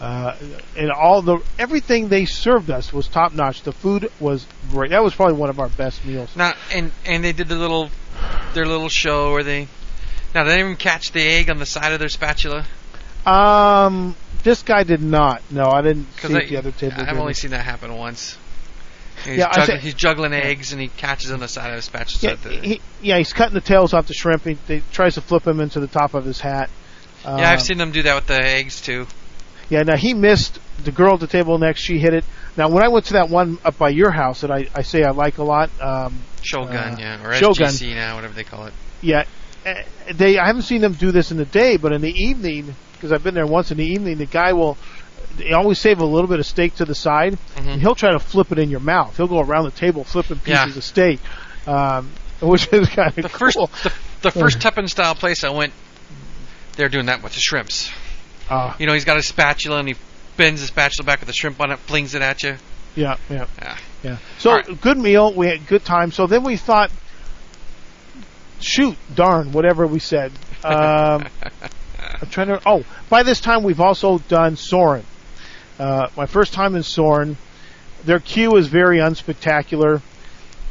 Uh, 0.00 0.34
and 0.78 0.90
all 0.90 1.20
the 1.20 1.40
everything 1.58 2.08
they 2.08 2.24
served 2.24 2.70
us 2.70 2.90
was 2.92 3.06
top 3.06 3.34
notch. 3.34 3.62
The 3.62 3.72
food 3.72 4.10
was 4.18 4.46
great. 4.70 4.90
That 4.92 5.02
was 5.04 5.14
probably 5.14 5.34
one 5.36 5.50
of 5.50 5.60
our 5.60 5.68
best 5.68 6.04
meals. 6.06 6.34
Now, 6.34 6.54
and 6.72 6.90
and 7.04 7.22
they 7.22 7.32
did 7.32 7.48
the 7.48 7.56
little 7.56 7.90
their 8.54 8.64
little 8.66 8.88
show 8.88 9.32
where 9.32 9.42
they 9.42 9.68
now 10.34 10.44
they 10.44 10.52
didn't 10.52 10.60
even 10.66 10.76
catch 10.76 11.12
the 11.12 11.20
egg 11.20 11.50
on 11.50 11.58
the 11.58 11.66
side 11.66 11.92
of 11.92 11.98
their 11.98 12.08
spatula 12.08 12.64
Um, 13.26 14.16
this 14.42 14.62
guy 14.62 14.84
did 14.84 15.02
not. 15.02 15.42
No, 15.50 15.66
I 15.68 15.82
didn't 15.82 16.04
see 16.04 16.28
because 16.28 16.48
the 16.48 16.56
other 16.56 16.72
table. 16.72 16.94
I've 16.98 17.18
only 17.18 17.32
it. 17.32 17.36
seen 17.36 17.50
that 17.50 17.64
happen 17.64 17.94
once. 17.94 18.38
He's, 19.24 19.36
Yeah, 19.36 19.48
juggling, 19.52 19.66
said- 19.66 19.80
he's 19.80 19.94
juggling 19.94 20.32
eggs 20.32 20.72
and 20.72 20.80
he 20.80 20.88
catches 20.88 21.30
on 21.30 21.40
the 21.40 21.48
side 21.48 21.68
of 21.68 21.76
his 21.76 21.84
spatula. 21.84 22.18
Yeah, 22.36 22.42
so 22.42 22.48
that 22.48 22.62
the- 22.62 22.66
he, 22.68 22.80
yeah, 23.02 23.18
he's 23.18 23.34
cutting 23.34 23.52
the 23.52 23.60
tails 23.60 23.92
off 23.92 24.06
the 24.06 24.14
shrimp. 24.14 24.44
He, 24.44 24.56
he 24.66 24.82
tries 24.92 25.14
to 25.16 25.20
flip 25.20 25.46
him 25.46 25.60
into 25.60 25.78
the 25.78 25.88
top 25.88 26.14
of 26.14 26.24
his 26.24 26.40
hat. 26.40 26.70
yeah, 27.22 27.34
I've 27.50 27.58
Um, 27.58 27.64
seen 27.66 27.76
them 27.76 27.90
do 27.92 28.00
that 28.04 28.14
with 28.14 28.26
the 28.28 28.42
eggs 28.42 28.80
too. 28.80 29.06
Yeah, 29.70 29.82
now 29.84 29.96
he 29.96 30.12
missed 30.14 30.58
the 30.84 30.90
girl 30.92 31.14
at 31.14 31.20
the 31.20 31.26
table 31.26 31.56
next. 31.58 31.80
She 31.80 31.98
hit 31.98 32.12
it. 32.12 32.24
Now, 32.56 32.68
when 32.68 32.82
I 32.82 32.88
went 32.88 33.06
to 33.06 33.12
that 33.14 33.30
one 33.30 33.58
up 33.64 33.78
by 33.78 33.88
your 33.90 34.10
house 34.10 34.40
that 34.42 34.50
I, 34.50 34.66
I 34.74 34.82
say 34.82 35.02
I 35.04 35.10
like 35.12 35.38
a 35.38 35.44
lot, 35.44 35.70
um, 35.80 36.18
Shogun, 36.42 36.76
uh, 36.76 36.96
yeah, 36.98 37.24
or 37.26 37.32
Shogun. 37.34 37.66
SGC 37.68 37.94
now, 37.94 38.16
whatever 38.16 38.34
they 38.34 38.44
call 38.44 38.66
it. 38.66 38.74
yeah, 39.00 39.24
eh, 39.64 39.84
they 40.12 40.38
I 40.38 40.46
haven't 40.46 40.62
seen 40.62 40.80
them 40.80 40.92
do 40.94 41.12
this 41.12 41.30
in 41.30 41.36
the 41.36 41.44
day, 41.44 41.76
but 41.76 41.92
in 41.92 42.00
the 42.02 42.10
evening, 42.12 42.74
because 42.92 43.12
I've 43.12 43.22
been 43.22 43.34
there 43.34 43.46
once 43.46 43.70
in 43.70 43.78
the 43.78 43.84
evening, 43.86 44.18
the 44.18 44.26
guy 44.26 44.52
will. 44.52 44.76
They 45.36 45.52
always 45.52 45.78
save 45.78 46.00
a 46.00 46.04
little 46.04 46.26
bit 46.28 46.40
of 46.40 46.46
steak 46.46 46.74
to 46.76 46.84
the 46.84 46.94
side, 46.94 47.38
Mhm. 47.56 47.66
and 47.74 47.80
he'll 47.80 47.94
try 47.94 48.10
to 48.10 48.18
flip 48.18 48.50
it 48.50 48.58
in 48.58 48.68
your 48.68 48.80
mouth. 48.80 49.16
He'll 49.16 49.28
go 49.28 49.38
around 49.40 49.64
the 49.64 49.70
table 49.70 50.02
flipping 50.02 50.38
pieces 50.40 50.72
Yeah. 50.72 50.76
of 50.78 50.84
steak, 50.84 51.20
um, 51.68 52.10
which 52.40 52.66
is 52.72 52.88
kind 52.88 53.08
of 53.10 53.14
The 53.22 53.28
cool. 53.28 53.38
first 53.68 53.84
the, 53.84 53.92
the 54.22 54.30
first 54.32 54.58
Teppan 54.62 54.88
style 54.90 55.14
place 55.14 55.44
I 55.44 55.50
went, 55.50 55.72
they're 56.76 56.88
doing 56.88 57.06
that 57.06 57.22
with 57.22 57.34
the 57.34 57.40
shrimps. 57.40 57.90
Uh, 58.50 58.74
You 58.78 58.86
know, 58.86 58.92
he's 58.94 59.04
got 59.04 59.16
a 59.16 59.22
spatula 59.22 59.78
and 59.78 59.88
he 59.88 59.94
bends 60.36 60.60
the 60.60 60.66
spatula 60.66 61.04
back 61.06 61.20
with 61.20 61.28
the 61.28 61.32
shrimp 61.32 61.60
on 61.60 61.70
it, 61.70 61.78
flings 61.78 62.14
it 62.14 62.22
at 62.22 62.42
you. 62.42 62.56
yeah, 62.96 63.16
yeah. 63.30 63.46
Yeah. 63.62 63.76
Yeah. 64.02 64.16
So 64.38 64.52
right. 64.52 64.80
good 64.80 64.96
meal. 64.98 65.32
We 65.34 65.46
had 65.46 65.66
good 65.66 65.84
time. 65.84 66.10
So 66.10 66.26
then 66.26 66.42
we 66.42 66.56
thought, 66.56 66.90
shoot, 68.60 68.96
darn, 69.14 69.52
whatever 69.52 69.86
we 69.86 69.98
said. 69.98 70.32
Um, 70.64 71.26
I'm 72.22 72.28
trying 72.30 72.48
to. 72.48 72.60
Oh, 72.64 72.84
by 73.08 73.22
this 73.22 73.40
time 73.40 73.62
we've 73.62 73.80
also 73.80 74.18
done 74.18 74.56
Soarin'. 74.56 75.04
Uh, 75.78 76.08
my 76.16 76.26
first 76.26 76.52
time 76.52 76.74
in 76.74 76.82
Soarin'. 76.82 77.36
Their 78.04 78.18
queue 78.18 78.56
is 78.56 78.66
very 78.68 78.96
unspectacular. 78.98 80.00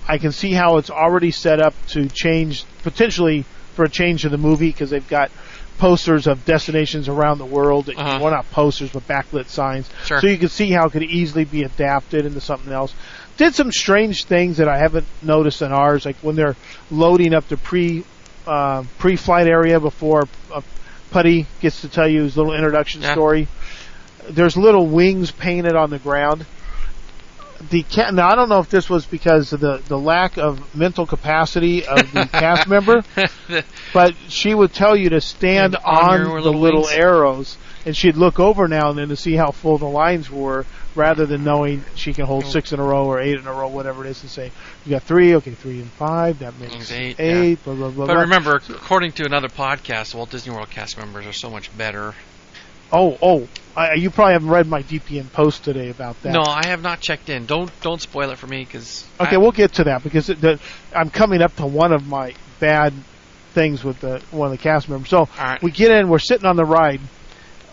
I 0.07 0.17
can 0.17 0.32
see 0.32 0.51
how 0.51 0.77
it's 0.77 0.89
already 0.89 1.30
set 1.30 1.61
up 1.61 1.75
to 1.89 2.09
change 2.09 2.63
potentially 2.82 3.45
for 3.80 3.86
a 3.86 3.89
change 3.89 4.25
of 4.25 4.32
the 4.32 4.38
movie 4.38 4.67
because 4.67 4.89
they've 4.89 5.07
got 5.07 5.32
posters 5.77 6.27
of 6.27 6.43
destinations 6.43 7.07
around 7.07 7.38
the 7.38 7.45
world. 7.45 7.89
Uh-huh. 7.89 8.19
Well, 8.21 8.34
not 8.34 8.51
posters, 8.51 8.89
but 8.89 9.07
backlit 9.07 9.47
signs. 9.47 9.89
Sure. 10.03 10.19
So 10.19 10.27
you 10.27 10.38
can 10.38 10.49
see 10.49 10.69
how 10.69 10.88
it 10.88 10.91
could 10.91 11.03
easily 11.03 11.45
be 11.45 11.63
adapted 11.63 12.25
into 12.25 12.41
something 12.41 12.73
else. 12.73 12.93
Did 13.38 13.55
some 13.55 13.71
strange 13.71 14.25
things 14.25 14.57
that 14.57 14.67
I 14.67 14.77
haven't 14.80 15.05
noticed 15.21 15.61
in 15.61 15.71
ours, 15.71 16.05
like 16.05 16.17
when 16.17 16.36
they're 16.36 16.57
loading 16.91 17.34
up 17.34 17.47
the 17.47 17.55
pre 17.55 18.03
uh, 18.45 18.84
pre-flight 18.97 19.47
area 19.47 19.80
before 19.80 20.27
uh, 20.53 20.59
Puddy 21.11 21.45
gets 21.61 21.80
to 21.80 21.88
tell 21.88 22.09
you 22.09 22.23
his 22.23 22.36
little 22.36 22.53
introduction 22.53 23.01
Yeah. 23.01 23.13
story. 23.13 23.47
There's 24.30 24.57
little 24.57 24.88
wings 24.88 25.32
painted 25.32 25.77
on 25.77 25.89
the 25.89 25.99
ground. 25.99 26.45
The 27.70 27.84
ca- 27.84 28.12
now 28.12 28.30
I 28.30 28.36
don't 28.36 28.47
know 28.49 28.60
if 28.60 28.70
this 28.70 28.89
was 28.89 29.05
because 29.05 29.51
of 29.53 29.60
the 29.60 29.78
the 29.88 29.97
lack 29.97 30.38
of 30.38 30.74
mental 30.76 31.05
capacity 31.05 31.86
of 31.86 32.12
the 32.14 32.26
cast 32.32 32.68
member, 32.68 33.03
but 33.93 34.16
she 34.30 34.53
would 34.53 34.74
tell 34.74 34.95
you 34.95 35.10
to 35.10 35.22
stand 35.22 35.76
And 35.76 35.84
on 35.84 36.22
on, 36.28 36.41
the 36.43 36.51
little 36.53 36.84
wings. 36.84 36.93
arrows, 36.93 37.57
and 37.86 37.95
she'd 37.95 38.16
look 38.16 38.39
over 38.39 38.68
now 38.68 38.89
and 38.89 38.97
then 38.97 39.10
to 39.10 39.16
see 39.18 39.36
how 39.36 39.51
full 39.51 39.78
the 39.78 39.86
lines 39.89 40.30
were, 40.32 40.66
rather 40.95 41.26
than 41.26 41.43
knowing 41.43 41.84
she 41.95 42.14
can 42.14 42.26
hold 42.26 42.45
Oh. 42.45 42.49
six 42.49 42.72
in 42.72 42.80
a 42.80 42.84
row 42.84 43.05
or 43.05 43.20
eight 43.20 43.38
in 43.38 43.45
a 43.45 43.51
row, 43.53 43.68
whatever 43.68 44.05
it 44.05 44.10
is, 44.12 44.22
and 44.22 44.32
say 44.32 44.51
you 44.86 44.91
got 44.91 45.03
three, 45.03 45.36
okay, 45.36 45.51
three 45.51 45.80
and 45.82 45.89
five, 45.91 46.39
that 46.39 46.57
makes 46.60 46.74
Makes 46.74 46.91
eight, 46.93 47.20
eight, 47.20 47.49
yeah. 47.49 47.55
blah 47.66 47.74
blah 47.76 47.89
blah. 47.89 48.05
But 48.05 48.14
blah. 48.14 48.22
remember, 48.22 48.55
according 48.70 49.12
to 49.14 49.26
another 49.26 49.49
podcast, 49.49 50.16
Walt 50.16 50.30
Disney 50.30 50.53
World 50.53 50.70
cast 50.70 50.97
members 50.97 51.26
are 51.26 51.34
so 51.34 51.49
much 51.49 51.76
better. 51.78 52.14
Oh 52.91 53.17
oh, 53.21 53.47
I, 53.75 53.93
you 53.93 54.09
probably 54.09 54.33
haven't 54.33 54.49
read 54.49 54.67
my 54.67 54.83
DPN 54.83 55.31
post 55.31 55.63
today 55.63 55.89
about 55.89 56.21
that. 56.23 56.33
No, 56.33 56.41
I 56.41 56.65
have 56.67 56.81
not 56.81 56.99
checked 56.99 57.29
in. 57.29 57.45
Don't 57.45 57.71
don't 57.81 58.01
spoil 58.01 58.31
it 58.31 58.37
for 58.37 58.47
me 58.47 58.63
because 58.63 59.05
Okay, 59.19 59.37
we'll 59.37 59.51
get 59.51 59.73
to 59.73 59.85
that 59.85 60.03
because 60.03 60.29
it, 60.29 60.41
the, 60.41 60.59
I'm 60.93 61.09
coming 61.09 61.41
up 61.41 61.55
to 61.57 61.65
one 61.65 61.93
of 61.93 62.07
my 62.07 62.33
bad 62.59 62.93
things 63.53 63.83
with 63.83 63.99
the 63.99 64.21
one 64.31 64.51
of 64.51 64.51
the 64.51 64.61
cast 64.61 64.89
members. 64.89 65.09
So 65.09 65.27
right. 65.37 65.61
we 65.61 65.71
get 65.71 65.91
in, 65.91 66.09
we're 66.09 66.19
sitting 66.19 66.45
on 66.45 66.55
the 66.55 66.65
ride. 66.65 67.01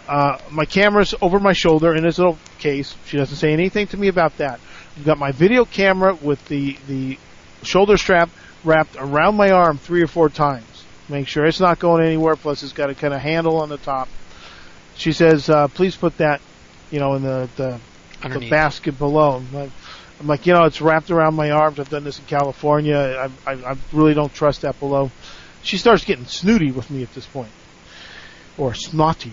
Uh, 0.08 0.38
my 0.50 0.64
camera's 0.64 1.14
over 1.20 1.40
my 1.40 1.52
shoulder 1.52 1.94
in 1.94 2.04
this 2.04 2.18
little 2.18 2.38
case. 2.58 2.94
She 3.06 3.16
doesn't 3.16 3.36
say 3.36 3.52
anything 3.52 3.88
to 3.88 3.96
me 3.96 4.08
about 4.08 4.36
that. 4.38 4.60
I've 4.96 5.04
got 5.04 5.18
my 5.18 5.32
video 5.32 5.64
camera 5.64 6.14
with 6.14 6.44
the 6.46 6.78
the 6.86 7.18
shoulder 7.62 7.96
strap 7.96 8.30
wrapped 8.64 8.96
around 8.96 9.36
my 9.36 9.50
arm 9.50 9.78
three 9.78 10.02
or 10.02 10.06
four 10.06 10.28
times. 10.28 10.84
Make 11.08 11.28
sure 11.28 11.44
it's 11.46 11.60
not 11.60 11.78
going 11.78 12.04
anywhere. 12.04 12.36
Plus, 12.36 12.62
it's 12.62 12.72
got 12.72 12.90
a 12.90 12.94
kind 12.94 13.14
of 13.14 13.20
handle 13.20 13.60
on 13.60 13.68
the 13.68 13.78
top. 13.78 14.08
She 14.96 15.12
says, 15.12 15.48
uh, 15.48 15.68
"Please 15.68 15.96
put 15.96 16.16
that, 16.18 16.40
you 16.90 16.98
know, 17.00 17.14
in 17.14 17.22
the 17.22 17.48
the 17.56 17.80
the 18.22 18.40
basket 18.50 18.98
below. 18.98 19.36
I'm 19.36 19.52
like, 19.52 19.70
I'm 20.20 20.26
like, 20.26 20.46
you 20.46 20.54
know, 20.54 20.64
it's 20.64 20.80
wrapped 20.80 21.10
around 21.10 21.34
my 21.34 21.50
arms. 21.50 21.78
I've 21.78 21.90
done 21.90 22.04
this 22.04 22.18
in 22.18 22.24
California. 22.24 23.30
I, 23.46 23.50
I, 23.50 23.54
I 23.72 23.76
really 23.92 24.14
don't 24.14 24.32
trust 24.32 24.62
that 24.62 24.78
below. 24.80 25.10
She 25.62 25.76
starts 25.78 26.04
getting 26.04 26.26
snooty 26.26 26.70
with 26.70 26.90
me 26.90 27.02
at 27.02 27.12
this 27.14 27.26
point, 27.26 27.50
or 28.56 28.74
snotty, 28.74 29.32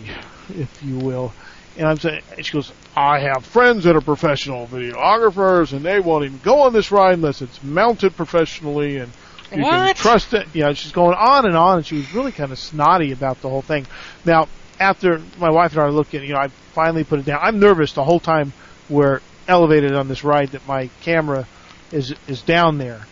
if 0.49 0.83
you 0.83 0.97
will. 0.97 1.33
And 1.77 1.87
I'm 1.87 1.97
saying, 1.97 2.21
and 2.35 2.45
she 2.45 2.53
goes, 2.53 2.71
I 2.95 3.19
have 3.19 3.45
friends 3.45 3.85
that 3.85 3.95
are 3.95 4.01
professional 4.01 4.67
videographers, 4.67 5.73
and 5.73 5.83
they 5.83 5.99
won't 5.99 6.25
even 6.25 6.39
go 6.43 6.61
on 6.61 6.73
this 6.73 6.91
ride 6.91 7.15
unless 7.15 7.41
it's 7.41 7.63
mounted 7.63 8.15
professionally, 8.15 8.97
and 8.97 9.11
you 9.51 9.63
can 9.63 9.95
trust 9.95 10.33
it. 10.33 10.47
You 10.53 10.63
know, 10.63 10.73
she's 10.73 10.91
going 10.91 11.15
on 11.15 11.45
and 11.45 11.55
on, 11.55 11.77
and 11.77 11.85
she 11.85 11.95
was 11.95 12.13
really 12.13 12.31
kind 12.31 12.51
of 12.51 12.59
snotty 12.59 13.11
about 13.11 13.41
the 13.41 13.49
whole 13.49 13.61
thing. 13.61 13.87
Now, 14.25 14.47
after 14.79 15.21
my 15.37 15.49
wife 15.49 15.71
and 15.73 15.81
I 15.81 15.85
are 15.85 15.91
looking, 15.91 16.23
you 16.23 16.33
know, 16.33 16.39
I 16.39 16.47
finally 16.47 17.03
put 17.03 17.19
it 17.19 17.25
down. 17.25 17.39
I'm 17.41 17.59
nervous 17.59 17.93
the 17.93 18.03
whole 18.03 18.19
time 18.19 18.53
we're 18.89 19.21
elevated 19.47 19.93
on 19.93 20.07
this 20.07 20.23
ride 20.23 20.49
that 20.49 20.67
my 20.67 20.89
camera 21.01 21.47
is 21.91 22.13
is 22.27 22.41
down 22.41 22.77
there. 22.77 23.05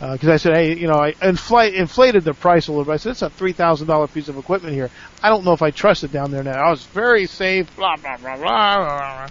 Uh, 0.00 0.14
because 0.14 0.30
I 0.30 0.36
said, 0.36 0.54
hey, 0.54 0.76
you 0.76 0.88
know, 0.88 0.94
I 0.94 1.14
inflate, 1.22 1.74
inflated 1.74 2.24
the 2.24 2.34
price 2.34 2.66
a 2.66 2.72
little 2.72 2.84
bit. 2.84 2.92
I 2.92 2.96
said, 2.96 3.10
it's 3.12 3.22
a 3.22 3.30
three 3.30 3.52
thousand 3.52 3.86
dollar 3.86 4.08
piece 4.08 4.28
of 4.28 4.36
equipment 4.36 4.74
here. 4.74 4.90
I 5.22 5.28
don't 5.28 5.44
know 5.44 5.52
if 5.52 5.62
I 5.62 5.70
trust 5.70 6.02
it 6.02 6.10
down 6.10 6.32
there 6.32 6.42
now. 6.42 6.60
I 6.60 6.70
was 6.70 6.84
very 6.86 7.26
safe, 7.26 7.74
blah 7.76 7.96
blah 7.96 8.16
blah 8.16 8.36
blah. 8.36 8.76
blah. 8.76 9.28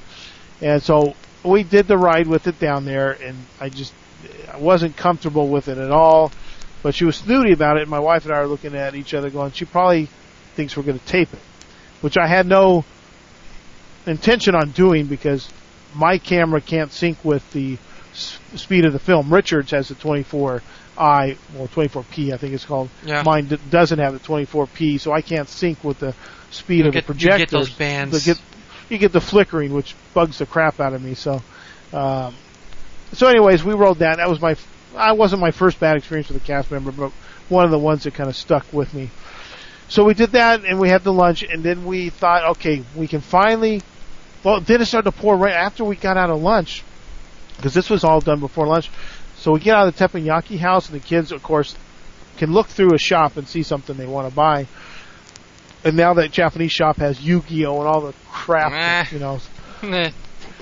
And 0.61 0.81
so 0.81 1.15
we 1.43 1.63
did 1.63 1.87
the 1.87 1.97
ride 1.97 2.27
with 2.27 2.47
it 2.47 2.59
down 2.59 2.85
there, 2.85 3.11
and 3.11 3.35
I 3.59 3.69
just 3.69 3.93
I 4.51 4.57
wasn't 4.57 4.95
comfortable 4.95 5.47
with 5.49 5.67
it 5.67 5.77
at 5.77 5.91
all. 5.91 6.31
But 6.83 6.95
she 6.95 7.05
was 7.05 7.17
snooty 7.17 7.51
about 7.51 7.77
it, 7.77 7.81
and 7.81 7.91
my 7.91 7.99
wife 7.99 8.25
and 8.25 8.33
I 8.33 8.37
are 8.37 8.47
looking 8.47 8.75
at 8.75 8.95
each 8.95 9.13
other, 9.13 9.29
going, 9.29 9.51
she 9.51 9.65
probably 9.65 10.07
thinks 10.55 10.75
we're 10.75 10.83
going 10.83 10.97
to 10.97 11.05
tape 11.05 11.31
it, 11.31 11.39
which 12.01 12.17
I 12.17 12.27
had 12.27 12.45
no 12.45 12.83
intention 14.05 14.55
on 14.55 14.71
doing 14.71 15.05
because 15.05 15.49
my 15.95 16.17
camera 16.17 16.61
can't 16.61 16.91
sync 16.91 17.23
with 17.23 17.49
the 17.51 17.77
s- 18.13 18.39
speed 18.55 18.85
of 18.85 18.93
the 18.93 18.99
film. 18.99 19.31
Richards 19.33 19.71
has 19.71 19.89
the 19.89 19.95
24i 19.95 20.61
well, 20.97 21.67
24p, 21.67 22.33
I 22.33 22.37
think 22.37 22.53
it's 22.53 22.65
called. 22.65 22.89
Yeah. 23.05 23.23
Mine 23.25 23.45
d- 23.45 23.57
doesn't 23.69 23.99
have 23.99 24.13
the 24.13 24.19
24p, 24.19 24.99
so 24.99 25.11
I 25.11 25.21
can't 25.21 25.47
sync 25.47 25.83
with 25.83 25.99
the 25.99 26.13
speed 26.49 26.79
You 26.79 26.87
of 26.87 26.93
get- 26.93 27.07
the 27.07 27.13
you 27.13 27.19
projector. 27.19 27.37
get 27.39 27.49
those 27.49 27.69
bands. 27.69 28.25
You 28.27 28.33
get, 28.33 28.41
you 28.89 28.97
get 28.97 29.11
the 29.11 29.21
flickering, 29.21 29.73
which 29.73 29.95
bugs 30.13 30.39
the 30.39 30.45
crap 30.45 30.79
out 30.79 30.93
of 30.93 31.01
me. 31.01 31.13
So, 31.13 31.41
um, 31.93 32.33
so 33.13 33.27
anyways, 33.27 33.63
we 33.63 33.73
rolled 33.73 33.99
that. 33.99 34.17
That 34.17 34.29
was 34.29 34.41
my. 34.41 34.55
I 34.95 35.13
wasn't 35.13 35.41
my 35.41 35.51
first 35.51 35.79
bad 35.79 35.95
experience 35.95 36.27
with 36.27 36.43
a 36.43 36.45
cast 36.45 36.69
member, 36.69 36.91
but 36.91 37.11
one 37.47 37.63
of 37.63 37.71
the 37.71 37.79
ones 37.79 38.03
that 38.03 38.13
kind 38.13 38.29
of 38.29 38.35
stuck 38.35 38.65
with 38.73 38.93
me. 38.93 39.09
So 39.91 40.05
we 40.05 40.13
did 40.13 40.31
that, 40.31 40.63
and 40.63 40.79
we 40.79 40.87
had 40.87 41.03
the 41.03 41.11
lunch, 41.11 41.43
and 41.43 41.61
then 41.61 41.83
we 41.83 42.11
thought, 42.11 42.51
okay, 42.51 42.81
we 42.95 43.09
can 43.09 43.19
finally. 43.19 43.81
Well, 44.41 44.61
then 44.61 44.79
it 44.79 44.85
started 44.85 45.11
to 45.11 45.17
pour 45.17 45.35
right 45.35 45.53
after 45.53 45.83
we 45.83 45.97
got 45.97 46.15
out 46.15 46.29
of 46.29 46.41
lunch, 46.41 46.81
because 47.57 47.73
this 47.73 47.89
was 47.89 48.05
all 48.05 48.21
done 48.21 48.39
before 48.39 48.65
lunch. 48.65 48.89
So 49.35 49.51
we 49.51 49.59
get 49.59 49.75
out 49.75 49.89
of 49.89 49.97
the 49.97 50.07
teppanyaki 50.07 50.57
house, 50.57 50.89
and 50.89 50.95
the 50.97 51.05
kids, 51.05 51.33
of 51.33 51.43
course, 51.43 51.75
can 52.37 52.53
look 52.53 52.67
through 52.67 52.93
a 52.93 52.97
shop 52.97 53.35
and 53.35 53.45
see 53.45 53.63
something 53.63 53.97
they 53.97 54.07
want 54.07 54.29
to 54.29 54.33
buy. 54.33 54.65
And 55.83 55.97
now 55.97 56.13
that 56.13 56.31
Japanese 56.31 56.71
shop 56.71 56.95
has 56.95 57.19
Yu-Gi-Oh 57.19 57.79
and 57.79 57.87
all 57.89 57.99
the 57.99 58.13
crap, 58.31 59.11
you 59.11 59.19
know. 59.19 59.41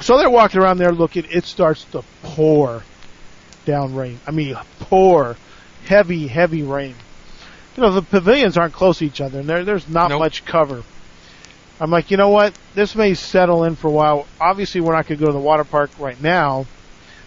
So 0.01 0.17
they're 0.17 0.29
walking 0.29 0.59
around 0.59 0.79
there 0.79 0.91
looking. 0.91 1.25
It 1.29 1.45
starts 1.45 1.83
to 1.91 2.03
pour 2.23 2.81
down 3.65 3.93
rain. 3.93 4.19
I 4.25 4.31
mean, 4.31 4.55
pour 4.79 5.35
heavy, 5.85 6.25
heavy 6.27 6.63
rain. 6.63 6.95
You 7.75 7.83
know, 7.83 7.91
the 7.91 8.01
pavilions 8.01 8.57
aren't 8.57 8.73
close 8.73 8.99
to 8.99 9.05
each 9.05 9.21
other, 9.21 9.39
and 9.39 9.47
there, 9.49 9.63
there's 9.63 9.87
not 9.87 10.09
Nope. 10.09 10.19
much 10.19 10.43
cover. 10.45 10.83
I'm 11.79 11.91
like, 11.91 12.11
you 12.11 12.17
know 12.17 12.29
what? 12.29 12.53
This 12.75 12.93
may 12.95 13.13
settle 13.13 13.63
in 13.63 13.75
for 13.75 13.87
a 13.87 13.91
while. 13.91 14.27
Obviously, 14.39 14.81
we're 14.81 14.93
not 14.95 15.07
going 15.07 15.17
to 15.17 15.25
go 15.25 15.31
to 15.31 15.33
the 15.33 15.39
water 15.43 15.63
park 15.63 15.91
right 15.97 16.21
now, 16.21 16.65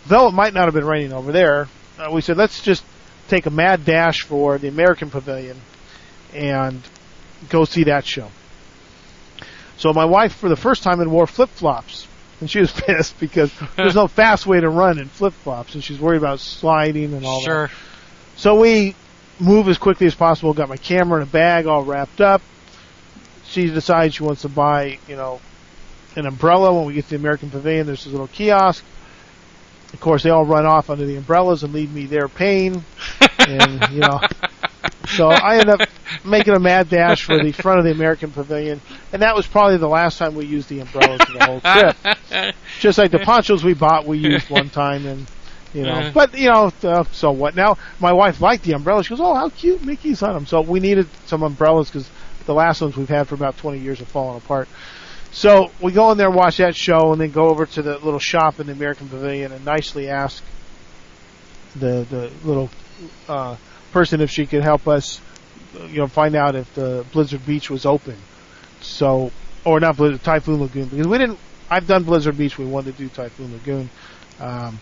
though 0.07 0.29
it 0.29 0.33
might 0.35 0.53
not 0.53 0.67
have 0.67 0.75
been 0.75 0.85
raining 0.85 1.13
over 1.13 1.33
there. 1.33 1.69
Uh, 1.99 2.11
we 2.13 2.21
said 2.21 2.37
let's 2.37 2.61
just 2.63 2.85
take 3.29 3.47
a 3.47 3.51
mad 3.51 3.85
dash 3.85 4.23
for 4.23 4.59
the 4.59 4.69
American 4.69 5.09
Pavilion 5.11 5.57
and 6.35 6.83
go 7.49 7.65
see 7.65 7.85
that 7.85 8.05
show. 8.05 8.29
So 9.79 9.93
my 9.93 10.05
wife, 10.05 10.35
for 10.35 10.49
the 10.49 10.57
first 10.57 10.83
time, 10.83 10.99
had 10.99 11.09
wore 11.09 11.27
flip 11.27 11.49
flops, 11.49 12.07
and 12.41 12.51
she 12.51 12.61
was 12.61 12.73
pissed 12.77 13.19
because 13.19 13.51
there's 13.77 13.95
no 14.03 14.07
fast 14.07 14.47
way 14.47 14.61
to 14.61 14.69
run 14.69 14.99
in 14.99 15.07
flip 15.09 15.33
flops, 15.33 15.75
and 15.75 15.83
she's 15.83 15.99
worried 15.99 16.19
about 16.19 16.41
sliding 16.41 17.15
and 17.15 17.25
all 17.25 17.41
that. 17.41 17.45
Sure. 17.47 17.71
So 18.37 18.61
we 18.61 18.95
move 19.39 19.69
as 19.69 19.79
quickly 19.79 20.07
as 20.07 20.15
possible. 20.15 20.53
Got 20.53 20.69
my 20.69 20.77
camera 20.77 21.19
in 21.19 21.29
a 21.29 21.31
bag, 21.31 21.67
all 21.67 21.83
wrapped 21.83 22.21
up. 22.21 22.43
She 23.45 23.69
decides 23.69 24.15
she 24.15 24.23
wants 24.23 24.43
to 24.43 24.49
buy, 24.49 24.99
you 25.09 25.17
know, 25.17 25.41
an 26.17 26.27
umbrella. 26.27 26.73
When 26.73 26.87
we 26.87 26.95
get 26.95 27.05
to 27.05 27.11
the 27.11 27.17
American 27.17 27.51
Pavilion, 27.51 27.87
there's 27.87 28.05
this 28.05 28.13
little 28.13 28.29
kiosk. 28.29 28.85
Of 29.93 30.01
course, 30.01 30.23
they 30.23 30.31
all 30.31 30.47
run 30.47 30.65
off 30.65 30.89
under 30.89 31.05
the 31.05 31.17
umbrellas 31.17 31.65
and 31.65 31.73
leave 31.75 31.93
me 31.93 32.07
there 32.07 32.29
paying. 32.29 32.83
And, 33.39 33.89
you 33.93 34.01
know, 34.01 34.21
so 35.17 35.29
I 35.29 35.59
end 35.59 35.69
up 35.69 35.81
making 36.25 36.55
a 36.55 36.59
mad 36.59 36.89
dash 36.89 37.25
for 37.25 37.43
the 37.43 37.53
front 37.53 37.79
of 37.79 37.85
the 37.85 37.91
American 37.91 38.31
Pavilion, 38.31 38.81
and 39.13 39.23
that 39.23 39.35
was 39.35 39.47
probably 39.47 39.77
the 39.77 39.89
last 39.89 40.19
time 40.19 40.35
we 40.35 40.47
used 40.47 40.69
the 40.69 40.81
umbrellas 40.81 41.21
for 41.23 41.33
the 41.33 41.45
whole 41.45 41.61
trip. 41.61 42.55
Just 42.81 42.99
like 42.99 43.11
the 43.11 43.19
ponchos 43.19 43.63
we 43.63 43.75
bought, 43.75 44.07
we 44.07 44.19
used 44.19 44.49
one 44.49 44.71
time, 44.71 45.07
and 45.07 45.27
you 45.75 45.83
know. 45.83 45.93
Uh-huh. 45.93 46.11
But 46.15 46.39
you 46.39 46.51
know, 46.51 46.73
uh, 46.83 47.05
so 47.13 47.31
what? 47.33 47.55
Now 47.55 47.79
my 48.01 48.13
wife 48.13 48.41
liked 48.41 48.65
the 48.65 48.73
umbrella. 48.73 49.03
She 49.03 49.11
goes, 49.11 49.21
"Oh, 49.21 49.35
how 49.35 49.49
cute 49.49 49.85
Mickey's 49.85 50.23
on 50.23 50.35
them." 50.35 50.47
So 50.47 50.61
we 50.61 50.81
needed 50.81 51.09
some 51.27 51.43
umbrellas 51.43 51.89
because 51.89 52.09
the 52.47 52.55
last 52.55 52.81
ones 52.81 52.97
we've 52.97 53.09
had 53.09 53.29
for 53.29 53.35
about 53.35 53.57
20 53.59 53.79
years 53.79 53.99
have 54.01 54.09
fallen 54.09 54.37
apart. 54.37 54.69
So 55.31 55.71
we 55.81 55.93
go 55.93 56.13
in 56.13 56.19
there, 56.19 56.31
watch 56.31 56.59
that 56.59 56.77
show, 56.77 57.13
and 57.13 57.21
then 57.21 57.31
go 57.31 57.49
over 57.49 57.65
to 57.65 57.83
the 57.83 57.99
little 57.99 58.19
shop 58.19 58.61
in 58.61 58.67
the 58.67 58.73
American 58.73 59.09
Pavilion 59.09 59.53
and 59.53 59.65
nicely 59.65 60.09
ask 60.09 60.43
the 61.75 62.07
the 62.11 62.31
little 62.45 62.71
uh, 63.29 63.57
person 63.93 64.21
if 64.21 64.31
she 64.31 64.47
could 64.47 64.63
help 64.63 64.87
us, 64.87 65.21
you 65.89 65.99
know, 65.99 66.07
find 66.07 66.35
out 66.35 66.55
if 66.55 66.73
the 66.75 67.07
Blizzard 67.13 67.47
Beach 67.47 67.71
was 67.71 67.87
open. 67.87 68.17
So, 68.81 69.31
or 69.65 69.81
not 69.81 69.97
Blizzard, 69.97 70.23
Typhoon 70.23 70.61
Lagoon, 70.61 70.89
because 70.89 71.07
we 71.07 71.19
didn't. 71.19 71.39
I've 71.71 71.87
done 71.87 72.03
Blizzard 72.03 72.37
Beach. 72.37 72.59
We 72.59 72.67
wanted 72.67 72.97
to 72.97 73.03
do 73.05 73.09
Typhoon 73.09 73.53
Lagoon. 73.53 73.89
Um, 74.39 74.79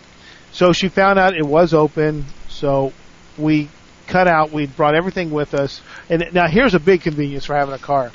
so 0.52 0.72
she 0.72 0.88
found 0.88 1.18
out 1.18 1.34
it 1.36 1.46
was 1.46 1.74
open. 1.74 2.24
So 2.48 2.92
we 3.38 3.68
cut 4.06 4.26
out. 4.26 4.50
We 4.52 4.66
brought 4.66 4.94
everything 4.94 5.30
with 5.30 5.54
us. 5.54 5.80
And 6.08 6.28
now 6.32 6.48
here's 6.48 6.74
a 6.74 6.80
big 6.80 7.02
convenience 7.02 7.44
for 7.46 7.54
having 7.54 7.74
a 7.74 7.78
car. 7.78 8.10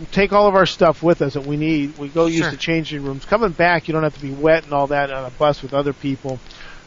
We 0.00 0.06
take 0.06 0.32
all 0.32 0.46
of 0.46 0.54
our 0.54 0.66
stuff 0.66 1.02
with 1.02 1.22
us 1.22 1.34
that 1.34 1.46
we 1.46 1.56
need. 1.56 1.96
We 1.96 2.08
go 2.08 2.26
use 2.26 2.40
Sure. 2.40 2.50
the 2.50 2.56
changing 2.56 3.02
rooms. 3.02 3.24
Coming 3.24 3.52
back, 3.52 3.88
you 3.88 3.94
don't 3.94 4.02
have 4.02 4.14
to 4.14 4.20
be 4.20 4.30
wet 4.32 4.64
and 4.64 4.72
all 4.74 4.88
that 4.88 5.10
on 5.10 5.24
a 5.24 5.30
bus 5.30 5.62
with 5.62 5.72
other 5.72 5.92
people. 5.94 6.38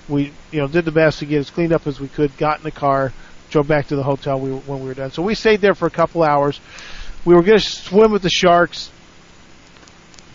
We, 0.07 0.32
you 0.51 0.59
know, 0.59 0.67
did 0.67 0.86
the 0.86 0.91
best 0.91 1.19
to 1.19 1.25
get 1.25 1.39
as 1.39 1.49
cleaned 1.49 1.73
up 1.73 1.88
as 1.88 1.99
we 1.99 2.07
could. 2.07 2.36
Got 2.38 2.57
in 2.59 2.63
the 2.63 2.71
car, 2.71 3.13
drove 3.49 3.67
back 3.67 3.88
to 3.88 3.95
the 3.95 4.03
hotel 4.03 4.39
we, 4.39 4.51
when 4.51 4.82
we 4.82 4.88
were 4.88 4.93
done. 4.93 5.11
So 5.11 5.23
we 5.23 5.34
stayed 5.36 5.61
there 5.61 5.75
for 5.75 5.88
a 5.88 5.91
couple 5.91 6.23
hours. 6.23 6.59
We 7.25 7.34
were 7.36 7.41
going 7.41 7.59
to 7.59 7.65
swim 7.65 8.11
with 8.11 8.21
the 8.21 8.30
sharks. 8.30 8.91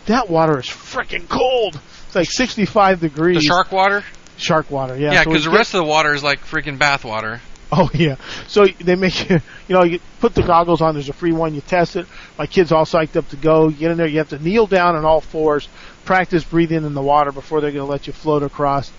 That 0.06 0.28
water 0.28 0.58
is 0.58 0.66
freaking 0.66 1.28
cold. 1.28 1.80
It's 2.16 2.30
like 2.30 2.30
65 2.30 3.00
degrees. 3.00 3.38
The 3.38 3.42
shark 3.42 3.72
water? 3.72 4.04
Shark 4.36 4.70
water, 4.70 4.96
yeah. 4.96 5.12
Yeah, 5.12 5.22
So 5.24 5.30
because 5.30 5.44
the 5.44 5.50
rest 5.50 5.74
of 5.74 5.78
the 5.78 5.84
water 5.90 6.14
is 6.14 6.22
like 6.22 6.40
freaking 6.40 6.78
bath 6.78 7.04
water. 7.04 7.40
Oh 7.72 7.90
yeah. 7.94 8.16
So 8.46 8.66
they 8.66 8.94
make 8.94 9.28
you, 9.28 9.40
you 9.68 9.74
know, 9.74 9.82
you 9.82 9.98
put 10.20 10.34
the 10.34 10.42
goggles 10.42 10.80
on. 10.80 10.94
There's 10.94 11.08
a 11.08 11.12
free 11.14 11.32
one. 11.32 11.54
You 11.54 11.60
test 11.60 11.96
it. 11.96 12.06
My 12.38 12.46
kid's 12.46 12.70
all 12.70 12.84
psyched 12.84 13.16
up 13.16 13.28
to 13.30 13.36
go. 13.36 13.68
You 13.68 13.76
get 13.76 13.90
in 13.90 13.96
there. 13.96 14.06
You 14.06 14.18
have 14.18 14.28
to 14.28 14.38
kneel 14.38 14.66
down 14.68 14.94
on 14.94 15.04
all 15.04 15.20
fours, 15.20 15.68
practice 16.04 16.44
breathing 16.44 16.84
in 16.84 16.94
the 16.94 17.02
water 17.02 17.32
before 17.32 17.60
they're 17.60 17.72
going 17.72 17.84
to 17.84 17.90
let 17.90 18.06
you 18.06 18.12
float 18.12 18.42
across. 18.44 18.92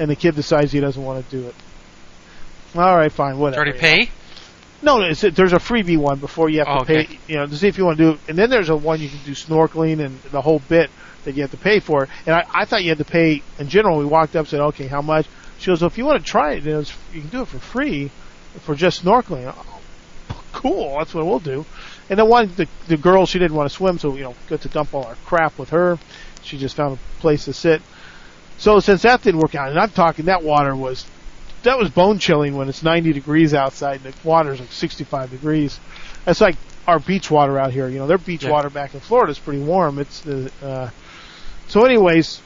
And 0.00 0.10
the 0.10 0.16
kid 0.16 0.34
decides 0.34 0.72
he 0.72 0.80
doesn't 0.80 1.02
want 1.02 1.28
to 1.28 1.36
do 1.40 1.46
it. 1.48 1.54
All 2.74 2.96
right, 2.96 3.10
fine, 3.12 3.38
whatever. 3.38 3.64
you 3.66 3.72
already 3.72 3.78
pay? 4.06 4.10
No, 4.82 4.98
no, 4.98 5.06
it's, 5.06 5.22
there's 5.22 5.52
a 5.52 5.58
freebie 5.58 5.98
one 5.98 6.18
before 6.18 6.48
you 6.48 6.58
have 6.60 6.68
Oh, 6.68 6.78
to 6.80 6.84
pay. 6.84 7.00
okay. 7.04 7.18
You 7.26 7.36
know, 7.36 7.46
to 7.46 7.56
see 7.56 7.66
if 7.68 7.78
you 7.78 7.84
want 7.84 7.98
to 7.98 8.04
do 8.04 8.10
it. 8.12 8.20
And 8.28 8.38
then 8.38 8.48
there's 8.50 8.68
a 8.68 8.76
one 8.76 9.00
you 9.00 9.08
can 9.08 9.18
do 9.24 9.32
snorkeling 9.32 10.04
and 10.04 10.20
the 10.30 10.40
whole 10.40 10.60
bit 10.68 10.90
that 11.28 11.36
you 11.36 11.42
have 11.42 11.50
to 11.50 11.58
pay 11.58 11.78
for. 11.78 12.08
And 12.26 12.34
I, 12.34 12.44
I 12.52 12.64
thought 12.64 12.82
you 12.82 12.88
had 12.88 12.98
to 12.98 13.04
pay 13.04 13.42
in 13.58 13.68
general. 13.68 13.98
We 13.98 14.06
walked 14.06 14.34
up, 14.34 14.40
and 14.40 14.48
said, 14.48 14.60
okay, 14.60 14.86
how 14.86 15.02
much? 15.02 15.26
She 15.58 15.66
goes, 15.66 15.82
well, 15.82 15.88
if 15.88 15.98
you 15.98 16.06
want 16.06 16.24
to 16.24 16.30
try 16.30 16.54
it, 16.54 16.64
you, 16.64 16.72
know, 16.72 16.80
it's, 16.80 16.96
you 17.12 17.20
can 17.20 17.30
do 17.30 17.42
it 17.42 17.48
for 17.48 17.58
free 17.58 18.10
for 18.60 18.74
just 18.74 19.04
snorkeling. 19.04 19.52
Oh, 19.54 20.42
cool, 20.52 20.96
that's 20.98 21.14
what 21.14 21.26
we'll 21.26 21.38
do. 21.38 21.66
And 22.08 22.18
then 22.18 22.28
one, 22.28 22.48
the 22.56 22.66
the 22.86 22.96
girl, 22.96 23.26
she 23.26 23.38
didn't 23.38 23.56
want 23.56 23.68
to 23.68 23.74
swim, 23.74 23.98
so 23.98 24.16
you 24.16 24.22
know, 24.22 24.34
got 24.48 24.62
to 24.62 24.68
dump 24.68 24.94
all 24.94 25.04
our 25.04 25.16
crap 25.26 25.58
with 25.58 25.70
her. 25.70 25.98
She 26.42 26.56
just 26.58 26.76
found 26.76 26.98
a 26.98 27.20
place 27.20 27.44
to 27.44 27.52
sit. 27.52 27.82
So 28.56 28.80
since 28.80 29.02
that 29.02 29.22
didn't 29.22 29.40
work 29.40 29.54
out, 29.54 29.68
and 29.68 29.78
I'm 29.78 29.90
talking 29.90 30.24
that 30.26 30.42
water 30.42 30.74
was 30.74 31.04
that 31.64 31.78
was 31.78 31.90
bone 31.90 32.18
chilling 32.18 32.56
when 32.56 32.68
it's 32.68 32.82
90 32.82 33.12
degrees 33.12 33.52
outside 33.52 34.04
and 34.04 34.14
the 34.14 34.28
water's 34.28 34.60
like 34.60 34.72
65 34.72 35.30
degrees. 35.30 35.78
That's 36.24 36.40
like 36.40 36.56
our 36.86 36.98
beach 36.98 37.30
water 37.30 37.58
out 37.58 37.72
here. 37.72 37.88
You 37.88 37.98
know, 37.98 38.06
their 38.06 38.18
beach 38.18 38.44
Yeah. 38.44 38.50
water 38.50 38.70
back 38.70 38.94
in 38.94 39.00
Florida 39.00 39.32
is 39.32 39.38
pretty 39.38 39.60
warm. 39.60 39.98
It's 39.98 40.20
the 40.22 40.50
uh, 40.62 40.90
so, 41.68 41.84
anyways, 41.84 42.40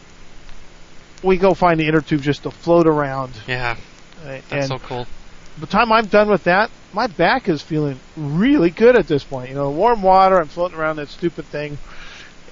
we 1.22 1.36
go 1.36 1.54
find 1.54 1.78
the 1.78 1.86
inner 1.86 2.00
tube 2.00 2.22
just 2.22 2.42
to 2.42 2.50
float 2.50 2.86
around. 2.86 3.32
Yeah, 3.46 3.76
that's 4.24 4.52
and 4.52 4.66
so 4.66 4.78
cool. 4.78 5.04
by 5.04 5.60
the 5.60 5.66
time 5.66 5.92
I'm 5.92 6.06
done 6.06 6.28
with 6.28 6.44
that, 6.44 6.70
my 6.92 7.06
back 7.06 7.48
is 7.48 7.62
feeling 7.62 7.98
really 8.16 8.70
good 8.70 8.96
at 8.96 9.06
this 9.06 9.24
point. 9.24 9.48
You 9.48 9.54
know, 9.54 9.70
warm 9.70 10.02
water, 10.02 10.38
I'm 10.38 10.48
floating 10.48 10.76
around 10.76 10.96
that 10.96 11.08
stupid 11.08 11.44
thing, 11.46 11.78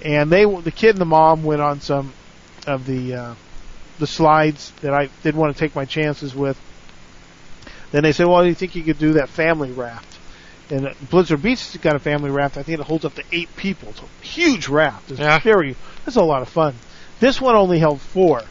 and 0.03 0.31
they, 0.31 0.45
the 0.45 0.73
kid 0.73 0.91
and 0.91 1.01
the 1.01 1.07
mom, 1.07 1.43
went 1.43 1.61
on 1.61 1.81
some 1.81 2.13
of 2.67 2.87
the 2.87 3.15
uh, 3.15 3.35
the 3.99 4.07
slides 4.07 4.73
that 4.81 4.95
I 4.95 5.09
didn't 5.23 5.41
want 5.41 5.55
to 5.55 5.59
take 5.59 5.75
my 5.75 5.85
chances 5.85 6.35
with. 6.35 6.59
Then 7.91 8.05
they 8.05 8.13
said, 8.13 8.27
"Well, 8.27 8.43
do 8.43 8.49
you 8.49 8.55
think 8.55 8.77
you 8.77 8.83
could 8.83 8.99
do 8.99 9.15
that 9.15 9.29
family 9.29 9.73
raft?" 9.73 10.10
And 10.71 10.95
Blizzard 11.11 11.43
Beach 11.43 11.61
has 11.73 11.81
got 11.81 11.97
a 11.97 11.99
family 11.99 12.31
raft. 12.31 12.57
I 12.57 12.63
think 12.63 12.79
it 12.81 12.87
holds 12.87 13.05
up 13.05 13.15
to 13.17 13.25
eight 13.33 13.55
people. 13.57 13.89
It's 13.91 14.01
a 14.01 14.25
huge 14.25 14.69
raft. 14.69 15.11
It's 15.11 15.21
Yeah. 15.21 15.39
very. 15.41 15.77
It's 16.07 16.17
a 16.17 16.23
lot 16.23 16.43
of 16.43 16.49
fun. 16.49 16.75
This 17.19 17.41
one 17.41 17.57
only 17.57 17.79
held 17.79 18.01
four. 18.01 18.43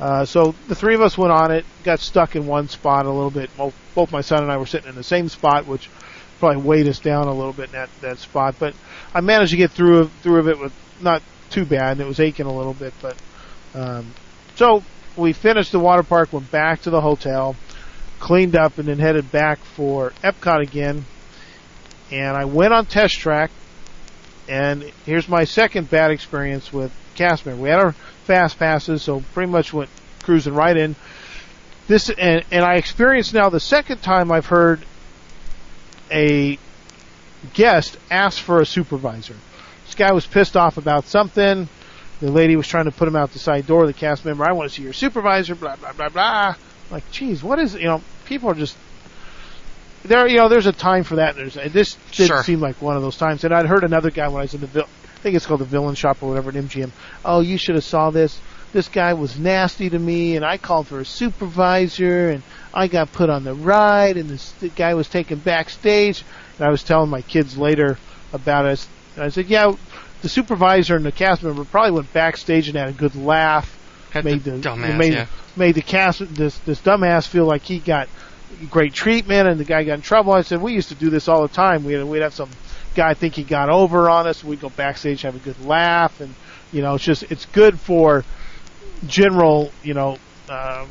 Uh, 0.00 0.24
so 0.24 0.54
the 0.68 0.74
three 0.76 0.94
of 0.94 1.00
us 1.00 1.18
went 1.18 1.32
on 1.32 1.50
it, 1.50 1.64
got 1.82 1.98
stuck 1.98 2.36
in 2.36 2.46
one 2.46 2.68
spot 2.68 3.04
a 3.04 3.10
little 3.10 3.30
bit. 3.30 3.50
Both, 3.56 3.74
both 3.94 4.12
my 4.12 4.20
son 4.20 4.42
and 4.44 4.52
I 4.52 4.56
were 4.56 4.66
sitting 4.66 4.88
in 4.88 4.94
the 4.94 5.02
same 5.02 5.28
spot, 5.28 5.66
which 5.66 5.90
probably 6.38 6.62
weighed 6.62 6.86
us 6.86 7.00
down 7.00 7.26
a 7.26 7.34
little 7.34 7.52
bit 7.52 7.66
in 7.66 7.72
that, 7.72 7.88
that 8.00 8.18
spot. 8.18 8.54
But 8.60 8.74
I 9.12 9.20
managed 9.20 9.50
to 9.50 9.56
get 9.56 9.72
through 9.72 10.08
through 10.22 10.38
of 10.38 10.48
it 10.48 10.60
with 10.60 10.72
not 11.00 11.22
too 11.50 11.64
bad. 11.64 11.98
It 11.98 12.06
was 12.06 12.20
aching 12.20 12.46
a 12.46 12.52
little 12.52 12.74
bit, 12.74 12.94
but 13.02 13.16
um, 13.74 14.06
so 14.54 14.84
we 15.16 15.32
finished 15.32 15.72
the 15.72 15.80
water 15.80 16.04
park, 16.04 16.32
went 16.32 16.50
back 16.52 16.82
to 16.82 16.90
the 16.90 17.00
hotel, 17.00 17.56
cleaned 18.20 18.54
up, 18.54 18.78
and 18.78 18.86
then 18.86 19.00
headed 19.00 19.32
back 19.32 19.58
for 19.58 20.12
Epcot 20.22 20.62
again. 20.62 21.04
And 22.10 22.36
I 22.36 22.44
went 22.46 22.72
on 22.72 22.86
test 22.86 23.18
track, 23.18 23.50
and 24.48 24.82
here's 25.04 25.28
my 25.28 25.44
second 25.44 25.90
bad 25.90 26.10
experience 26.10 26.72
with 26.72 26.92
cast 27.14 27.44
member. 27.44 27.62
We 27.62 27.68
had 27.68 27.80
our 27.80 27.92
fast 28.24 28.58
passes, 28.58 29.02
so 29.02 29.22
pretty 29.34 29.50
much 29.50 29.72
went 29.72 29.90
cruising 30.22 30.54
right 30.54 30.76
in. 30.76 30.96
This 31.86 32.10
and 32.10 32.44
and 32.50 32.64
I 32.64 32.74
experienced 32.74 33.34
now 33.34 33.48
the 33.48 33.60
second 33.60 34.02
time 34.02 34.30
I've 34.30 34.46
heard 34.46 34.80
a 36.10 36.58
guest 37.54 37.96
ask 38.10 38.42
for 38.42 38.60
a 38.60 38.66
supervisor. 38.66 39.36
This 39.86 39.94
guy 39.94 40.12
was 40.12 40.26
pissed 40.26 40.56
off 40.56 40.76
about 40.76 41.06
something. 41.06 41.68
The 42.20 42.30
lady 42.30 42.56
was 42.56 42.66
trying 42.66 42.86
to 42.86 42.90
put 42.90 43.06
him 43.06 43.16
out 43.16 43.32
the 43.32 43.38
side 43.38 43.66
door. 43.66 43.86
The 43.86 43.92
cast 43.92 44.24
member, 44.24 44.44
I 44.44 44.52
want 44.52 44.68
to 44.68 44.74
see 44.74 44.82
your 44.82 44.92
supervisor. 44.92 45.54
Blah 45.54 45.76
blah 45.76 45.92
blah 45.92 46.08
blah. 46.08 46.54
Like, 46.90 47.10
geez, 47.10 47.42
what 47.42 47.58
is 47.58 47.74
you 47.74 47.84
know? 47.84 48.02
People 48.26 48.50
are 48.50 48.54
just 48.54 48.76
there. 50.04 50.26
You 50.26 50.36
know, 50.38 50.48
there's 50.48 50.66
a 50.66 50.72
time 50.72 51.04
for 51.04 51.16
that. 51.16 51.36
There's 51.36 51.56
uh, 51.56 51.68
this 51.70 51.94
didn't 52.12 52.28
Sure. 52.28 52.42
seem 52.42 52.60
like 52.60 52.80
one 52.82 52.96
of 52.96 53.02
those 53.02 53.16
times. 53.16 53.44
And 53.44 53.54
I'd 53.54 53.66
heard 53.66 53.84
another 53.84 54.10
guy 54.10 54.28
when 54.28 54.38
I 54.40 54.42
was 54.42 54.54
in 54.54 54.60
the 54.60 54.66
vil- 54.66 54.84
I 54.84 55.20
think 55.20 55.34
it's 55.36 55.46
called 55.46 55.60
the 55.60 55.64
Villain 55.64 55.94
Shop 55.96 56.22
or 56.22 56.28
whatever 56.28 56.50
at 56.50 56.56
MGM. 56.56 56.90
Oh, 57.24 57.40
you 57.40 57.58
should 57.58 57.74
have 57.74 57.84
saw 57.84 58.10
this. 58.10 58.38
This 58.72 58.88
guy 58.88 59.14
was 59.14 59.38
nasty 59.38 59.88
to 59.90 59.98
me, 59.98 60.36
and 60.36 60.44
I 60.44 60.58
called 60.58 60.86
for 60.88 61.00
a 61.00 61.04
supervisor, 61.04 62.28
and 62.30 62.42
I 62.74 62.86
got 62.86 63.12
put 63.12 63.30
on 63.30 63.42
the 63.44 63.54
ride, 63.54 64.16
and 64.16 64.28
this 64.28 64.52
the 64.60 64.68
guy 64.68 64.94
was 64.94 65.08
taken 65.08 65.38
backstage. 65.38 66.22
And 66.58 66.66
I 66.66 66.70
was 66.70 66.82
telling 66.82 67.08
my 67.10 67.22
kids 67.22 67.56
later 67.56 67.98
about 68.32 68.66
it. 68.66 68.86
And 69.16 69.24
I 69.24 69.28
said, 69.30 69.46
yeah, 69.46 69.72
the 70.22 70.28
supervisor 70.28 70.96
and 70.96 71.04
the 71.04 71.12
cast 71.12 71.42
member 71.42 71.64
probably 71.64 71.92
went 71.92 72.12
backstage 72.12 72.68
and 72.68 72.76
had 72.76 72.88
a 72.88 72.92
good 72.92 73.14
laugh. 73.16 73.74
Had 74.10 74.24
made 74.24 74.42
the 74.44 74.52
the, 74.52 74.68
dumbass, 74.68 74.96
made, 74.96 75.12
yeah. 75.12 75.26
made 75.56 75.74
the 75.74 75.82
cast 75.82 76.20
this 76.34 76.56
this 76.60 76.80
dumbass 76.80 77.26
feel 77.28 77.44
like 77.44 77.62
he 77.62 77.78
got 77.78 78.08
great 78.70 78.92
treatment, 78.92 79.48
and 79.48 79.58
the 79.58 79.64
guy 79.64 79.84
got 79.84 79.94
in 79.94 80.00
trouble. 80.02 80.32
I 80.32 80.42
said 80.42 80.60
we 80.60 80.72
used 80.74 80.88
to 80.88 80.94
do 80.94 81.10
this 81.10 81.28
all 81.28 81.42
the 81.42 81.48
time. 81.48 81.84
We'd 81.84 82.02
we'd 82.04 82.22
have 82.22 82.34
some 82.34 82.50
guy 82.94 83.14
think 83.14 83.34
he 83.34 83.44
got 83.44 83.68
over 83.70 84.08
on 84.10 84.26
us. 84.26 84.42
We'd 84.44 84.60
go 84.60 84.70
backstage, 84.70 85.22
have 85.22 85.36
a 85.36 85.40
good 85.40 85.60
laugh, 85.64 86.20
and 86.20 86.34
you 86.72 86.82
know 86.82 86.94
it's 86.94 87.04
just 87.04 87.24
it's 87.24 87.46
good 87.46 87.78
for 87.78 88.24
general 89.06 89.70
you 89.82 89.94
know. 89.94 90.16
Uh, 90.48 90.86